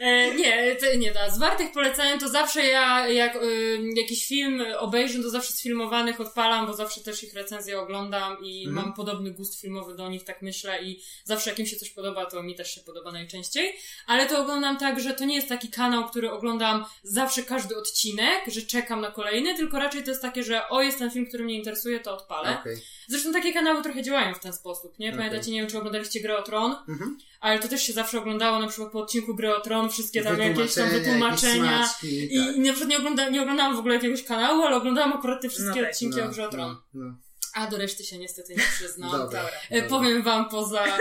[0.00, 1.30] e, nie, to, nie, da.
[1.30, 6.20] z wartych polecenia to zawsze ja, jak y, jakiś film obejrzę, to zawsze z filmowanych
[6.20, 8.74] odpalam, bo zawsze też ich recenzje oglądam i Mhm.
[8.86, 12.26] mam podobny gust filmowy do nich, tak myślę i zawsze jak im się coś podoba,
[12.26, 13.76] to mi też się podoba najczęściej.
[14.06, 18.44] Ale to oglądam tak, że to nie jest taki kanał, który oglądam zawsze każdy odcinek,
[18.46, 21.44] że czekam na kolejny, tylko raczej to jest takie, że o, jest ten film, który
[21.44, 22.58] mnie interesuje, to odpalę.
[22.60, 22.76] Okej.
[23.08, 25.12] Zresztą takie kanały trochę działają w ten sposób, nie?
[25.12, 25.52] Pamiętacie, Okej.
[25.52, 27.18] nie wiem, czy oglądaliście Grę o Tron, Mhm.
[27.40, 30.38] ale to też się zawsze oglądało, na przykład po odcinku Gry o Tron, wszystkie tam
[30.38, 32.56] jakieś tam Wytłumaczenia, smaczki, I tak.
[32.56, 35.80] na przykład nie, ogląda, nie oglądałam w ogóle jakiegoś kanału, ale oglądałam akurat te wszystkie
[35.80, 36.76] No tak, odcinki o Grze o Tron.
[36.94, 37.14] No, no.
[37.54, 39.10] A do reszty się niestety nie przyznam.
[39.12, 39.48] Dobra.
[39.70, 39.88] E, dobra.
[39.98, 40.98] Powiem wam poza, e, Tak,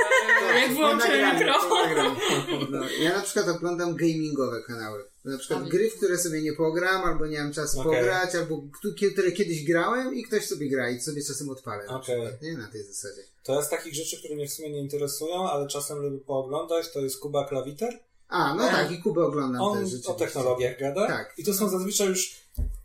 [0.62, 1.90] jak wyłączę nagramy, mikrofon.
[2.70, 5.04] No, ja na przykład oglądam gamingowe kanały.
[5.26, 7.92] Na przykład gry, w które sobie nie pogram, albo nie mam czasu Okej.
[8.00, 8.64] pograć, albo
[9.14, 11.86] które kiedyś grałem i ktoś sobie gra i sobie czasem odpalę.
[11.86, 12.58] Na przykład, nie?
[12.58, 13.22] Na tej zasadzie.
[13.48, 17.00] To jest takich rzeczy, które mnie w sumie nie interesują, ale czasem lubię pooglądać, to
[17.00, 18.00] jest Kuba Klawiter.
[18.28, 21.08] A, no E, tak, i Kubę oglądam On też o technologiach gada.
[21.08, 21.34] Tak.
[21.38, 22.36] I to są zazwyczaj już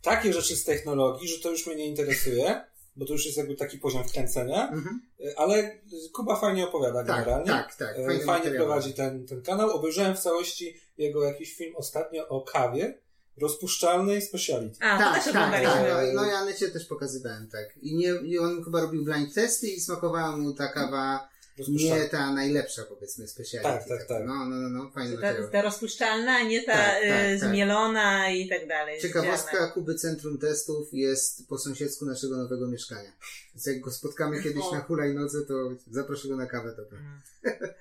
[0.01, 2.61] takie rzeczy z technologii, że to już mnie nie interesuje,
[2.95, 5.01] bo to już jest jakby taki poziom wkręcenia, Mhm.
[5.37, 5.79] ale
[6.13, 7.45] Kuba fajnie opowiada Tak, generalnie.
[7.51, 7.97] tak, tak.
[7.99, 8.65] E, Fajnie materiał.
[8.65, 9.69] prowadzi ten, ten kanał.
[9.69, 12.97] Obejrzałem w całości jego jakiś film ostatnio o kawie
[13.37, 14.77] rozpuszczalnej speciality.
[14.81, 15.73] A, to Tak, też tak, oglądaliśmy.
[15.89, 16.13] tak.
[16.13, 17.77] No, no ja Anecie też pokazywałem, tak.
[17.81, 21.33] I, nie, I on chyba robił blind testy i smakowała mu ta kawa
[21.67, 23.69] nie ta najlepsza, powiedzmy, specjalnie.
[23.69, 24.25] Tak, tak, tak.
[24.25, 25.51] No, no, no, no fajny Ta, materiał.
[25.51, 27.49] ta rozpuszczalna, a nie ta Tak, tak, y, tak.
[27.49, 29.01] zmielona i tak dalej.
[29.01, 29.67] Ciekawostka Ziarna.
[29.67, 33.11] Kuby Centrum Testów jest po sąsiedzku naszego nowego mieszkania.
[33.55, 34.75] Więc jak go spotkamy kiedyś O.
[34.75, 35.53] na hulajnodze, to
[35.91, 36.75] zaproszę go na kawę.
[36.77, 36.99] Dobra.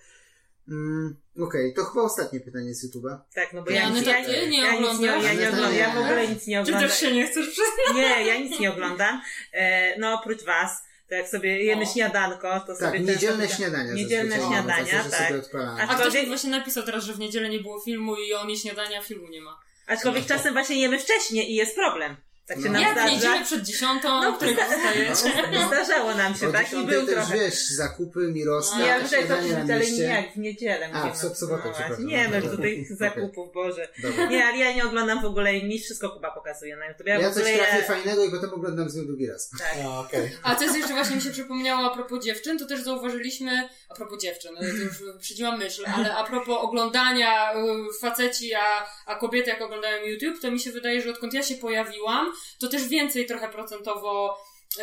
[0.69, 3.19] Mm, Okej, to chyba ostatnie pytanie z YouTube'a.
[3.35, 5.49] Tak, no bo Ja, ja, no nic, tak, ja, nie ja, nic nie, ja nie
[5.49, 5.75] oglądam.
[5.75, 6.01] Ja w nie.
[6.01, 6.89] ogóle nic nie Czy oglądam.
[6.91, 7.95] też się nie chcesz przyznać?
[7.95, 9.23] Nie, ja nic nie oglądam.
[9.53, 11.87] E, no oprócz was, to jak sobie jemy O.
[11.87, 13.93] śniadanko, to Tak, sobie niedzielne często- śniadania.
[13.93, 15.33] Niedzielne śniadania, No, że tak.
[15.81, 18.57] A A ktoś właśnie napisał teraz, że w niedzielę nie było filmu i on je
[18.57, 19.61] śniadania, filmu nie ma.
[19.87, 22.17] Aczkolwiek czasem właśnie jemy wcześniej i jest problem.
[22.47, 22.73] Tak się No.
[22.73, 23.11] nam Jak w zdarza.
[23.15, 25.43] niedzielę przed dziesiątą, No, no, którego wstajecie?
[25.53, 25.67] No.
[25.69, 26.73] Zdarzało nam się, tak?
[26.73, 27.35] I był też trochę.
[27.39, 30.91] wiesz, zakupy, Mirosław, No, Ja że to ale nie jak w niedzielę.
[30.93, 32.07] A, w sobotę, No przepraszam.
[32.07, 32.87] Nie, my tych Okej.
[32.99, 33.89] zakupów, Boże.
[34.03, 34.27] Dobra.
[34.27, 37.07] Nie, ale ja nie oglądam w ogóle, mi wszystko Kuba pokazuje na YouTube.
[37.07, 39.51] Ja, Ja coś trafię fajnego i potem oglądam z nią drugi raz.
[39.51, 39.77] Tak.
[39.83, 40.31] No, okej.
[40.43, 43.95] A co jest jeszcze właśnie mi się przypomniało a propos dziewczyn, to też zauważyliśmy, a
[43.95, 47.59] propos dziewczyn, to już przydziłam myśl, ale a propos oglądania y,
[48.01, 51.55] faceci, a, a kobiety jak oglądają YouTube, to mi się wydaje, że odkąd ja się
[51.55, 54.39] pojawiłam, to też więcej trochę procentowo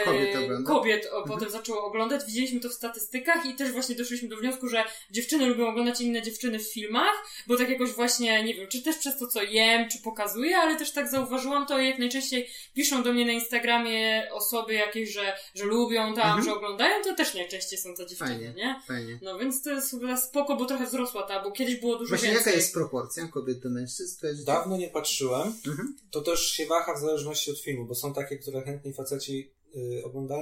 [0.05, 0.67] Kobiet ogląda.
[0.73, 1.27] kobiet o, Mhm.
[1.39, 2.25] potem zaczęło oglądać.
[2.27, 6.21] Widzieliśmy to w statystykach i też właśnie doszliśmy do wniosku, że dziewczyny lubią oglądać inne
[6.21, 7.13] dziewczyny w filmach,
[7.47, 10.75] bo tak jakoś właśnie, nie wiem, czy też przez to, co jem, czy pokazuję, ale
[10.75, 15.63] też tak zauważyłam to, jak najczęściej piszą do mnie na Instagramie osoby jakieś, że, że
[15.65, 16.43] lubią tam, Mhm.
[16.43, 18.53] że oglądają, to też najczęściej są to dziewczyny, Fajnie.
[18.57, 18.81] nie?
[18.87, 19.19] Fajnie.
[19.21, 22.27] No więc to jest chyba spoko, bo trochę wzrosła ta, bo kiedyś było dużo Właśnie
[22.27, 22.45] więcej.
[22.45, 24.21] jaka jest proporcja kobiet do mężczyzn?
[24.21, 24.45] Kojarzycie?
[24.45, 25.53] Dawno nie patrzyłem.
[25.67, 25.97] Mhm.
[26.11, 30.01] To też się waha w zależności od filmu, bo są takie, które chętniej faceci y,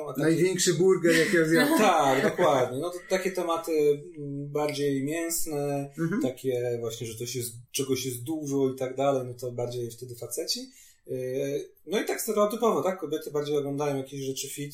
[0.09, 0.21] a takie...
[0.21, 1.79] Największy burger, jakiego zjadłem.
[1.89, 2.77] Tak, dokładnie.
[2.79, 3.71] No to takie tematy
[4.17, 6.21] mm, bardziej mięsne, Mhm.
[6.21, 7.39] takie właśnie, że to się,
[7.71, 10.59] czegoś jest dużo i tak dalej, no to bardziej wtedy faceci.
[11.07, 12.99] Yy, No i tak stereotypowo, tak?
[12.99, 14.73] Kobiety bardziej oglądają jakieś rzeczy fit,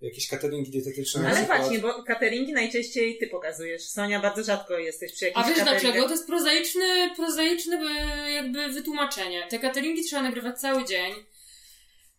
[0.00, 1.22] jakieś cateringi dietetyczne.
[1.22, 1.60] na Ale przykład.
[1.60, 3.82] właśnie, bo cateringi najczęściej ty pokazujesz.
[3.82, 5.82] Sonia, bardzo rzadko jesteś przy A jakichś wiesz cateringach.
[5.82, 6.04] dlaczego?
[6.06, 6.26] To jest
[7.16, 9.46] prozaiczny y, jakby wytłumaczenie.
[9.50, 11.12] Te cateringi trzeba nagrywać cały dzień.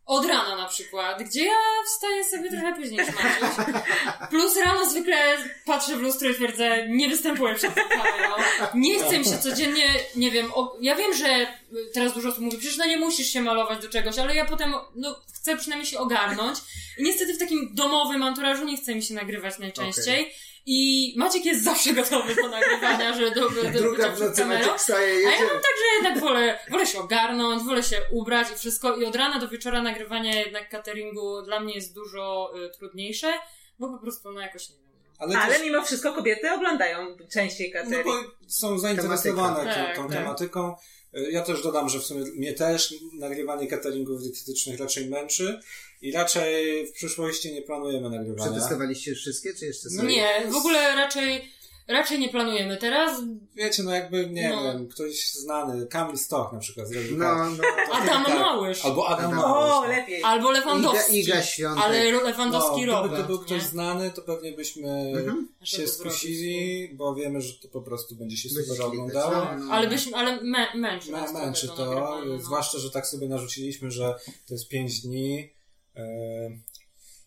[0.06, 1.54] Od rana na przykład, gdzie ja
[1.86, 3.76] wstaję sobie trochę później niż Maciuś.
[4.30, 8.36] Plus rano zwykle patrzę w lustro i twierdzę, nie występuję przed kamerą.
[8.76, 11.48] Nie chcę mi się codziennie, nie wiem, o, ja wiem, że
[11.94, 14.74] teraz dużo osób mówi, przecież no nie musisz się malować do czegoś, ale ja potem,
[14.96, 16.60] no, chcę przynajmniej się ogarnąć.
[16.98, 20.34] I niestety w takim domowym anturażu nie chce mi się nagrywać najczęściej.
[20.66, 24.46] I Maciek jest zawsze gotowy do nagrywania, że do, do, do Druga w nocy.
[24.46, 28.48] Maciek wstaje, A ja mam tak, że jednak wolę, wolę się ogarnąć, wolę się ubrać
[28.52, 28.96] i wszystko.
[28.96, 33.34] I od rana do wieczora nagrywania jednak cateringu dla mnie jest dużo y, trudniejsze,
[33.80, 34.86] bo po prostu no jakoś nie wiem.
[35.18, 38.06] Ale, Ale też, mimo wszystko kobiety oglądają częściej no catering.
[38.06, 38.14] bo
[38.48, 39.86] są zainteresowane Tematyka.
[39.86, 40.18] tą, tą Tak, tak.
[40.24, 40.76] tematyką.
[41.14, 45.60] Yy, Ja też dodam, że w sumie mnie też nagrywanie cateringów dietetycznych raczej męczy
[46.06, 48.52] i raczej w przyszłości nie planujemy nagrywania.
[48.52, 50.04] Przetestowaliście wszystkie, czy jeszcze są?
[50.04, 51.52] No nie, w ogóle raczej,
[51.88, 53.22] raczej nie planujemy teraz.
[53.56, 54.64] Wiecie, no jakby, nie No.
[54.64, 57.50] wiem, ktoś znany, Kamil Stoch na przykład zrobił No, tak.
[57.58, 57.64] no.
[57.96, 58.40] Adam tak.
[58.40, 58.86] Małysz.
[58.86, 59.72] Albo Adam Adam Małysz.
[59.74, 59.88] O, no.
[59.88, 60.24] lepiej.
[60.24, 61.20] Albo Iga, Lewandowski.
[61.20, 61.84] Iga Świątek.
[61.84, 63.08] ale Lewandowski no, Robert.
[63.14, 63.68] Gdyby to był ktoś nie?
[63.70, 65.48] znany, to pewnie byśmy Mhm.
[65.64, 69.32] się skusili, bo wiemy, że to po prostu będzie się super oglądało.
[69.32, 69.74] no, no.
[69.74, 72.40] Ale byśmy, ale mę, męczy Mę, męczy to, nagrywanie, no.
[72.40, 74.16] zwłaszcza, że tak sobie narzuciliśmy, że
[74.48, 75.56] to jest 5 dni.
[75.98, 76.50] E,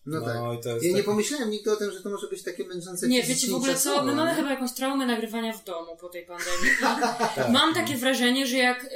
[0.06, 0.58] No, No, tak.
[0.58, 3.08] i to jest Ja nie pomyślałem nigdy o tym, że to może być takie męczące
[3.08, 4.04] Nie, wiecie w ogóle co?
[4.04, 6.70] My mamy chyba jakąś traumę nagrywania w domu po tej pandemii.
[7.58, 8.90] Mam takie wrażenie, że jak,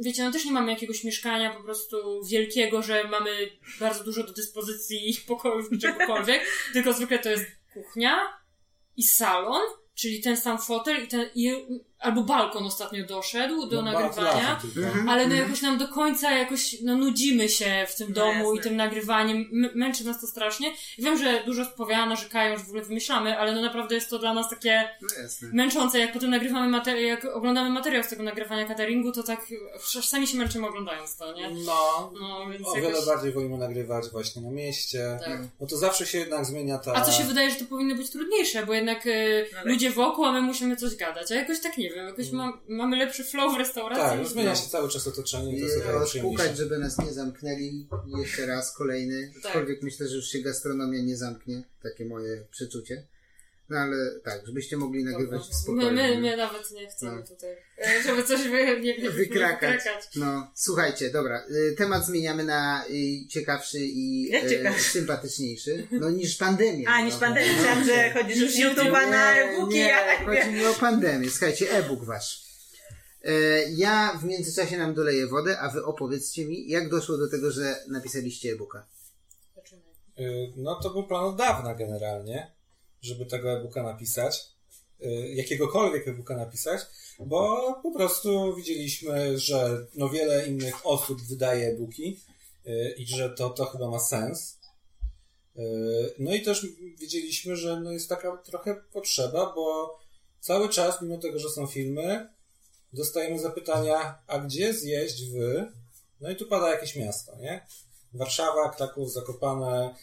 [0.00, 3.30] wiecie, no też nie mamy jakiegoś mieszkania po prostu wielkiego, że mamy
[3.80, 6.42] bardzo dużo do dyspozycji pokojów czy czegokolwiek,
[6.72, 7.44] tylko zwykle to jest
[7.74, 8.18] kuchnia
[8.96, 9.62] i salon,
[9.94, 11.52] czyli ten sam fotel i ten, i,
[12.02, 14.60] albo balkon ostatnio doszedł do No, nagrywania.
[14.76, 15.08] Mhm.
[15.08, 18.56] Ale no jakoś nam do końca jakoś no, nudzimy się w tym No domu jasne.
[18.56, 19.36] i tym nagrywaniem.
[19.52, 20.68] M- męczy nas to strasznie.
[20.98, 24.18] I wiem, że dużo spowiada, narzekają, że w ogóle wymyślamy, ale no naprawdę jest to
[24.18, 24.88] dla nas takie
[25.42, 25.98] No męczące.
[25.98, 29.40] Jak potem nagrywamy materiał, jak oglądamy materiał z tego nagrywania cateringu, to tak
[29.98, 31.50] aż sami się męczymy oglądając to, nie?
[31.50, 32.92] No, No, więc o jakoś...
[32.92, 35.18] wiele bardziej wolimy nagrywać właśnie na mieście.
[35.24, 35.38] Tak.
[35.60, 36.92] No to zawsze się jednak zmienia ta...
[36.94, 40.32] A co się wydaje, że to powinno być trudniejsze, bo jednak y, ludzie wokół, a
[40.32, 41.32] my musimy coś gadać.
[41.32, 44.04] A jakoś tak nie wiem, jakoś ma, mamy lepszy flow w restauracji.
[44.04, 47.88] Tak, no zmienia się cały czas otoczenie i to odpukać, żeby nas nie zamknęli
[48.18, 49.32] jeszcze raz kolejny.
[49.34, 49.46] Tak.
[49.46, 51.62] Aczkolwiek myślę, że już się gastronomia nie zamknie.
[51.82, 53.06] Takie moje przeczucie.
[53.72, 55.86] No ale tak, żebyście mogli nagrywać w spokoju.
[55.86, 56.20] My, my, nie?
[56.20, 57.26] my nawet nie chcemy No.
[57.26, 59.76] tutaj, e, żeby coś wy, nie, nie, Wykrakać.
[59.76, 60.08] wykrakać.
[60.16, 61.44] No, słuchajcie, dobra.
[61.50, 64.30] y, Temat zmieniamy na y, ciekawszy i
[64.64, 65.88] e, sympatyczniejszy.
[65.90, 66.90] No niż pandemia.
[66.90, 67.04] A, no.
[67.04, 67.52] niż pandemia.
[67.52, 69.74] Myślałam, że chodzisz już YouTube'a na e-booki.
[69.74, 71.30] Nie, ja chodzi mi o pandemię.
[71.30, 72.42] Słuchajcie, e-book wasz.
[73.24, 73.32] E,
[73.70, 77.76] Ja w międzyczasie nam doleję wodę, a wy opowiedzcie mi, jak doszło do tego, że
[77.88, 78.86] napisaliście e-booka.
[80.18, 82.52] Y, No to był plan od dawna generalnie,
[83.02, 84.46] żeby tego e-booka napisać,
[85.04, 86.80] y, jakiegokolwiek e-booka napisać,
[87.18, 92.20] bo po prostu widzieliśmy, że no wiele innych osób wydaje e-booki
[92.66, 94.58] y, i że to, to chyba ma sens.
[95.56, 96.66] Y, No i też
[96.98, 99.98] wiedzieliśmy, że no jest taka trochę potrzeba, bo
[100.40, 102.28] cały czas, mimo tego, że są filmy,
[102.92, 105.64] dostajemy zapytania, a gdzie zjeść w...
[106.20, 107.66] No i tu pada jakieś miasto, nie?
[108.14, 109.94] Warszawa, Kraków, Zakopane,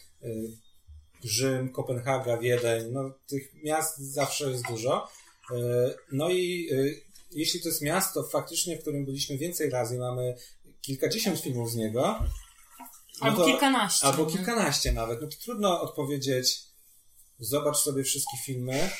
[1.24, 5.08] Rzym, Kopenhaga, Wiedeń, no tych miast zawsze jest dużo.
[5.50, 5.54] Y,
[6.12, 7.00] No i y,
[7.30, 10.34] jeśli to jest miasto faktycznie, w którym byliśmy więcej razy, mamy
[10.80, 12.18] kilkadziesiąt filmów z niego,
[13.20, 14.06] no Albo to- kilkanaście.
[14.06, 14.32] albo nie?
[14.32, 16.60] kilkanaście nawet, no to trudno odpowiedzieć,
[17.38, 18.90] zobacz sobie wszystkie filmy,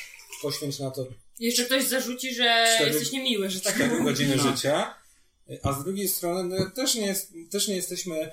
[0.41, 1.05] poświęć na to
[1.39, 4.43] Jeszcze ktoś zarzuci, że Cztery- jesteś niemiły, że tak 4 godziny No.
[4.51, 4.95] życia,
[5.63, 8.31] a z drugiej strony no, też, nie jest, też nie jesteśmy,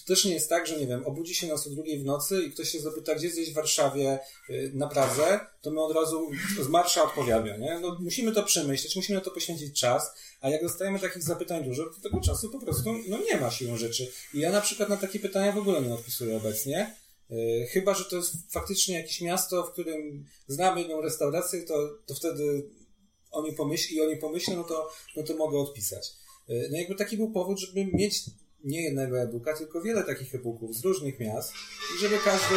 [0.00, 2.42] to też nie jest tak, że nie wiem, obudzi się nas o drugiej w nocy
[2.42, 4.18] i ktoś się zapyta, gdzie zjeść w Warszawie
[4.50, 6.30] y, na Pradze, to my od razu
[6.60, 7.78] z marsza odpowiadamy, nie?
[7.80, 11.84] No, musimy to przemyśleć, musimy na to poświęcić czas, a jak dostajemy takich zapytań dużo,
[11.84, 14.12] to tego czasu po prostu no, nie ma siłą rzeczy.
[14.34, 16.94] I ja na przykład na takie pytania w ogóle nie odpisuję obecnie,
[17.30, 21.74] y, chyba, że to jest faktycznie jakieś miasto, w którym znamy jedną restaurację, to,
[22.06, 22.70] to wtedy
[23.30, 26.12] oni pomyśli i oni pomyślą, no to, no to mogę odpisać.
[26.50, 28.20] Y, No jakby taki był powód, żeby mieć
[28.64, 31.52] nie jednego e-booka, tylko wiele takich e-booków z różnych miast
[31.96, 32.54] i żeby każdy,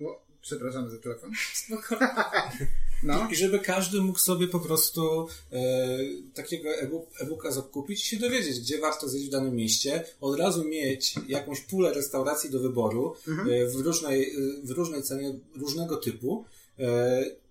[0.00, 1.30] O, przepraszam za telefon.
[1.54, 1.96] Spoko.
[3.02, 3.28] No.
[3.30, 5.98] i żeby każdy mógł sobie po prostu e,
[6.34, 10.64] takiego e-book, e-booka zakupić i się dowiedzieć, gdzie warto zjeść w danym mieście, od razu
[10.64, 16.44] mieć jakąś pulę restauracji do wyboru e, w, różnej, e, w różnej cenie, różnego typu.
[16.78, 17.41] E,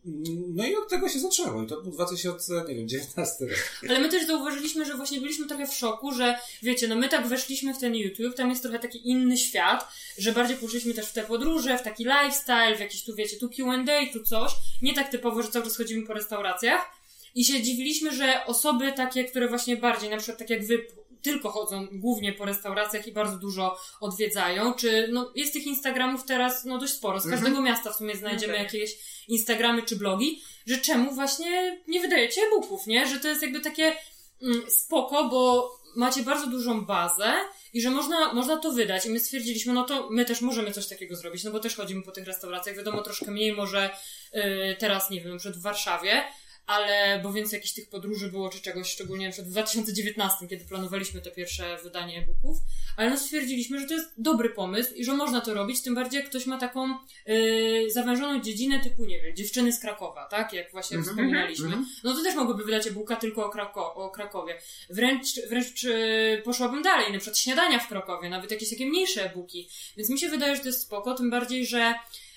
[0.47, 3.81] no i od tego się zaczęło i to był 2019 rok.
[3.89, 7.27] Ale my też zauważyliśmy, że właśnie byliśmy trochę w szoku, że wiecie, no my tak
[7.27, 9.87] weszliśmy w ten YouTube, tam jest trochę taki inny świat,
[10.17, 13.49] że bardziej poszliśmy też w te podróże, w taki lifestyle, w jakiś tu wiecie, tu
[13.49, 14.51] Q&A, tu coś.
[14.81, 17.01] Nie tak typowo, że cały czas chodzimy po restauracjach.
[17.35, 20.85] I się dziwiliśmy, że osoby takie, które właśnie bardziej, na przykład tak jak wy,
[21.21, 26.65] tylko chodzą głównie po restauracjach i bardzo dużo odwiedzają, czy no jest tych Instagramów teraz
[26.65, 28.65] no dość sporo, z każdego miasta w sumie znajdziemy Mhm.
[28.65, 28.97] jakieś
[29.27, 33.07] Instagramy czy blogi, że czemu właśnie nie wydajecie e-booków, nie?
[33.07, 33.95] Że to jest jakby takie
[34.41, 37.33] mm, spoko, bo macie bardzo dużą bazę
[37.73, 39.05] i że można, można to wydać.
[39.05, 42.03] I my stwierdziliśmy, no to my też możemy coś takiego zrobić, no bo też chodzimy
[42.03, 43.89] po tych restauracjach, wiadomo, troszkę mniej może
[44.33, 46.23] yy, teraz, nie wiem, przed w Warszawie,
[46.65, 51.21] ale bo więcej jakichś tych podróży było czy czegoś, szczególnie przed w 2019, kiedy planowaliśmy
[51.21, 52.57] te pierwsze wydanie e-booków,
[52.97, 56.19] ale no stwierdziliśmy, że to jest dobry pomysł i że można to robić, tym bardziej
[56.19, 56.87] jak ktoś ma taką
[57.25, 60.53] yy, zawężoną dziedzinę typu, nie wiem, dziewczyny z Krakowa, tak?
[60.53, 61.65] Jak właśnie Mhm, wspominaliśmy.
[61.65, 61.85] mhm.
[62.03, 64.57] No to też mogłoby wydać e-booka tylko o, Krako- o Krakowie.
[64.89, 69.69] Wręcz, wręcz yy, poszłabym dalej, na przykład śniadania w Krakowie, nawet jakieś takie mniejsze e-booki.
[69.97, 71.93] Więc mi się wydaje, że to jest spoko, tym bardziej, że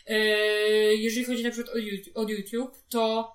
[0.09, 0.17] yy,
[0.97, 1.77] jeżeli chodzi na przykład
[2.15, 3.33] o YouTube, to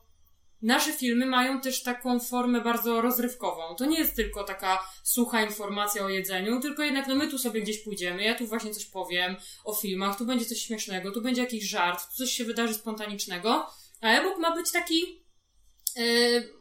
[0.61, 3.75] nasze filmy mają też taką formę bardzo rozrywkową.
[3.75, 7.61] To nie jest tylko taka sucha informacja o jedzeniu, tylko jednak no my tu sobie
[7.61, 11.41] gdzieś pójdziemy, ja tu właśnie coś powiem o filmach, tu będzie coś śmiesznego, tu będzie
[11.41, 13.69] jakiś żart, tu coś się wydarzy spontanicznego,
[14.01, 15.28] a e-book ma być taki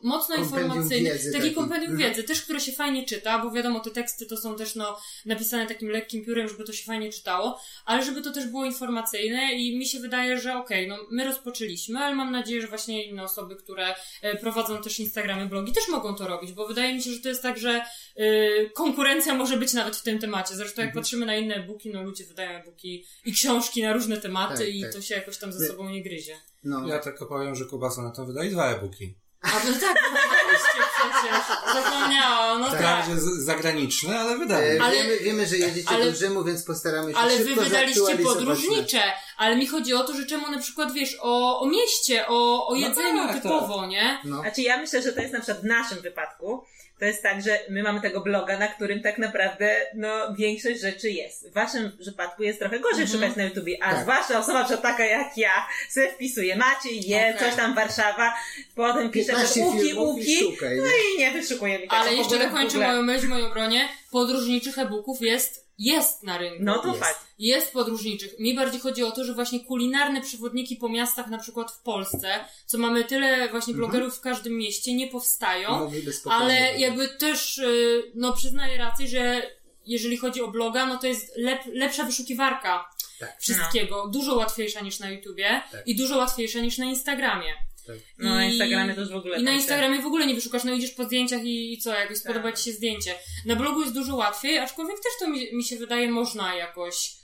[0.02, 1.54] mocno Kompendium informacyjny, wiedzy taki taki.
[1.54, 2.10] kompendium Mhm.
[2.10, 5.66] wiedzy, też które się fajnie czyta, bo wiadomo, te teksty to są też no, napisane
[5.66, 9.78] takim lekkim piórem, żeby to się fajnie czytało, ale żeby to też było informacyjne i
[9.78, 13.56] mi się wydaje, że okej, no my rozpoczęliśmy, ale mam nadzieję, że właśnie inne osoby,
[13.56, 17.20] które e, prowadzą też Instagramy, blogi, też mogą to robić, bo wydaje mi się, że
[17.20, 17.80] to jest tak, że
[18.16, 18.24] e,
[18.70, 20.54] konkurencja może być nawet w tym temacie.
[20.54, 21.02] Zresztą jak Mhm.
[21.04, 24.82] patrzymy na inne e-booki, no ludzie wydają e-booki i książki na różne tematy Tak, i
[24.82, 24.92] tak.
[24.92, 26.36] to się jakoś tam ze sobą nie gryzie.
[26.64, 26.88] No.
[26.88, 29.14] Ja tylko powiem, że Kubasa na to wydaje dwa e-booki.
[29.42, 29.96] A no tak,
[30.26, 31.40] oczywiście przecież.
[31.74, 33.04] Zapomniałam, no tak.
[33.16, 34.82] Z- zagraniczne, ale E, wydaje.
[34.82, 39.02] Ale- wiemy, wiemy, że jedziecie ale- do Rzymu, więc postaramy się Ale wy wydaliście podróżnicze,
[39.36, 42.74] ale mi chodzi o to, że czemu na przykład wiesz o, o mieście, o, o
[42.74, 44.02] No jedzeniu tak, typowo, nie?
[44.02, 44.20] nasz.
[44.24, 44.40] No.
[44.40, 46.64] Znaczy ja myślę, że to jest na przykład w naszym wypadku.
[46.98, 51.10] To jest tak, że my mamy tego bloga, na którym tak naprawdę no, większość rzeczy
[51.10, 51.48] jest.
[51.50, 53.20] W waszym przypadku jest trochę gorzej Mhm.
[53.20, 54.02] szukać na YouTubie, a Tak.
[54.02, 55.50] zwłaszcza osoba przykład taka jak ja
[55.88, 57.38] se wpisuje Maciej, je, Okej.
[57.48, 58.34] coś tam Warszawa,
[58.74, 61.14] potem pisze 15 uki, uki, no nie?
[61.14, 63.88] i nie wyszukuje mi tego Ale jeszcze dokończę moją myśl, w mojej obronie.
[64.10, 66.58] Podróżniczych e-booków jest, jest na rynku.
[66.64, 67.00] No to Jest.
[67.00, 67.26] fakt.
[67.38, 68.38] Jest podróżniczych.
[68.38, 72.44] Mi bardziej chodzi o to, że właśnie kulinarne przewodniki po miastach, na przykład w Polsce,
[72.66, 73.76] co mamy tyle właśnie Mhm.
[73.90, 75.90] blogerów w każdym mieście, nie powstają.
[76.30, 79.42] Ale jakby też, y, no przyznaję rację, że
[79.86, 82.88] jeżeli chodzi o bloga, no to jest lep, lepsza wyszukiwarka
[83.20, 83.36] Tak.
[83.40, 84.06] wszystkiego.
[84.08, 85.86] Dużo łatwiejsza niż na YouTubie Tak.
[85.86, 87.54] i dużo łatwiejsza niż na Instagramie.
[87.88, 87.98] Tak.
[88.18, 90.64] No na Instagramie już w ogóle I na tam się- Instagramie w ogóle nie wyszukasz,
[90.64, 92.58] no idziesz po zdjęciach i, i co, jakoś spodoba Tak.
[92.58, 93.14] ci się zdjęcie.
[93.46, 97.16] Na blogu jest dużo łatwiej, aczkolwiek też to mi, mi się wydaje można jakoś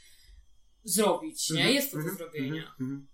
[0.84, 1.56] zrobić, nie?
[1.60, 2.62] Mhm, Jest to do mhm, zrobienia.
[2.62, 3.06] mhm, mhm.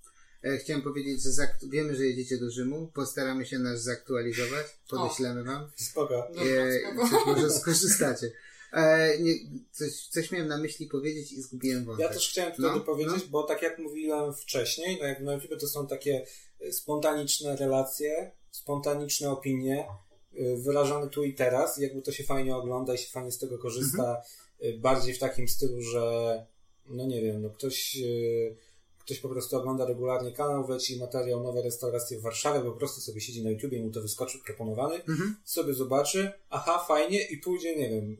[0.44, 1.30] E, Chciałem powiedzieć, że
[1.70, 6.28] wiemy, że jedziecie do Rzymu, postaramy się nas zaktualizować, podeślemy wam, Spoko.
[6.34, 7.08] Dobra, e, spoko.
[7.08, 8.32] coś może skorzystacie.
[8.72, 9.32] E, nie,
[9.72, 12.06] coś, coś miałem na myśli powiedzieć i zgubiłem wątek.
[12.06, 15.68] Ja też chciałem tutaj No, dopowiedzieć, bo tak jak mówiłem wcześniej, no jak YouTube to
[15.68, 16.26] są takie
[16.70, 19.86] spontaniczne relacje, spontaniczne opinie,
[20.34, 23.58] y, wyrażane tu i teraz, jakby to się fajnie ogląda i się fajnie z tego
[23.58, 24.22] korzysta,
[24.64, 26.46] y, bardziej w takim stylu, że
[26.86, 28.56] no nie wiem, no ktoś, y,
[28.98, 33.20] ktoś po prostu ogląda regularnie kanał, wleci materiał nowe restauracje w Warszawie, po prostu sobie
[33.20, 35.36] siedzi na YouTubie i mu to wyskoczy proponowany, Mhm.
[35.44, 38.16] sobie zobaczy, aha, fajnie i pójdzie, nie wiem,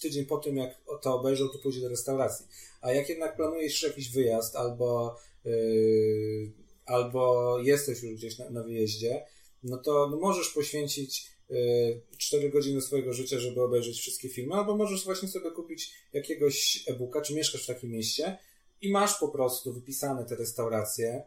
[0.00, 2.46] tydzień po tym, jak to obejrzał, to pójdzie do restauracji.
[2.80, 6.52] A jak jednak planujesz jakiś wyjazd albo, yy,
[6.86, 9.24] albo jesteś już gdzieś na, na wyjeździe,
[9.62, 14.76] no to no możesz poświęcić yy, 4 godziny swojego życia, żeby obejrzeć wszystkie filmy, albo
[14.76, 18.38] możesz właśnie sobie kupić jakiegoś e-booka, czy mieszkasz w takim mieście
[18.82, 21.22] i masz po prostu wypisane te restauracje,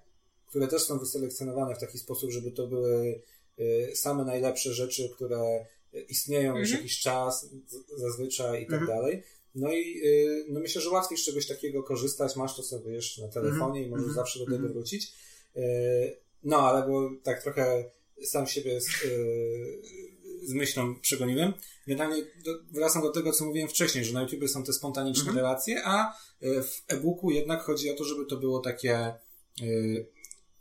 [0.45, 3.21] które też są wyselekcjonowane w taki sposób, żeby to były
[3.57, 5.65] yy, same najlepsze rzeczy, które
[6.09, 6.77] istnieją już Mhm.
[6.84, 7.49] jakiś czas
[7.97, 8.88] zazwyczaj i tak Mhm.
[8.99, 9.23] dalej.
[9.55, 12.35] No i yy, no myślę, że łatwiej z czegoś takiego korzystać.
[12.35, 14.15] Masz to sobie jeszcze na telefonie i możesz Mhm.
[14.15, 14.73] zawsze do tego Mhm.
[14.73, 15.13] wrócić.
[15.57, 17.91] Yy, no, ale bo tak trochę
[18.23, 19.81] sam siebie z, yy,
[20.43, 21.53] z myślą przegoniłem.
[21.88, 25.38] Generalnie do, wracam do tego, co mówiłem wcześniej, że na YouTube są te spontaniczne Mhm.
[25.38, 29.13] relacje, a yy, w e-booku jednak chodzi o to, żeby to było takie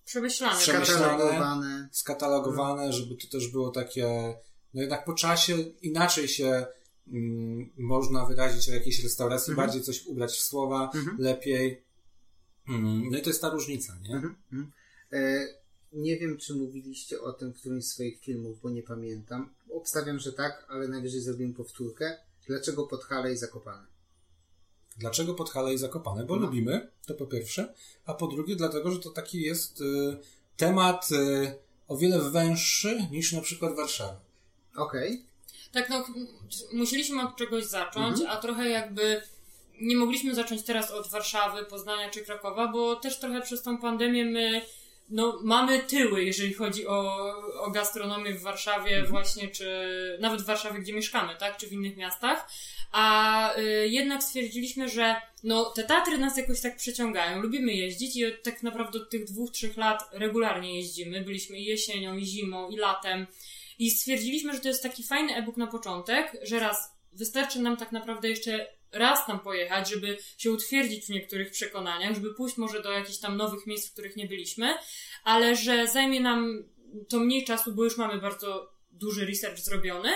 [0.05, 0.59] Przemyślane.
[0.61, 1.01] Przemyślane.
[1.01, 1.89] Skatalogowane.
[1.93, 4.35] skatalogowane, żeby to też było takie,
[4.75, 6.67] no jednak po czasie inaczej się
[7.09, 9.67] mm, można wyrazić o jakiejś restauracji, Mhm.
[9.67, 11.17] bardziej coś ubrać w słowa, Mhm.
[11.21, 11.85] lepiej.
[12.69, 14.23] Mm, no i to jest ta różnica, nie?
[15.17, 15.49] E,
[15.93, 19.55] nie wiem, czy mówiliście o tym w którymś z swoich filmów, bo nie pamiętam.
[19.73, 22.17] Obstawiam, że tak, ale najwyżej zrobimy powtórkę.
[22.47, 23.87] Dlaczego Podhale i Zakopane?
[24.99, 26.25] Dlaczego Podhale i Zakopane?
[26.25, 26.43] Bo No.
[26.43, 27.75] lubimy, to po pierwsze,
[28.07, 29.85] a po drugie dlatego, że to taki jest y,
[30.57, 31.55] temat y,
[31.89, 34.21] o wiele węższy niż na przykład Warszawa.
[34.77, 35.23] Okej.
[35.73, 36.07] Tak, no,
[36.73, 38.39] musieliśmy od czegoś zacząć, Mhm.
[38.39, 39.23] a trochę jakby
[39.81, 44.25] nie mogliśmy zacząć teraz od Warszawy, Poznania czy Krakowa, bo też trochę przez tą pandemię
[44.25, 44.63] my
[45.09, 47.17] no, mamy tyły, jeżeli chodzi o,
[47.61, 49.07] o gastronomię w Warszawie Mhm.
[49.07, 52.49] właśnie, czy nawet w Warszawie, gdzie mieszkamy, tak, czy w innych miastach.
[52.93, 57.41] A y, jednak stwierdziliśmy, że no, te Tatry nas jakoś tak przyciągają.
[57.41, 61.21] Lubimy jeździć i od, tak naprawdę od tych dwóch, trzech lat regularnie jeździmy.
[61.21, 63.27] Byliśmy i jesienią, i zimą, i latem.
[63.79, 67.93] I stwierdziliśmy, że to jest taki fajny e-book na początek, że raz wystarczy nam tak
[67.93, 72.93] naprawdę jeszcze raz tam pojechać, żeby się utwierdzić w niektórych przekonaniach, żeby pójść może do
[72.93, 74.75] jakichś tam nowych miejsc, w których nie byliśmy,
[75.25, 76.65] ale że zajmie nam
[77.09, 80.11] to mniej czasu, bo już mamy bardzo duży research zrobiony.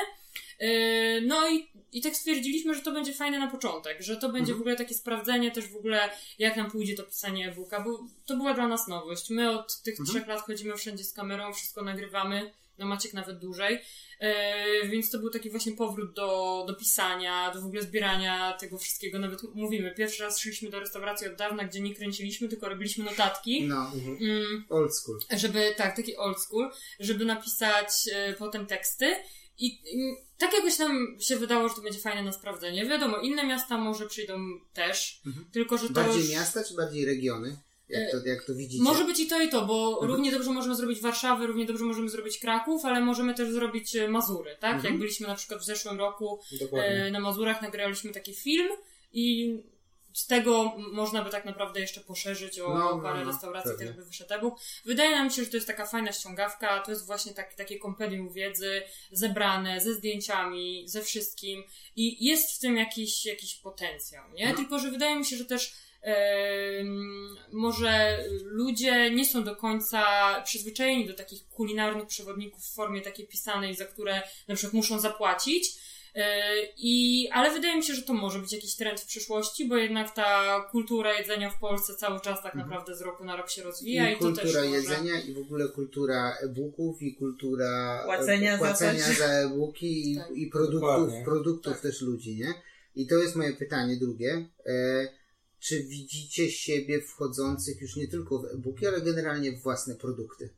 [0.61, 4.53] Yy, No i, i tak stwierdziliśmy, że to będzie fajne na początek, że to będzie
[4.53, 4.59] Mhm.
[4.59, 8.37] w ogóle takie sprawdzenie też w ogóle, jak nam pójdzie to pisanie e-booka, bo to
[8.37, 9.31] była dla nas nowość.
[9.31, 10.09] My od tych Mhm.
[10.09, 12.53] trzech lat chodzimy wszędzie z kamerą, wszystko nagrywamy.
[12.81, 13.81] No Maciek nawet dłużej.
[14.21, 18.79] E, więc to był taki właśnie powrót do, do pisania, do w ogóle zbierania tego
[18.79, 19.19] wszystkiego.
[19.19, 23.63] Nawet mówimy, pierwszy raz szliśmy do restauracji od dawna, gdzie nie kręciliśmy, tylko robiliśmy notatki.
[23.67, 25.19] No, Mm, old school.
[25.37, 26.71] żeby, tak, taki old school,
[27.01, 29.15] żeby napisać e, potem teksty.
[29.59, 32.87] I, I tak jakoś nam się wydało, że to będzie fajne na sprawdzenie.
[32.87, 34.39] Wiadomo, inne miasta może przyjdą
[34.73, 35.47] też, Mhm.
[35.53, 36.31] tylko że to Bardziej już...
[36.31, 37.57] miasta czy bardziej regiony?
[37.91, 38.83] Jak to, jak to widzicie?
[38.83, 40.11] Może być i to, i to, bo Mhm.
[40.11, 44.09] równie dobrze możemy zrobić Warszawę, równie dobrze możemy zrobić Kraków, ale możemy też zrobić e,
[44.09, 44.75] Mazury, tak?
[44.75, 44.93] Mhm.
[44.93, 46.41] Jak byliśmy na przykład w zeszłym roku
[46.73, 48.69] e, na Mazurach, nagraliśmy taki film
[49.13, 49.57] i
[50.15, 53.87] z tego można by tak naprawdę jeszcze poszerzyć o No, no, parę no, restauracji, pewnie.
[53.87, 54.59] też by wyszedł e-book.
[54.85, 58.33] Wydaje nam się, że to jest taka fajna ściągawka, to jest właśnie tak, takie kompendium
[58.33, 61.63] wiedzy, zebrane ze zdjęciami, ze wszystkim
[61.97, 64.49] i jest w tym jakiś, jakiś potencjał, nie?
[64.49, 64.55] No.
[64.57, 65.73] Tylko, że wydaje mi się, że też
[67.53, 70.03] może ludzie nie są do końca
[70.45, 75.91] przyzwyczajeni do takich kulinarnych przewodników w formie takiej pisanej, za które na przykład muszą zapłacić.
[76.15, 76.43] E,
[76.77, 80.15] I, ale wydaje mi się, że to może być jakiś trend w przyszłości, bo jednak
[80.15, 82.69] ta kultura jedzenia w Polsce cały czas tak Mhm.
[82.69, 84.77] naprawdę z roku na rok się rozwija i, I to też kultura może...
[84.77, 90.17] jedzenia i w ogóle kultura e-booków i kultura e, Płacenia za płacenia za e-booki i,
[90.17, 90.31] Tak.
[90.37, 91.25] i produktów, Dokładnie.
[91.25, 91.83] produktów Tak.
[91.83, 92.55] też ludzi, nie?
[92.95, 94.47] I to jest moje pytanie drugie.
[94.67, 94.73] E,
[95.61, 100.51] czy widzicie siebie wchodzących już nie tylko w e-booki, ale generalnie w własne produkty?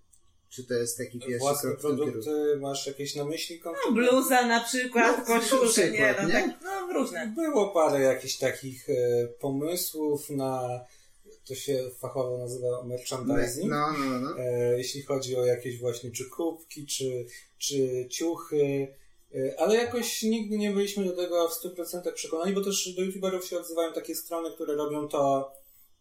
[0.48, 3.92] Czy to jest taki pierwszy Własne krok produkty, masz jakieś na myśli No, konkretne?
[3.92, 6.34] bluza na przykład, No, koszulkę, przykład, nie, no, nie?
[6.34, 7.32] tak, no różne.
[7.34, 10.80] Było parę jakichś takich e, pomysłów na,
[11.44, 13.70] to się fachowo nazywa merchandising.
[13.70, 14.20] No, no, no.
[14.20, 14.38] no.
[14.38, 17.26] E, jeśli chodzi o jakieś właśnie czy kubki, czy,
[17.58, 18.88] czy ciuchy,
[19.59, 23.59] ale jakoś nigdy nie byliśmy do tego w 100% przekonani, bo też do youtuberów się
[23.60, 25.52] odzywają takie strony, które robią to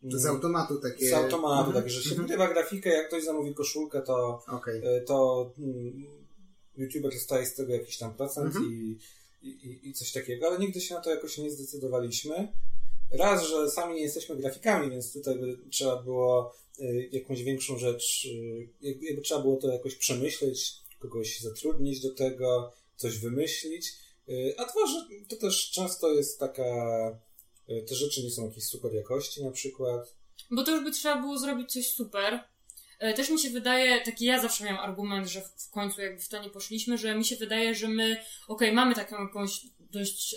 [0.03, 1.09] mm, To z automatu takie...
[1.09, 1.73] z automatu, Mhm.
[1.83, 2.25] takie, że się Mhm.
[2.27, 4.81] wgrywa grafikę, jak ktoś zamówi koszulkę, to Okej.
[4.83, 6.05] E, to mm,
[6.77, 8.65] YouTuber dostaje z tego jakiś tam procent Mhm.
[8.73, 8.97] i,
[9.47, 12.47] i, i coś takiego, ale nigdy się na to jakoś nie zdecydowaliśmy.
[13.11, 18.27] Raz, że sami nie jesteśmy grafikami, więc tutaj by trzeba było y, jakąś większą rzecz,
[18.81, 22.71] jakby trzeba było to jakoś przemyśleć, kogoś zatrudnić do tego,
[23.01, 23.93] coś wymyślić.
[24.29, 24.81] Y, A dwa,
[25.29, 26.63] to też często jest taka,
[27.69, 30.15] y, te rzeczy nie są jakiejś super jakości na przykład.
[30.51, 32.39] Bo to już by trzeba było zrobić coś super.
[32.99, 36.27] E, Też mi się wydaje, taki ja zawsze miałam argument, że w końcu jakby w
[36.29, 38.17] to nie poszliśmy, że mi się wydaje, że my,
[38.47, 40.35] okej, mamy taką jakąś dość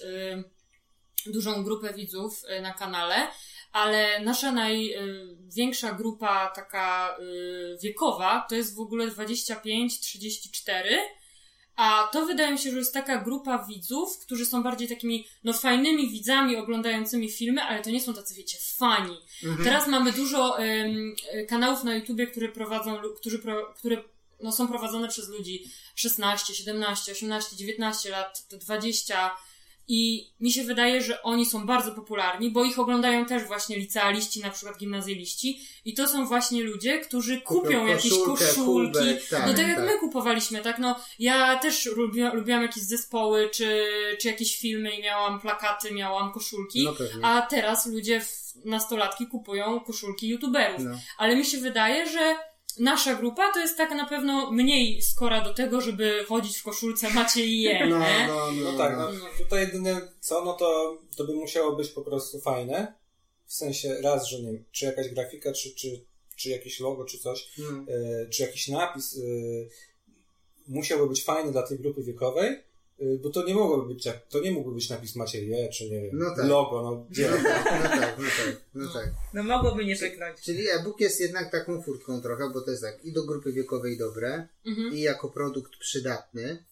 [1.26, 3.28] dużą grupę widzów na kanale,
[3.72, 7.18] ale nasza największa grupa taka
[7.82, 10.96] wiekowa to jest w ogóle 25-34,
[11.76, 15.52] a to wydaje mi się, że jest taka grupa widzów, którzy są bardziej takimi, no
[15.52, 19.16] fajnymi widzami oglądającymi filmy, ale to nie są tacy, wiecie, fani.
[19.44, 19.64] Mhm.
[19.64, 20.86] Teraz mamy dużo e,
[21.48, 24.02] kanałów na YouTubie, które prowadzą, którzy pro, które
[24.42, 25.64] no, są prowadzone przez ludzi
[25.94, 29.36] 16, 17, 18, 19 lat, 20
[29.88, 34.40] i mi się wydaje, że oni są bardzo popularni, bo ich oglądają też właśnie licealiści,
[34.40, 39.46] na przykład gimnazjaliści i to są właśnie ludzie, którzy kupią jakieś koszulkę, koszulki, kubek, tak,
[39.46, 39.86] no tak jak tak.
[39.86, 40.78] my kupowaliśmy, tak?
[40.78, 43.86] No ja też lubiłam, lubiłam jakieś zespoły, czy,
[44.20, 46.84] czy jakieś filmy i miałam plakaty, miałam koszulki.
[46.84, 47.26] No pewnie.
[47.26, 50.80] A teraz ludzie, w, nastolatki kupują koszulki youtuberów.
[50.84, 50.90] No.
[51.18, 52.36] Ale mi się wydaje, że
[52.78, 57.10] nasza grupa to jest tak na pewno mniej skora do tego, żeby chodzić w koszulce
[57.10, 58.26] macie i je, No, nie?
[58.28, 59.12] no, no, No tak, no.
[59.12, 62.94] no, tutaj jedyne co, no to, to by musiało być po prostu fajne.
[63.46, 66.04] W sensie raz, że nie wiem, czy jakaś grafika, czy, czy,
[66.36, 67.68] czy jakieś logo, czy coś, No.
[67.92, 69.20] e, czy jakiś napis e,
[70.68, 72.56] musiałby być fajny dla tej grupy wiekowej,
[73.22, 76.00] bo to nie mogłoby być, jak- to nie mógłby być napis Maciej Je, czy nie
[76.02, 76.46] wiem, No tak.
[76.48, 77.30] logo, no gdzie?
[77.30, 79.10] No tak, no tak, no tak, no tak.
[79.34, 80.40] No mogłoby nie pyknąć.
[80.40, 83.98] Czyli e-book jest jednak taką furtką trochę, bo to jest tak i do grupy wiekowej
[83.98, 84.94] dobre, Mhm.
[84.94, 86.64] i jako produkt przydatny,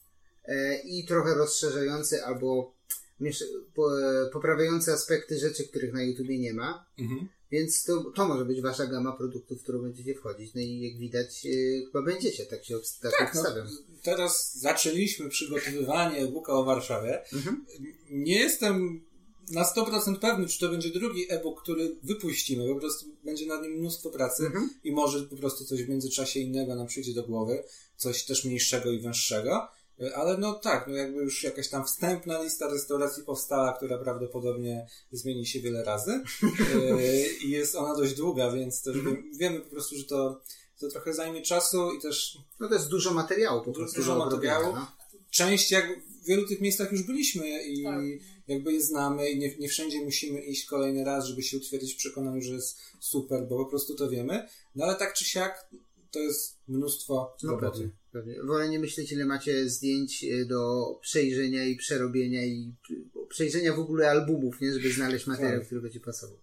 [0.45, 2.73] e, i trochę rozszerzający albo
[3.21, 3.45] miesz-
[3.75, 6.87] po, e, poprawiający aspekty rzeczy, których na YouTubie nie ma.
[6.99, 7.29] Mhm.
[7.53, 10.55] Więc to, to może być wasza gama produktów, w którą będziecie wchodzić.
[10.55, 13.69] No i jak widać, e, chyba będziecie, tak się tak Tak, no, obstawiam.
[14.03, 17.23] teraz zaczęliśmy przygotowywanie e-booka o Warszawie.
[17.33, 17.65] Mhm.
[18.11, 19.03] Nie jestem
[19.51, 22.69] na 100% pewny, czy to będzie drugi e-book, który wypuścimy.
[22.75, 24.71] Po prostu będzie nad nim mnóstwo pracy Mhm.
[24.85, 27.65] i może po prostu coś w międzyczasie innego nam przyjdzie do głowy,
[27.97, 29.69] coś też mniejszego i węższego.
[30.15, 35.47] Ale no tak, no jakby już jakaś tam wstępna lista restauracji powstała, która prawdopodobnie zmieni
[35.47, 36.13] się wiele razy.
[36.13, 39.17] E, I jest ona dość długa, więc też Mhm.
[39.17, 40.43] wie- wiemy po prostu, że to,
[40.81, 43.97] to trochę zajmie czasu i też No to jest dużo materiału po prostu.
[43.97, 44.75] dużo materiału.
[44.75, 44.87] No.
[45.31, 48.01] część, jak w wielu tych miejscach już byliśmy i Tak.
[48.49, 51.97] jakby je znamy i nie, nie wszędzie musimy iść kolejny raz, żeby się utwierdzić w
[51.97, 54.49] przekonaniu, że jest super, bo po prostu to wiemy.
[54.75, 55.71] No ale tak czy siak
[56.11, 57.91] to jest mnóstwo No roboty.
[58.13, 58.43] Pewnie.
[58.43, 63.79] Wolę nie myśleć, ile macie zdjęć y, do przejrzenia i przerobienia i y, przejrzenia w
[63.81, 64.73] ogóle albumów, nie?
[64.73, 65.67] Żeby znaleźć materiał, Tak.
[65.67, 66.39] który będzie pasował.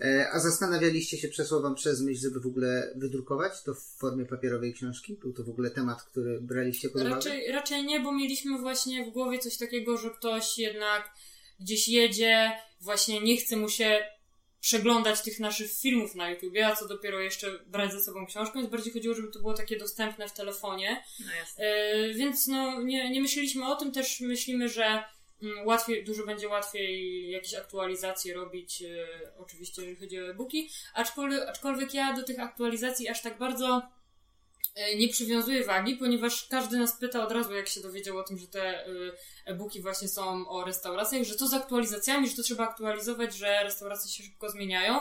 [0.00, 4.24] E, A zastanawialiście się, przeszło wam przez myśl, żeby w ogóle wydrukować to w formie
[4.26, 5.14] papierowej książki?
[5.22, 7.14] Był to w ogóle temat, który braliście pod uwagę?
[7.14, 11.10] Raczej, raczej nie, bo mieliśmy właśnie w głowie coś takiego, że ktoś jednak
[11.60, 13.98] gdzieś jedzie, właśnie nie chce mu się
[14.60, 18.70] przeglądać tych naszych filmów na YouTubie, a co dopiero jeszcze brać ze sobą książkę, więc
[18.70, 21.04] bardziej chodziło, żeby to było takie dostępne w telefonie.
[21.26, 21.64] No jasne.
[21.64, 25.04] E, więc no, nie, nie myśleliśmy o tym, też myślimy, że
[25.42, 29.06] mm, łatwiej, dużo będzie łatwiej jakieś aktualizacje robić, e,
[29.38, 33.82] oczywiście jeżeli chodzi o e-booki, aczkolwiek, aczkolwiek ja do tych aktualizacji aż tak bardzo
[34.96, 38.46] nie przywiązuję wagi, ponieważ każdy nas pyta od razu, jak się dowiedział o tym, że
[38.46, 38.88] te e,
[39.44, 44.10] e-booki właśnie są o restauracjach, że to z aktualizacjami, że to trzeba aktualizować, że restauracje
[44.10, 45.00] się szybko zmieniają,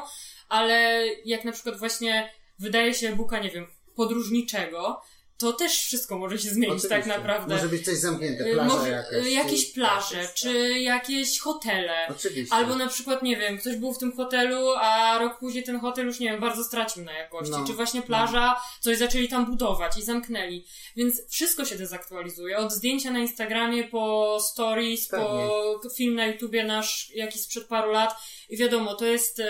[0.50, 5.02] ale jak na przykład właśnie wydaje się e-booka, nie wiem, podróżniczego,
[5.38, 7.18] to też wszystko może się zmienić tak Oczywiście.
[7.20, 7.56] naprawdę.
[7.56, 9.26] Może być coś zamknięte, Y, plaża może- jakaś.
[9.26, 12.08] y, jakieś plaże, czy jakieś hotele.
[12.10, 12.56] Oczywiście.
[12.56, 16.06] Albo na przykład, nie wiem, ktoś był w tym hotelu, a rok później ten hotel
[16.06, 17.52] już, nie wiem, bardzo stracił na jakości.
[17.52, 17.66] No.
[17.68, 20.66] Czy właśnie plaża, coś zaczęli tam budować i zamknęli.
[20.96, 22.58] Więc wszystko się dezaktualizuje.
[22.58, 28.16] Od zdjęcia na Instagramie, po stories, po film na YouTubie nasz jakiś sprzed paru lat.
[28.50, 29.48] I wiadomo, to jest e,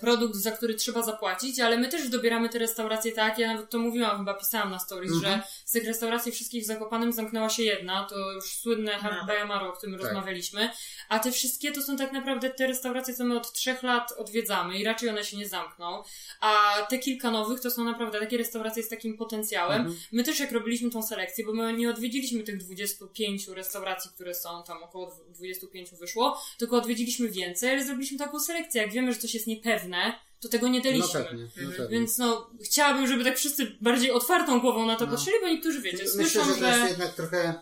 [0.00, 3.78] produkt, za który trzeba zapłacić, ale my też dobieramy te restauracje tak, ja nawet to
[3.78, 5.40] mówiłam, chyba pisałam na stories, Mhm.
[5.40, 8.98] że z tych restauracji wszystkich w Zakopanem zamknęła się jedna, to już słynne No.
[8.98, 10.04] Hard by Amaro, o którym Tak.
[10.04, 10.70] rozmawialiśmy,
[11.08, 14.78] a te wszystkie to są tak naprawdę te restauracje, co my od trzech lat odwiedzamy
[14.78, 16.02] i raczej one się nie zamkną,
[16.40, 19.80] a te kilka nowych to są naprawdę takie restauracje z takim potencjałem.
[19.80, 19.96] Mhm.
[20.12, 24.62] My też jak robiliśmy tą selekcję, bo my nie odwiedziliśmy tych 25 restauracji, które są
[24.66, 28.82] tam około 25 wyszło, tylko odwiedziliśmy więcej, ale zrobiliśmy taką selekcję.
[28.82, 31.24] Jak wiemy, że coś jest niepewne, to tego nie No daliśmy.
[31.24, 31.70] pewnie, no Mhm.
[31.76, 31.98] pewnie.
[31.98, 35.12] Więc no, chciałabym, żeby tak wszyscy bardziej otwartą głową na to No.
[35.12, 36.60] patrzyli, bo niektórzy wiecie, Myślę, słyszą, że że...
[36.60, 37.54] to jest jednak trochę,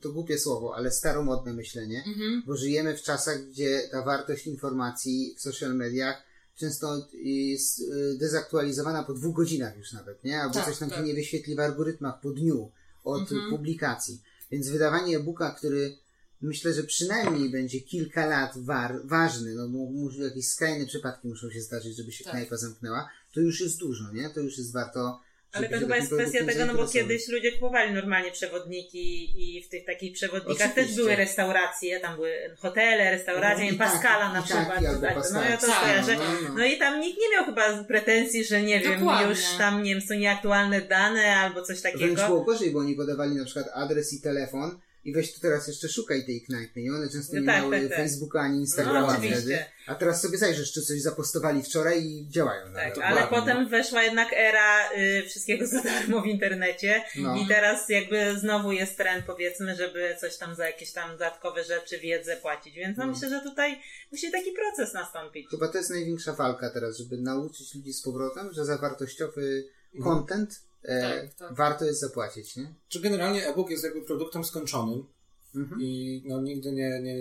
[0.00, 2.04] to głupie słowo, ale staromodne myślenie.
[2.06, 2.42] Mhm.
[2.46, 6.22] bo żyjemy w czasach, gdzie ta wartość informacji w social mediach
[6.56, 10.40] często jest y, dezaktualizowana po dwóch godzinach już nawet, nie?
[10.40, 10.98] Albo Tak, coś tam tak.
[10.98, 12.70] ci nie wyświetli w algorytmach po dniu
[13.04, 13.50] od Mhm.
[13.50, 14.20] publikacji.
[14.50, 15.96] Więc wydawanie e-booka, który
[16.44, 21.50] myślę, że przynajmniej będzie kilka lat war, ważny, no mu, mu, jakieś skrajne przypadki muszą
[21.50, 22.32] się zdarzyć, żeby się Tak.
[22.32, 24.30] knajpa zamknęła, to już jest dużo, nie?
[24.30, 25.20] To już jest warto.
[25.52, 29.68] Ale to chyba jest kwestia tego, no bo kiedyś ludzie kupowali normalnie przewodniki i w
[29.68, 30.86] tych takich przewodnikach Oczywiście.
[30.86, 35.00] też były restauracje, tam były hotele, restauracje, No i Pascala tak, na przykład.
[35.00, 36.16] tak, no ja to Tak, kojarzę.
[36.16, 36.54] no, no.
[36.58, 39.28] No i tam nikt nie miał chyba pretensji, że nie wiem, Dokładnie.
[39.30, 42.26] już tam nie wiem, są nieaktualne dane albo coś Wręcz takiego.
[42.26, 45.88] było gorzej, bo oni podawali na przykład adres i telefon i weź tu teraz jeszcze
[45.88, 46.90] szukaj tej knajpy, nie?
[46.92, 47.98] One często No nie tak, miały tak, tak.
[47.98, 49.64] Facebooka ani Instagrama No, wtedy.
[49.86, 52.64] A teraz sobie zajrzysz, czy coś zapostowali wczoraj i działają.
[52.64, 52.98] Tak, nawet.
[52.98, 57.36] ale potem weszła jednak era y, wszystkiego za darmo w internecie No.
[57.36, 61.98] i teraz jakby znowu jest trend powiedzmy, żeby coś tam za jakieś tam dodatkowe rzeczy,
[61.98, 63.12] wiedzę płacić, więc no, No.
[63.12, 63.80] myślę, że tutaj
[64.12, 65.46] musi taki proces nastąpić.
[65.50, 69.64] Chyba to jest największa walka teraz, żeby nauczyć ludzi z powrotem, że za wartościowy
[69.94, 70.16] Mhm.
[70.16, 71.54] content Tak, tak.
[71.54, 72.74] warto jest zapłacić, nie?
[72.88, 75.06] Czy generalnie e-book jest jakby produktem skończonym
[75.54, 75.80] Mhm.
[75.82, 77.16] i no nigdy nie, nie,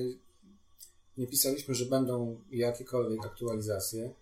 [1.18, 4.14] nie pisaliśmy, że będą jakiekolwiek aktualizacje.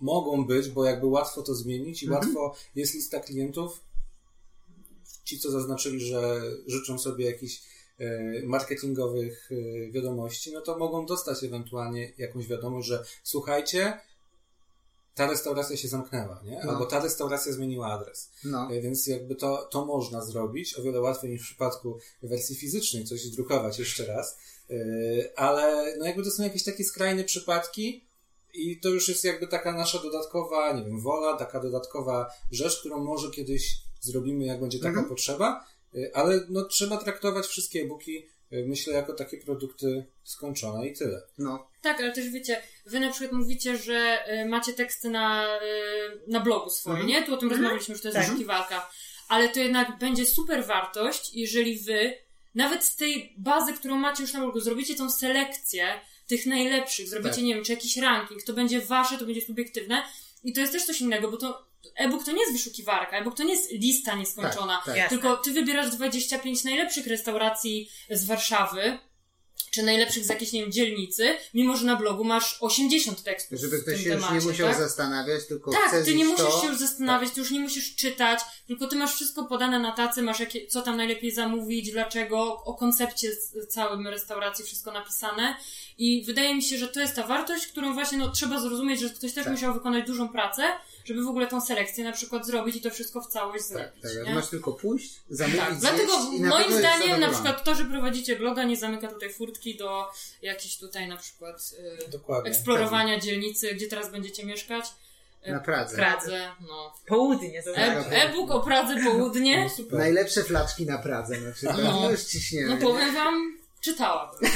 [0.00, 2.24] Mogą być, bo jakby łatwo to zmienić i Mhm.
[2.24, 3.80] łatwo jest lista klientów.
[5.24, 7.62] Ci, co zaznaczyli, że życzą sobie jakichś
[7.98, 13.98] e, marketingowych e, wiadomości, no to mogą dostać ewentualnie jakąś wiadomość, że słuchajcie,
[15.14, 16.60] ta restauracja się zamknęła, nie?
[16.64, 16.72] No.
[16.72, 18.30] Albo ta restauracja zmieniła adres.
[18.44, 18.68] No.
[18.72, 23.04] E, Więc jakby to, to można zrobić o wiele łatwiej niż w przypadku wersji fizycznej,
[23.04, 24.38] coś zdrukować jeszcze raz.
[24.70, 24.74] E,
[25.38, 28.06] Ale no jakby to są jakieś takie skrajne przypadki
[28.54, 33.04] i to już jest jakby taka nasza dodatkowa, nie wiem, wola, taka dodatkowa rzecz, którą
[33.04, 35.08] może kiedyś zrobimy, jak będzie taka Mhm.
[35.08, 35.64] potrzeba.
[35.94, 38.26] E, Ale no trzeba traktować wszystkie e-booki,
[38.66, 41.22] myślę, jako takie produkty skończone i tyle.
[41.38, 41.66] No.
[41.82, 45.58] Tak, ale też wiecie, wy na przykład mówicie, że y, macie teksty na, y,
[46.28, 47.08] na blogu swoim, Mhm.
[47.20, 47.26] nie?
[47.26, 48.26] Tu o tym rozmawialiśmy, że to jest Tak.
[48.26, 48.90] wyszukiwarka.
[49.28, 52.14] Ale to jednak będzie super wartość, jeżeli wy,
[52.54, 57.34] nawet z tej bazy, którą macie już na blogu, zrobicie tą selekcję tych najlepszych, zrobicie,
[57.34, 57.44] Tak.
[57.44, 60.02] nie wiem, czy jakiś ranking, to będzie wasze, to będzie subiektywne.
[60.44, 63.42] I to jest też coś innego, bo to e-book to nie jest wyszukiwarka, e-book to
[63.44, 64.82] nie jest lista nieskończona.
[64.86, 65.08] Tak, tak.
[65.08, 68.98] Tylko ty wybierasz 25 najlepszych restauracji z Warszawy,
[69.70, 73.78] czy najlepszych z jakiejś, nie wiem, dzielnicy, mimo że na blogu masz 80 tekstów Żeby
[73.78, 74.78] w ktoś tym się już temacie, nie musiał tak?
[74.78, 76.60] zastanawiać, tylko Tak, chce ty nie musisz to.
[76.62, 80.22] się już zastanawiać, ty już nie musisz czytać, tylko ty masz wszystko podane na tacy,
[80.22, 85.56] masz jakie, co tam najlepiej zamówić, dlaczego, o koncepcie z całym restauracji wszystko napisane
[85.98, 89.10] i wydaje mi się, że to jest ta wartość, którą właśnie no, trzeba zrozumieć, że
[89.10, 89.52] ktoś też Tak.
[89.52, 90.62] musiał wykonać dużą pracę,
[91.04, 94.02] żeby w ogóle tą selekcję na przykład zrobić i to wszystko w całość Tak, zrobić.
[94.02, 94.26] tak.
[94.26, 94.34] nie?
[94.34, 98.76] Masz tylko pójść, zamówić, Tak, dlatego moim zdaniem na przykład to, że prowadzicie bloga nie
[98.76, 100.06] zamyka tutaj furtki do
[100.42, 101.70] jakichś tutaj na przykład
[102.44, 104.84] y, eksplorowania dzielnicy, gdzie teraz będziecie mieszkać.
[105.46, 105.92] Na Pradze.
[105.92, 106.94] W Pradze, no.
[107.06, 108.10] Południe, to E-.
[108.10, 109.64] E-book o Pradze południe.
[109.64, 109.98] No, super.
[109.98, 111.78] Najlepsze flaczki na Pradze na przykład.
[111.84, 112.00] No.
[112.00, 112.74] No, już ciśniemy.
[112.74, 114.40] No powiem wam, czytałabym.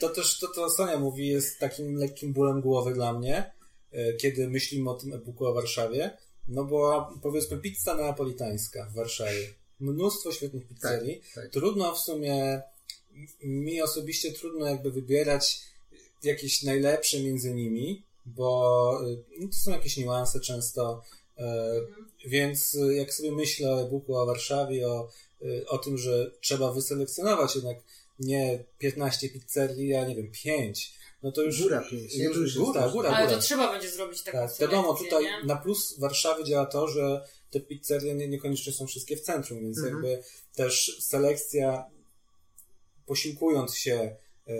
[0.00, 3.50] To też to, co Sonia mówi, jest takim lekkim bólem głowy dla mnie, e,
[4.18, 6.10] kiedy myślimy o tym e-booku o Warszawie.
[6.48, 9.46] No bo powiedzmy pizza neapolitańska w Warszawie.
[9.80, 11.20] Mnóstwo świetnych pizzerii.
[11.34, 11.52] Tak, tak.
[11.52, 12.62] Trudno w sumie,
[13.42, 15.60] mi osobiście trudno jakby wybierać
[16.24, 19.00] jakieś najlepsze między nimi, bo
[19.40, 21.02] no, to są jakieś niuanse często.
[21.38, 21.74] e,
[22.26, 25.10] Więc jak sobie myślę o e-booku o Warszawie, o,
[25.68, 27.76] o tym, że trzeba wyselekcjonować jednak
[28.18, 31.62] nie 15 pizzerii, a nie wiem, 5, no to już.
[31.62, 31.98] Góra nie?
[31.98, 32.92] już, To już jest góra, dużo.
[32.94, 33.36] góra, Ale góra.
[33.36, 35.44] to trzeba będzie zrobić taką Tak, wiadomo, tutaj nie?
[35.44, 39.78] na plus Warszawy działa to, że te pizzerie nie, niekoniecznie są wszystkie w centrum, więc
[39.78, 39.94] Mhm.
[39.94, 40.22] jakby
[40.54, 41.84] też selekcja
[43.06, 44.16] posiłkując się
[44.46, 44.52] e,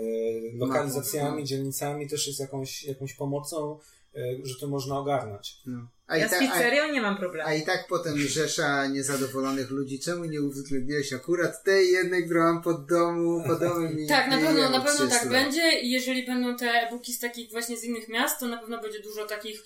[0.53, 3.79] lokalizacjami, dzielnicami też jest jakąś, jakąś pomocą,
[4.15, 5.57] e, że to można ogarnąć.
[5.65, 5.87] No.
[6.11, 7.49] A, Ja i z pizzerią nie mam problemu.
[7.49, 9.99] a i tak potem rzesza niezadowolonych ludzi.
[9.99, 14.37] Czemu nie uwzględniłeś akurat tej jednej, którą mam pod domu, pod domem i Tak, na
[14.37, 15.31] pewno, na pewno 30 tak lat.
[15.31, 18.81] będzie i jeżeli będą te e-booki z takich właśnie z innych miast, to na pewno
[18.81, 19.63] będzie dużo takich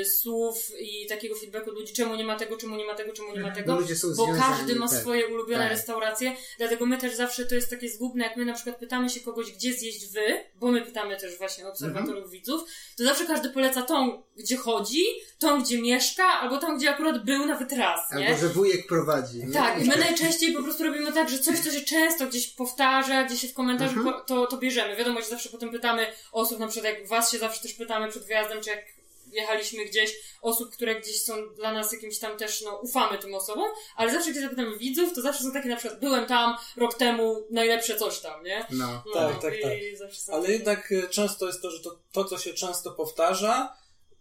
[0.00, 3.12] y, słów i takiego feedbacku od ludzi, czemu nie ma tego, czemu nie ma tego,
[3.12, 4.98] czemu nie ma tego, ludzie są bo związani, każdy ma tak.
[5.00, 5.72] swoje ulubione Tak.
[5.72, 9.20] restauracje, dlatego my też zawsze to jest takie zgubne, jak my na przykład pytamy się
[9.20, 10.20] kogoś, gdzie zjeść wy,
[10.54, 12.30] bo my pytamy też właśnie obserwatorów, Mhm.
[12.30, 12.64] widzów,
[12.96, 15.02] to zawsze każdy poleca tą, gdzie chodzi,
[15.38, 18.26] tą, gdzie mieszka, albo tą, gdzie akurat był nawet raz, nie?
[18.28, 19.38] Albo że wujek prowadzi.
[19.38, 19.52] Nie?
[19.52, 23.24] Tak, i my najczęściej po prostu robimy tak, że coś, co się często gdzieś powtarza,
[23.24, 24.24] gdzieś się w komentarzu, Mhm.
[24.26, 24.96] to, to bierzemy.
[24.96, 28.24] Wiadomo, że zawsze potem pytamy osób, na przykład jak was się zawsze też pytamy przed
[28.26, 28.84] wyjazdem, czy jak
[29.32, 30.12] jechaliśmy gdzieś,
[30.42, 33.64] osób, które gdzieś są dla nas jakimś tam też, no, ufamy tym osobom,
[33.96, 37.46] ale zawsze, gdzie zapytamy widzów, to zawsze są takie na przykład, byłem tam rok temu,
[37.50, 38.66] najlepsze coś tam, nie?
[38.70, 39.02] No.
[39.06, 39.98] No, Tak, tak, i tak.
[39.98, 42.90] zawsze są Ale takie- jednak e, często jest to, że to, to co się często
[42.90, 43.76] powtarza,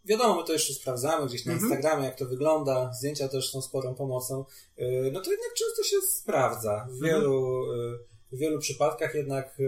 [0.05, 1.71] wiadomo, my to jeszcze sprawdzamy gdzieś na Mhm.
[1.71, 4.45] Instagramie, jak to wygląda, zdjęcia też są sporą pomocą,
[4.77, 6.87] e, no to jednak często się sprawdza.
[6.91, 7.97] W wielu, e,
[8.31, 9.63] w wielu przypadkach jednak e,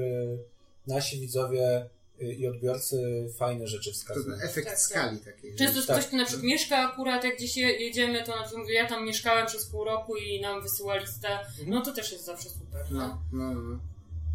[0.87, 1.89] nasi widzowie
[2.19, 4.37] i odbiorcy fajne rzeczy To wskazują.
[4.37, 4.79] ten efekt Tak, tak.
[4.83, 5.55] skali takiej.
[5.55, 5.97] Często Tak.
[5.97, 8.89] ktoś, kto na przykład mieszka akurat, jak gdzieś je- jedziemy, to na przykład mówię, ja
[8.89, 11.27] tam mieszkałem przez pół roku i nam wysyła listę,
[11.67, 12.85] no to też jest zawsze super.
[12.91, 13.21] No.
[13.31, 13.79] No, no, no.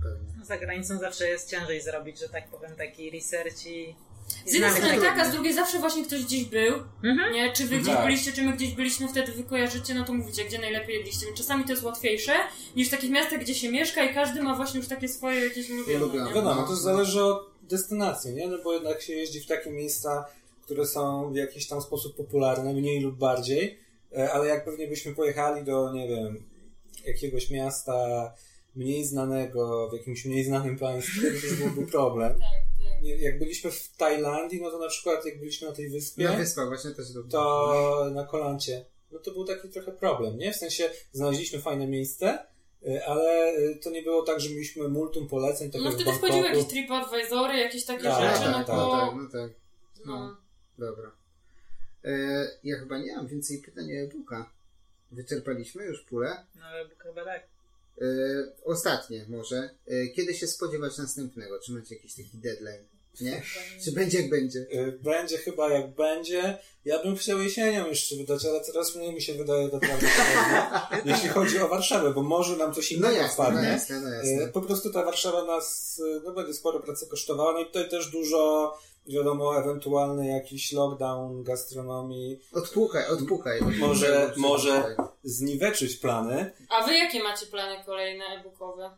[0.03, 0.45] Pewnie.
[0.45, 3.95] Za granicą zawsze jest ciężej zrobić, że tak powiem, taki research i...
[4.47, 6.75] Z jednej znaleźć strony tak, a z drugiej zawsze właśnie ktoś gdzieś był,
[7.05, 7.33] Mhm.
[7.33, 7.53] nie?
[7.53, 8.05] Czy wy gdzieś Tak.
[8.05, 11.27] byliście, czy my gdzieś byliśmy, wtedy wy kojarzycie, no to mówicie, gdzie najlepiej jedliście.
[11.27, 12.33] Więc czasami to jest łatwiejsze
[12.77, 15.71] niż w takich miastach, gdzie się mieszka i każdy ma właśnie już takie swoje jakieś
[15.71, 15.99] ulubione.
[16.05, 16.29] Ulubione.
[16.29, 16.35] nie?
[16.35, 18.49] Wiadomo, to zależy od destynacji, nie?
[18.49, 20.25] No bo jednak się jeździ w takie miejsca,
[20.63, 23.79] które są w jakiś tam sposób popularne, mniej lub bardziej,
[24.17, 26.43] e, ale jak pewnie byśmy pojechali do, nie wiem,
[27.07, 27.95] jakiegoś miasta
[28.77, 32.33] mniej znanego, w jakimś mniej znanym państwie, to byłby problem.
[32.33, 32.68] Tak,
[33.03, 36.69] Jak byliśmy w Tajlandii, no to na przykład jak byliśmy na tej wyspie, Na wyspach
[36.69, 37.23] właśnie też to.
[37.23, 40.53] to na kolancie, no to był taki trochę problem, nie?
[40.53, 42.39] W sensie znaleźliśmy fajne miejsce,
[42.87, 46.47] y, ale y, to nie było tak, że mieliśmy multum poleceń, tak No wtedy wchodziły
[46.47, 48.91] jakieś TripAdvisory, jakieś takie Tak, rzeczy, tak, no tak, bo...
[48.91, 49.51] tak, no tak.
[50.07, 50.37] No.
[50.79, 51.11] Dobra.
[52.05, 52.11] E,
[52.65, 54.51] ja chyba nie mam więcej pytań o e-booka.
[55.13, 56.47] Wyczerpaliśmy już pulę.
[56.55, 57.43] No ale chyba tak.
[58.01, 58.05] E,
[58.65, 59.71] ostatnie może.
[59.87, 61.59] E, kiedy się spodziewać następnego?
[61.61, 62.85] Czy macie jakiś taki deadline?
[63.21, 63.43] Nie?
[63.85, 64.59] Czy będzie jak będzie?
[64.59, 66.59] Y, Będzie chyba jak będzie.
[66.85, 70.81] Ja bym chciał jesienią jeszcze wydać, ale coraz mniej mi się wydaje to prawdopodobne,
[71.13, 73.69] jeśli chodzi o Warszawę, bo może nam coś No innego jasne, no wpadnie.
[73.69, 74.49] jasne, no jasne.
[74.53, 77.53] Po prostu ta Warszawa nas no, będzie sporo pracy kosztowała.
[77.53, 78.73] No i tutaj też dużo,
[79.09, 83.59] wiadomo, ewentualny jakiś lockdown gastronomii Odpuchaj, odpuchaj.
[83.61, 86.51] odpuchaj Może- może- zniweczyć plany.
[86.69, 88.91] A wy jakie macie plany kolejne e-bookowe?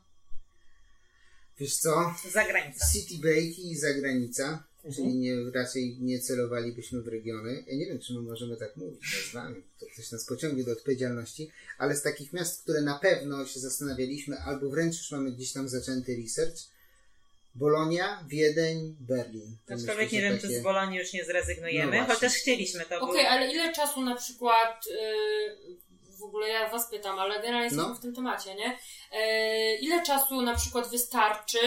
[1.58, 2.14] Wiesz co?
[2.32, 2.86] Za granicą.
[2.92, 4.94] City Breaki i zagranica, Mhm.
[4.94, 7.64] czyli nie, raczej nie celowalibyśmy w regiony.
[7.66, 9.00] Ja nie wiem, czy my możemy tak mówić
[9.32, 13.60] nazwami, to ktoś nas pociągnie do odpowiedzialności, ale z takich miast, które na pewno się
[13.60, 16.58] zastanawialiśmy, albo wręcz już mamy gdzieś tam zaczęty research,
[17.54, 19.56] Bolonia, Wiedeń, Berlin.
[19.74, 23.00] Aczkolwiek nie wiem, czy takie- z Bolonii już nie zrezygnujemy, No chociaż chcieliśmy to.
[23.00, 25.78] Okej, ale ile czasu na przykład, yy,
[26.18, 27.94] w ogóle ja was pytam, ale generalnie jesteśmy No.
[27.94, 28.78] w tym temacie, nie?
[29.12, 31.58] Yy, ile czasu na przykład wystarczy,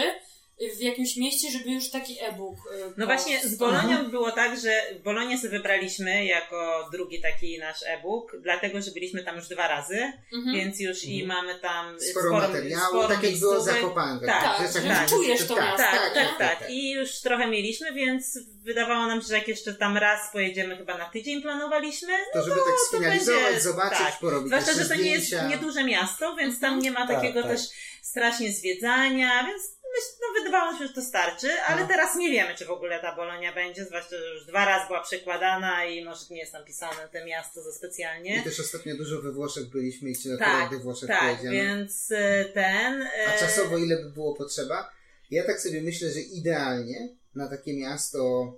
[0.76, 2.56] w jakimś mieście, żeby już taki e-book.
[2.88, 7.82] y, No właśnie z Bolonią było tak, że Bolonię sobie wybraliśmy jako drugi taki nasz
[7.86, 10.56] e-book, dlatego że byliśmy tam już dwa razy, Mhm.
[10.56, 13.60] więc już i mamy tam Sporo, materiału, sporo tak jak było.
[13.60, 14.26] Zakopane.
[14.26, 15.76] Tak, Tak, że takich, czujesz to miasto.
[15.76, 16.38] Tak, tak, nie?
[16.38, 20.76] tak, I już trochę mieliśmy, więc wydawało nam się, że jak jeszcze tam raz pojedziemy,
[20.76, 24.18] chyba na tydzień planowaliśmy, To żeby tak to sfinalizować, będzie- zobaczyć, tak.
[24.18, 27.50] porobić Zwłaszcza, że to nie jest nieduże miasto, więc tam nie ma Tak, takiego tak.
[27.52, 27.60] też
[28.02, 31.88] strasznie zwiedzania, więc myślę, no wydawało się, że to starczy, ale No.
[31.88, 35.02] teraz nie wiemy, czy w ogóle ta Bolonia będzie, zwłaszcza, że już dwa razy była
[35.02, 38.42] przekładana i może nie jest napisane te miasto za I specjalnie.
[38.42, 41.50] też ostatnio dużo we Włoszech byliśmy i czy Tak, akurat we Włoszech Tak, pojedziemy.
[41.56, 43.02] więc e, ten...
[43.02, 44.90] e, A czasowo ile by było potrzeba?
[45.30, 48.52] Ja tak sobie myślę, że idealnie na takie miasto,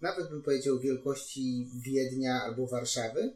[0.00, 3.32] nawet bym powiedział wielkości Wiednia albo Warszawy,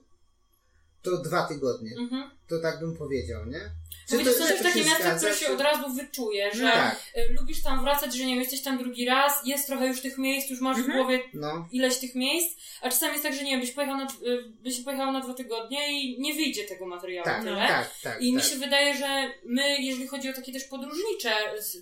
[1.03, 1.91] to dwa tygodnie.
[1.99, 2.31] Mhm.
[2.53, 3.61] To tak bym powiedział, nie?
[4.11, 7.01] Bo widzisz, to też takie zgadza, które się czy- od razu wyczuje, że No tak,
[7.17, 10.19] y, lubisz tam wracać, że nie wiem, jesteś tam drugi raz, jest trochę już tych
[10.19, 10.99] miejsc, już masz w Mhm.
[10.99, 11.69] głowie no.
[11.73, 14.81] ileś tych miejsc, a czasami jest tak, że nie wiem, byś pojechał na, y, byś
[14.81, 17.57] pojechał na dwa tygodnie i nie wyjdzie tego materiału Tak, tyle.
[17.69, 18.23] tak, tak.
[18.23, 18.51] I mi tak.
[18.51, 21.33] się wydaje, że my, jeżeli chodzi o takie też podróżnicze,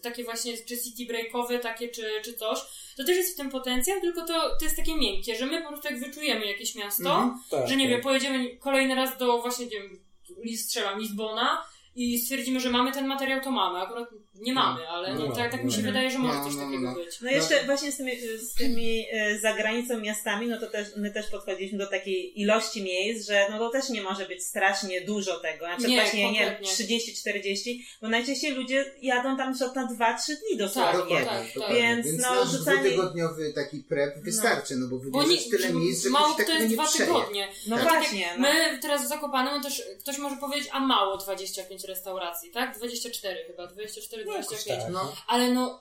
[0.03, 2.59] takie właśnie czy city breakowe, takie czy, czy coś,
[2.97, 5.69] to też jest w tym potencjał, tylko to, to jest takie miękkie, że my po
[5.69, 7.43] prostu jak wyczujemy jakieś miasto, Mhm.
[7.51, 7.91] Tak, że nie tak.
[7.91, 10.10] wiem, pojedziemy kolejny raz do właśnie, nie wiem,
[10.45, 13.79] list strzelam, Lizbona i stwierdzimy, że mamy ten materiał, to mamy.
[13.79, 15.85] Akurat nie mamy, ale no, No, tak, tak no, mi się no.
[15.87, 16.95] wydaje, że może No, coś no, takiego no.
[16.95, 17.21] być.
[17.21, 21.11] No jeszcze właśnie z tymi, z tymi e, za granicą miastami, no to też, my
[21.11, 25.39] też podchodziliśmy do takiej ilości miejsc, że no to też nie może być strasznie dużo
[25.41, 25.65] tego.
[25.67, 26.99] Znaczy Nie, właśnie, nie, kompletnie.
[26.99, 30.99] 30-40, bo najczęściej ludzie jadą tam już na 2-3 dni Tak, dosłownie.
[31.01, 31.77] Dokładnie, tak, dokładnie.
[31.83, 35.79] Więc, Więc no, nasz rzucanie- dwutygodniowy taki prep wystarczy, no, bo Bo nie, tyle żeby
[35.79, 37.49] miejsc, że mało ktoś to jest nie dwa tygodnie.
[37.69, 37.89] No Tak.
[37.89, 38.43] właśnie, no.
[38.43, 42.77] My teraz w Zakopanem, no też ktoś może powiedzieć, a mało 25 restauracji, tak?
[42.79, 44.83] 24 chyba, 24, No, jakoś 25.
[44.83, 44.93] tak.
[44.93, 45.81] No, Ale no,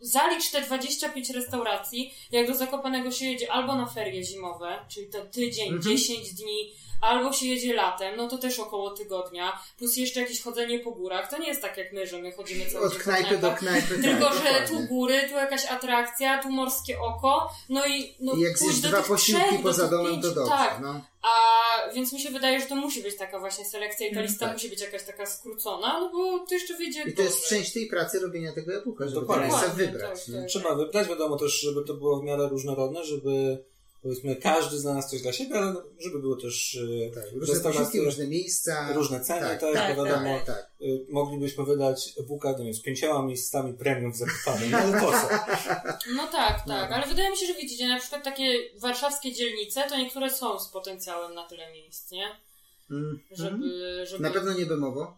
[0.00, 5.20] zalicz te 25 restauracji, jak do Zakopanego się jedzie albo na ferie zimowe, czyli to
[5.24, 5.82] tydzień, Mhm.
[5.82, 10.78] 10 dni, albo się jedzie latem, no to też około tygodnia, plus jeszcze jakieś chodzenie
[10.78, 11.30] po górach.
[11.30, 14.02] To nie jest tak jak my, że my chodzimy cały od knajpy do knajpy.
[14.02, 14.68] Tylko, tak, że dokładnie.
[14.68, 18.88] tu góry, tu jakaś atrakcja, tu morskie oko, no i no I jak pójść do
[18.88, 20.50] dwa tych posiłki trzech, do poza tych domem, to dobrze.
[20.50, 21.00] Tak, No.
[21.22, 21.30] a
[21.94, 24.44] więc mi się wydaje, że to musi być taka właśnie selekcja i ta Mm, lista
[24.46, 24.54] tak.
[24.54, 27.58] musi być jakaś taka skrócona, no bo to jeszcze wyjdzie I to jest gorzej.
[27.58, 29.48] część tej pracy robienia tego e-booka, żeby Dokładnie.
[29.74, 30.24] wybrać.
[30.26, 30.46] tak, tak.
[30.48, 33.64] Trzeba wybrać, wiadomo też, żeby to było w miarę różnorodne, żeby
[34.02, 38.26] powiedzmy każdy znalazł coś dla siebie, ale żeby było też e, Tak, różne posiłki, różne
[38.26, 38.92] miejsca.
[38.92, 40.70] różne ceny Tak, też, tak, bo wiadomo, tak, tak.
[40.82, 44.20] y, moglibyśmy wydać e-booka nie wiem, z pięcioma miejscami premium w
[44.70, 45.28] no ale po co?
[46.16, 46.74] No tak, No.
[46.74, 50.58] tak, ale wydaje mi się, że widzicie, na przykład takie warszawskie dzielnice, to niektóre są
[50.58, 52.36] z potencjałem na tyle miejsc, nie?
[53.30, 54.22] Żeby, żeby...
[54.22, 55.16] Na pewno nie Bemowo.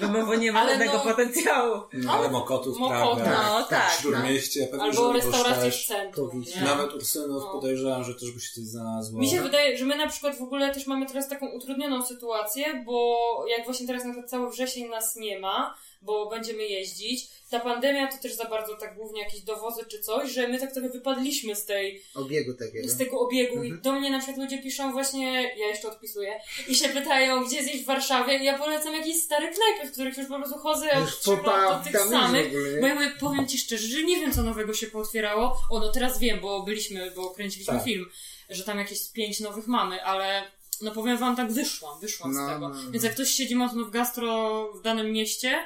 [0.00, 1.82] No bo nie ma żadnego no- potencjału.
[2.08, 3.90] Ale Mokotów, Mokotów, Praga, No tak.
[4.00, 6.62] Śródmieście, pewnie Albo Żoliborz restauracje w centrum, nie?
[6.62, 7.52] nawet Ursynów No.
[7.52, 9.20] podejrzewam, że też by się coś znalazło.
[9.20, 12.82] Mi się wydaje, że my na przykład w ogóle też mamy teraz taką utrudnioną sytuację,
[12.86, 13.18] bo
[13.48, 18.06] jak właśnie teraz na przykład cały wrzesień nas nie ma, bo będziemy jeździć, ta pandemia
[18.12, 21.56] to też za bardzo tak głównie jakieś dowozy czy coś, że my tak trochę wypadliśmy
[21.56, 22.88] z tej, Obiegu takiego.
[22.88, 23.78] z tego obiegu Mhm.
[23.78, 27.62] i do mnie na przykład ludzie piszą właśnie, ja jeszcze odpisuję, i się pytają, gdzie
[27.64, 30.92] zjeść w Warszawie i ja polecam jakieś stare knajpy, w których już po prostu chodzę
[30.92, 34.32] od Już lat do tych samych, bo ja mówię, powiem Ci szczerze, że nie wiem,
[34.32, 35.56] co nowego się pootwierało.
[35.70, 37.84] O, no teraz wiem, bo byliśmy, bo kręciliśmy Tak.
[37.84, 38.06] film,
[38.50, 40.42] że tam jakieś pięć nowych mamy, ale
[40.80, 42.68] no powiem Wam, tak wyszłam, wyszłam No, z tego.
[42.68, 42.90] no, no.
[42.90, 45.58] Więc jak ktoś siedzi mocno w gastro w danym mieście,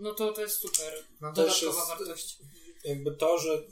[0.00, 0.92] no to to jest super.
[1.20, 2.38] No, Dodatkowa jest- wartość.
[2.84, 3.62] jakby to, że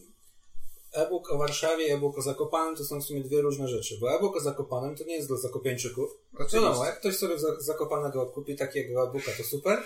[0.93, 4.13] e-book o Warszawie i e-book o Zakopanem to są w sumie dwie różne rzeczy, bo
[4.17, 6.11] e-book o Zakopanem to nie jest dla Zakopiańczyków.
[6.35, 6.61] Oczywiście.
[6.61, 9.83] Wiadomo, jak ktoś sobie za- Zakopanego kupi takiego e-booka, to super,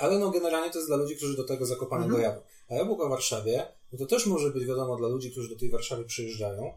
[0.00, 2.22] ale no generalnie to jest dla ludzi, którzy do tego Zakopanego Mhm.
[2.34, 2.46] jadą.
[2.68, 5.70] A e-book o Warszawie, no to też może być wiadomo dla ludzi, którzy do tej
[5.70, 6.72] Warszawy przyjeżdżają,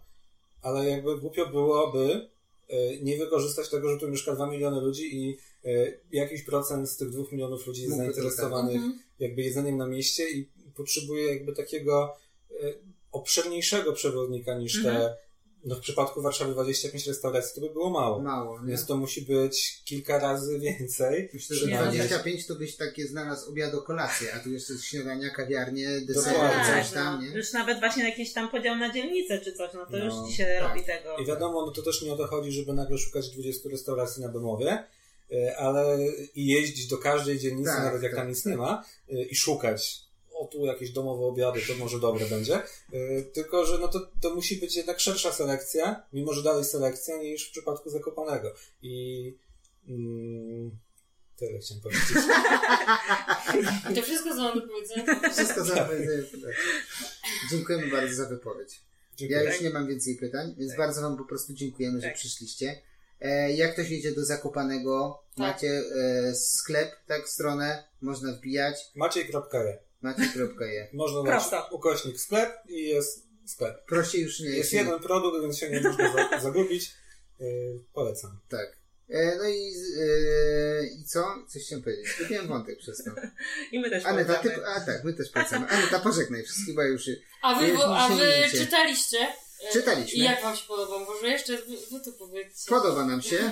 [0.62, 2.30] ale jakby głupio byłoby
[2.70, 5.70] e, nie wykorzystać tego, że tu mieszka 2 miliony ludzi i e,
[6.12, 9.00] jakiś procent z tych 2 milionów ludzi jest Mógłby zainteresowanych Mhm.
[9.20, 12.18] Jakby jedzeniem na mieście i potrzebuje jakby takiego
[12.52, 12.74] e,
[13.12, 15.12] obszerniejszego przewodnika niż te, Mhm.
[15.66, 18.20] no w przypadku Warszawy 25 restauracji to by było mało.
[18.22, 18.68] Mało, nie?
[18.68, 21.30] Więc to musi być kilka razy więcej.
[21.34, 21.98] Myślę, że przynajmniej.
[22.08, 26.74] 25 to byś takie znalazł obiad kolację, a tu jeszcze śniadania, kawiarnie, desery, Dokładnie.
[26.84, 27.30] coś tam, nie?
[27.30, 27.38] no.
[27.38, 30.36] Już nawet właśnie jakiś tam podział na dzielnicę czy coś, no to No, już ci
[30.38, 30.70] się tak.
[30.70, 31.18] robi tego.
[31.18, 34.30] I wiadomo, no to też nie o to chodzi, żeby nagle szukać 20 restauracji na
[34.30, 34.84] Bemowie,
[35.58, 35.98] ale
[36.36, 38.52] i jeździć do każdej dzielnicy, Tak, nawet jak tak, tam nic tak.
[38.52, 40.00] nie ma, e, i szukać.
[40.32, 42.56] O, tu jakieś domowe obiady, to może dobre będzie.
[42.94, 47.18] E, Tylko, że no to, to musi być jednak szersza selekcja, mimo że dalej selekcja
[47.18, 48.54] niż w przypadku Zakopanego.
[48.82, 49.34] I
[49.88, 50.72] mm,
[51.38, 52.04] Tyle chciałem powiedzieć.
[53.96, 55.30] To wszystko, co mam do powiedzenia.
[55.34, 55.90] Wszystko za
[57.52, 58.74] Dziękujemy bardzo za wypowiedź.
[58.74, 59.44] Ja Dziękuję.
[59.52, 60.78] już nie mam więcej pytań, więc Tak.
[60.78, 62.16] bardzo Wam po prostu dziękujemy, że Tak.
[62.16, 62.82] przyszliście.
[63.22, 65.38] E, jak ktoś jedzie do Zakopanego, Tak.
[65.38, 69.80] macie e, sklep, tak, stronę, można wbijać, Maciej.je.
[70.02, 70.88] macie.je.
[70.94, 71.68] Można Prosto.
[71.72, 73.86] ukośnik sklep i jest sklep.
[73.86, 76.94] Prościej już nie Jest jeden produkt, więc się nie można za- zagubić.
[77.40, 78.40] Yy, polecam.
[78.50, 78.78] Tak.
[79.10, 81.26] E, no i, e, i co?
[81.48, 82.08] Coś chciałem powiedzieć.
[82.20, 83.12] Zgubiłem wątek przez to.
[83.72, 84.68] I my też Aneta, ty, polecamy.
[84.76, 85.68] a tak, my też polecamy.
[85.68, 87.04] Aneta, pożegnaj wszystkich, bo już
[87.42, 89.18] A wy, Już mi a wy czytaliście?
[89.70, 90.20] E, Czytaliśmy.
[90.20, 91.00] I jak wam się podoba?
[91.00, 91.58] Może jeszcze
[91.92, 92.70] wy, to powiedzcie.
[92.70, 93.38] Podoba nam się.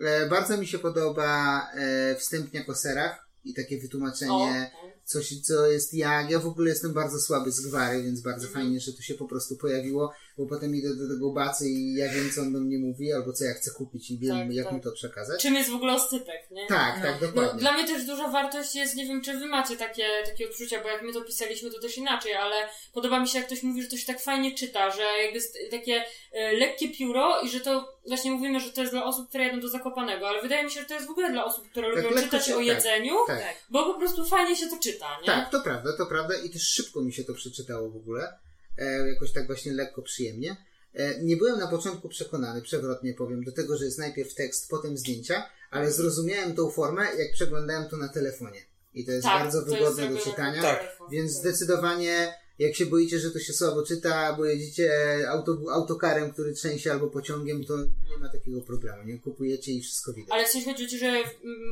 [0.00, 5.66] E, bardzo mi się podoba e, wstępniak o serach i takie wytłumaczenie, O, coś, co
[5.66, 6.30] jest jak.
[6.30, 8.64] Ja w ogóle jestem bardzo słaby z gwary, więc bardzo Mhm.
[8.64, 12.08] fajnie, że tu się po prostu pojawiło, bo potem idę do tego bacy i ja
[12.12, 14.64] wiem, co on do mnie mówi, albo co ja chcę kupić i wiem, Tak, jak
[14.66, 14.74] tak.
[14.74, 15.42] mu to przekazać.
[15.42, 16.66] Czym jest w ogóle oscypek, nie?
[16.66, 17.02] Tak, No.
[17.04, 17.60] tak, No, dokładnie.
[17.60, 20.88] dla mnie też duża wartość jest, nie wiem, czy wy macie takie, takie odczucia, bo
[20.88, 22.54] jak my to pisaliśmy, to też inaczej, ale
[22.94, 25.58] podoba mi się, jak ktoś mówi, że to się tak fajnie czyta, że jakby jest
[25.70, 29.44] takie e, lekkie pióro i że to właśnie mówimy, że to jest dla osób, które
[29.44, 31.94] jadą do Zakopanego, ale wydaje mi się, że to jest w ogóle dla osób, które
[31.94, 32.66] Tak, lubią czytać się- o tak.
[32.66, 33.40] jedzeniu, Tak.
[33.40, 33.56] Tak.
[33.70, 35.26] bo po prostu fajnie się to czyta, nie?
[35.26, 38.38] Tak, to prawda, to prawda i też szybko mi się to przeczytało w ogóle.
[38.78, 40.56] E, jakoś tak właśnie lekko, przyjemnie.
[40.94, 44.96] E, nie byłem na początku przekonany, przewrotnie powiem, do tego, że jest najpierw tekst, potem
[44.96, 48.60] zdjęcia, ale zrozumiałem tą formę, jak przeglądałem to na telefonie.
[48.94, 50.62] I to jest Tak, bardzo to jest wygodne do zrobione czytania.
[50.62, 50.98] Tak.
[51.10, 54.90] Więc zdecydowanie, jak się boicie, że to się słabo czyta, bo jedziecie
[55.28, 59.02] auto, autokarem, który trzęsie albo pociągiem, to nie ma takiego problemu.
[59.02, 60.30] Nie kupujecie i wszystko widać.
[60.32, 61.24] Ale sensie chodzi że mm,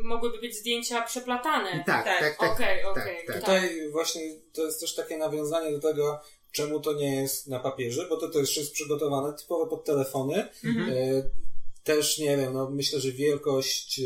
[0.05, 1.85] mogłyby być zdjęcia przeplatane.
[1.86, 2.20] Tak, Tak.
[2.20, 2.52] tak, tak.
[2.52, 3.26] Okej, tak, okej.
[3.26, 3.40] tak.
[3.40, 4.22] Tutaj właśnie
[4.52, 6.20] to jest też takie nawiązanie do tego,
[6.55, 10.48] czemu to nie jest na papierze, bo to też jest przygotowane typowo pod telefony.
[10.64, 10.90] Mhm.
[10.93, 11.22] E,
[11.85, 14.05] Też nie wiem, no myślę, że wielkość e,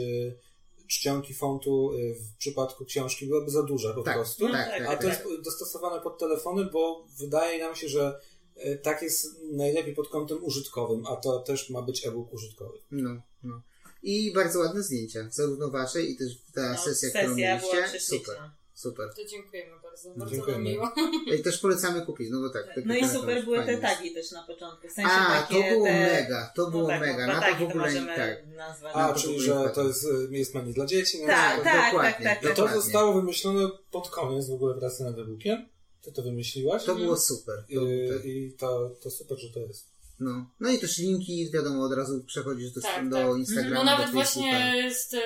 [0.87, 4.49] czcionki fontu e, w przypadku książki byłaby za duża po Tak, prostu.
[4.49, 5.03] tak, tak, tak, A tak.
[5.03, 8.21] to jest dostosowane pod telefony, bo wydaje nam się, że
[8.57, 12.79] e, tak jest najlepiej pod kątem użytkowym, a to też ma być e-book użytkowy.
[12.91, 13.63] No, no.
[14.03, 18.01] I bardzo ładne zdjęcia, zarówno wasze i też ta No, sesja, którą sesja była mieliście.
[18.01, 18.37] Super,
[18.79, 19.15] super.
[19.17, 20.15] To dziękujemy bardzo.
[20.17, 20.65] Bardzo Dziękujemy.
[20.65, 20.93] miło.
[21.39, 22.67] I też polecamy kupić, no bo tak.
[22.67, 24.89] takie No i super były te tagi też na początku.
[24.89, 25.93] W sensie A, takie to było te...
[26.01, 27.27] mega, to było no tak, mega.
[27.27, 28.47] no, Na to w ogóle możemy tak.
[28.47, 28.93] nazwać.
[28.97, 31.19] A, No to czyli że to jest, e, jest menu dla dzieci.
[31.21, 32.75] No Tak, to- tak, dokładnie, tak, tak, No tak.
[32.75, 35.69] to zostało wymyślone pod koniec w ogóle pracy nad e-bookiem.
[36.03, 36.85] Ty to wymyśliłaś.
[36.85, 37.57] To było super.
[37.75, 38.25] To, I, tak.
[38.25, 39.87] I to, to super, że to jest.
[40.21, 40.47] no.
[40.61, 43.39] no i też linki, wiadomo, od razu przechodzisz do, Tak, do tak.
[43.39, 45.19] Instagrama, No nawet do właśnie jest e,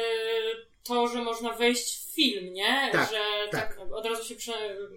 [0.85, 2.89] to, że można wejść w film, nie?
[2.93, 3.19] Tak, że
[3.51, 3.79] tak.
[3.93, 4.53] od razu się prze,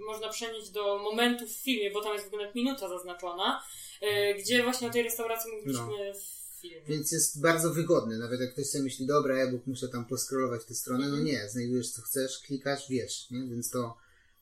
[0.08, 3.64] można przenieść do momentu w filmie, bo tam jest w ogóle minuta zaznaczona,
[4.02, 6.82] e, gdzie właśnie o tej restauracji mówiliśmy w filmie.
[6.88, 8.18] Więc jest bardzo wygodny.
[8.18, 11.08] Nawet jak ktoś sobie myśli, dobra, e-book, muszę tam poskrolować tę stronę.
[11.08, 13.40] No nie, znajdujesz co chcesz, klikasz, wiesz, nie?
[13.40, 13.98] Więc to,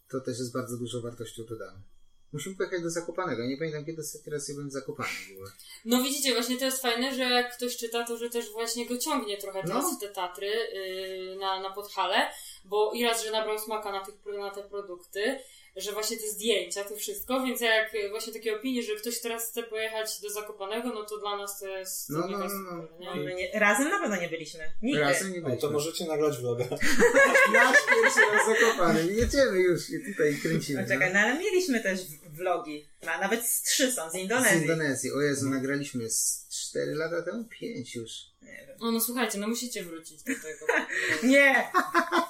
[0.10, 1.93] to też jest bardzo dużo wartością dodane.
[2.34, 3.46] Musimy pojechać do Zakopanego.
[3.46, 5.52] Nie pamiętam, kiedy ostatni raz ja byłem zakopany w ogóle.
[5.86, 8.98] No widzicie, właśnie to jest fajne, że jak ktoś czyta, to że też właśnie go
[8.98, 9.68] ciągnie trochę No.
[9.68, 12.30] teraz w te Tatry yy, na, na Podhale,
[12.66, 15.40] bo i raz, że nabrał smaka na, tych, na te produkty,
[15.76, 19.64] że właśnie te zdjęcia, to wszystko, więc jak właśnie takie opinie, że ktoś teraz chce
[19.64, 22.50] pojechać do Zakopanego, no to dla nas to jest No, no, no, no.
[22.50, 23.52] super, No, nie?
[23.60, 24.72] razem na pewno nie byliśmy.
[24.82, 25.02] Nigdy.
[25.02, 25.62] Razem nie O, byliśmy.
[25.62, 26.66] to możecie nagrać vloga.
[27.54, 29.08] Nasz pierwszy raz zakopany.
[29.14, 30.82] Jedziemy już i tutaj kręcimy.
[30.82, 32.00] No, czekaj, no ale mieliśmy też
[32.34, 32.90] vlogi.
[33.08, 34.62] A nawet z trzy są, z Z Indonezji.
[34.62, 35.12] Indonezji.
[35.14, 37.46] O Jezu, nagraliśmy z 4 lata temu?
[37.46, 38.12] 5 już.
[38.42, 38.78] Nie wiem.
[38.82, 40.66] O, no słuchajcie, no musicie wrócić do tego.
[41.24, 41.72] Nie!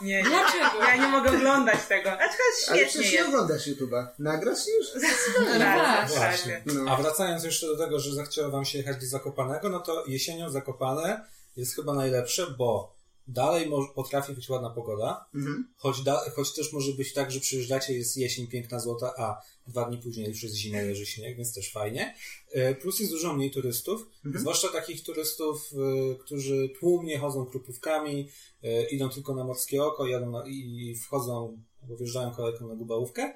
[0.02, 0.24] Nie, nie.
[0.24, 0.84] Dlaczego?
[0.84, 2.12] Ja nie mogę oglądać tego.
[2.12, 2.40] Aczkolwiek
[2.70, 3.28] Ale świetnie przecież nie jest.
[3.30, 4.08] oglądasz YouTube'a.
[4.20, 5.04] Nagrasz już?
[5.40, 6.10] No, tak.
[6.10, 6.64] Właśnie.
[6.66, 6.92] No.
[6.92, 10.50] A wracając jeszcze do tego, że zachciało wam się jechać do Zakopanego, no to jesienią
[10.50, 11.26] Zakopane
[11.58, 12.93] jest chyba najlepsze, bo
[13.28, 15.74] dalej potrafi być ładna pogoda, Mhm.
[15.78, 15.98] choć,
[16.36, 20.28] choć też może być tak, że przyjeżdżacie, jest jesień piękna złota, a dwa dni później
[20.28, 22.16] już jest zima, leży śnieg, więc też fajnie.
[22.52, 24.42] E, Plus jest dużo mniej turystów, Mhm.
[24.42, 28.30] zwłaszcza takich turystów, e, którzy tłumnie chodzą krupówkami,
[28.64, 31.58] e, idą tylko na morskie oko, jadą na, i wchodzą,
[32.00, 33.34] wjeżdżają kolejką na Gubałówkę.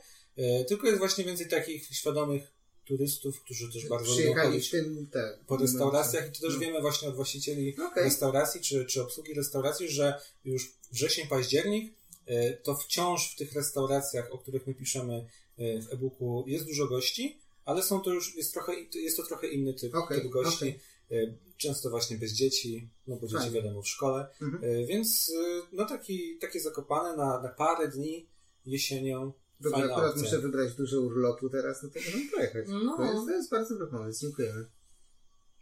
[0.67, 2.53] Tylko jest właśnie więcej takich świadomych
[2.87, 5.39] turystów, którzy też bardzo lubią Przyjechali w tym, tak.
[5.47, 6.59] po restauracjach i to też No.
[6.59, 8.03] wiemy właśnie od właścicieli Okej.
[8.03, 11.93] restauracji czy, czy obsługi restauracji, że już wrzesień, październik
[12.25, 15.25] e, to wciąż w tych restauracjach, o których my piszemy
[15.57, 19.47] e, w e-booku jest dużo gości, ale są to już, jest, trochę, jest to trochę
[19.47, 20.79] inny typ, Okej, typ gości.
[21.11, 21.15] E,
[21.57, 23.55] Często właśnie bez dzieci, no bo dzieci Fajnie.
[23.61, 24.27] wiadomo w szkole.
[24.41, 24.85] Mhm.
[24.87, 25.31] Więc
[25.71, 28.25] no taki, takie zakopane na, na parę dni
[28.65, 29.33] jesienią.
[29.59, 30.23] Dobra, Fajna akurat opcja.
[30.23, 32.65] muszę wybrać dużo urlopu teraz, no to możemy pojechać.
[32.67, 32.97] No.
[32.97, 34.65] To, jest, to jest bardzo dobry pomysł, dziękujemy.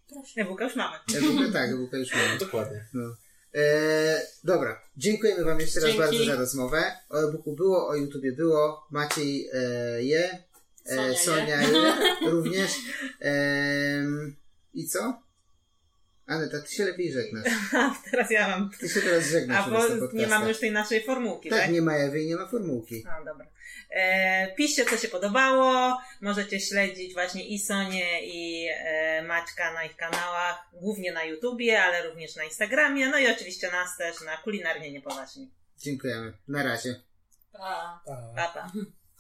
[0.09, 0.41] Proszę.
[0.41, 0.97] E-booka już mamy.
[1.13, 2.37] Ja w ogóle tak, bo już mamy.
[2.39, 2.87] Dokładnie.
[2.93, 3.15] No.
[3.55, 6.01] E, dobra, dziękujemy Wam jeszcze raz Dzięki.
[6.03, 6.83] bardzo za rozmowę.
[7.09, 10.43] O e-booku było, o YouTubie było, Maciej e, je,
[10.85, 11.17] Sonia e, je.
[11.17, 11.95] Sonia je,
[12.31, 12.71] również.
[13.19, 14.35] Em,
[14.73, 15.21] I co?
[16.27, 17.47] Aneta, ty się lepiej żegnasz.
[17.73, 18.69] A teraz ja mam.
[18.79, 19.81] Ty się teraz żegnasz A bo
[20.13, 21.71] nie mamy już tej naszej formułki, Tak, tak?
[21.71, 23.03] nie ma Ewy i nie ma formułki.
[23.05, 23.47] No dobra.
[23.89, 25.97] E, piszcie, co się podobało.
[26.21, 32.07] Możecie śledzić właśnie i Sonię, i e, Maćka na ich kanałach, głównie na YouTubie, ale
[32.07, 33.09] również na Instagramie.
[33.09, 35.51] No i oczywiście nas też na kulinarnie niepoważni.
[35.77, 36.33] Dziękujemy.
[36.47, 36.95] Na razie.
[37.51, 38.01] Pa.
[38.05, 38.19] Tak.
[38.35, 38.71] Pa, pa.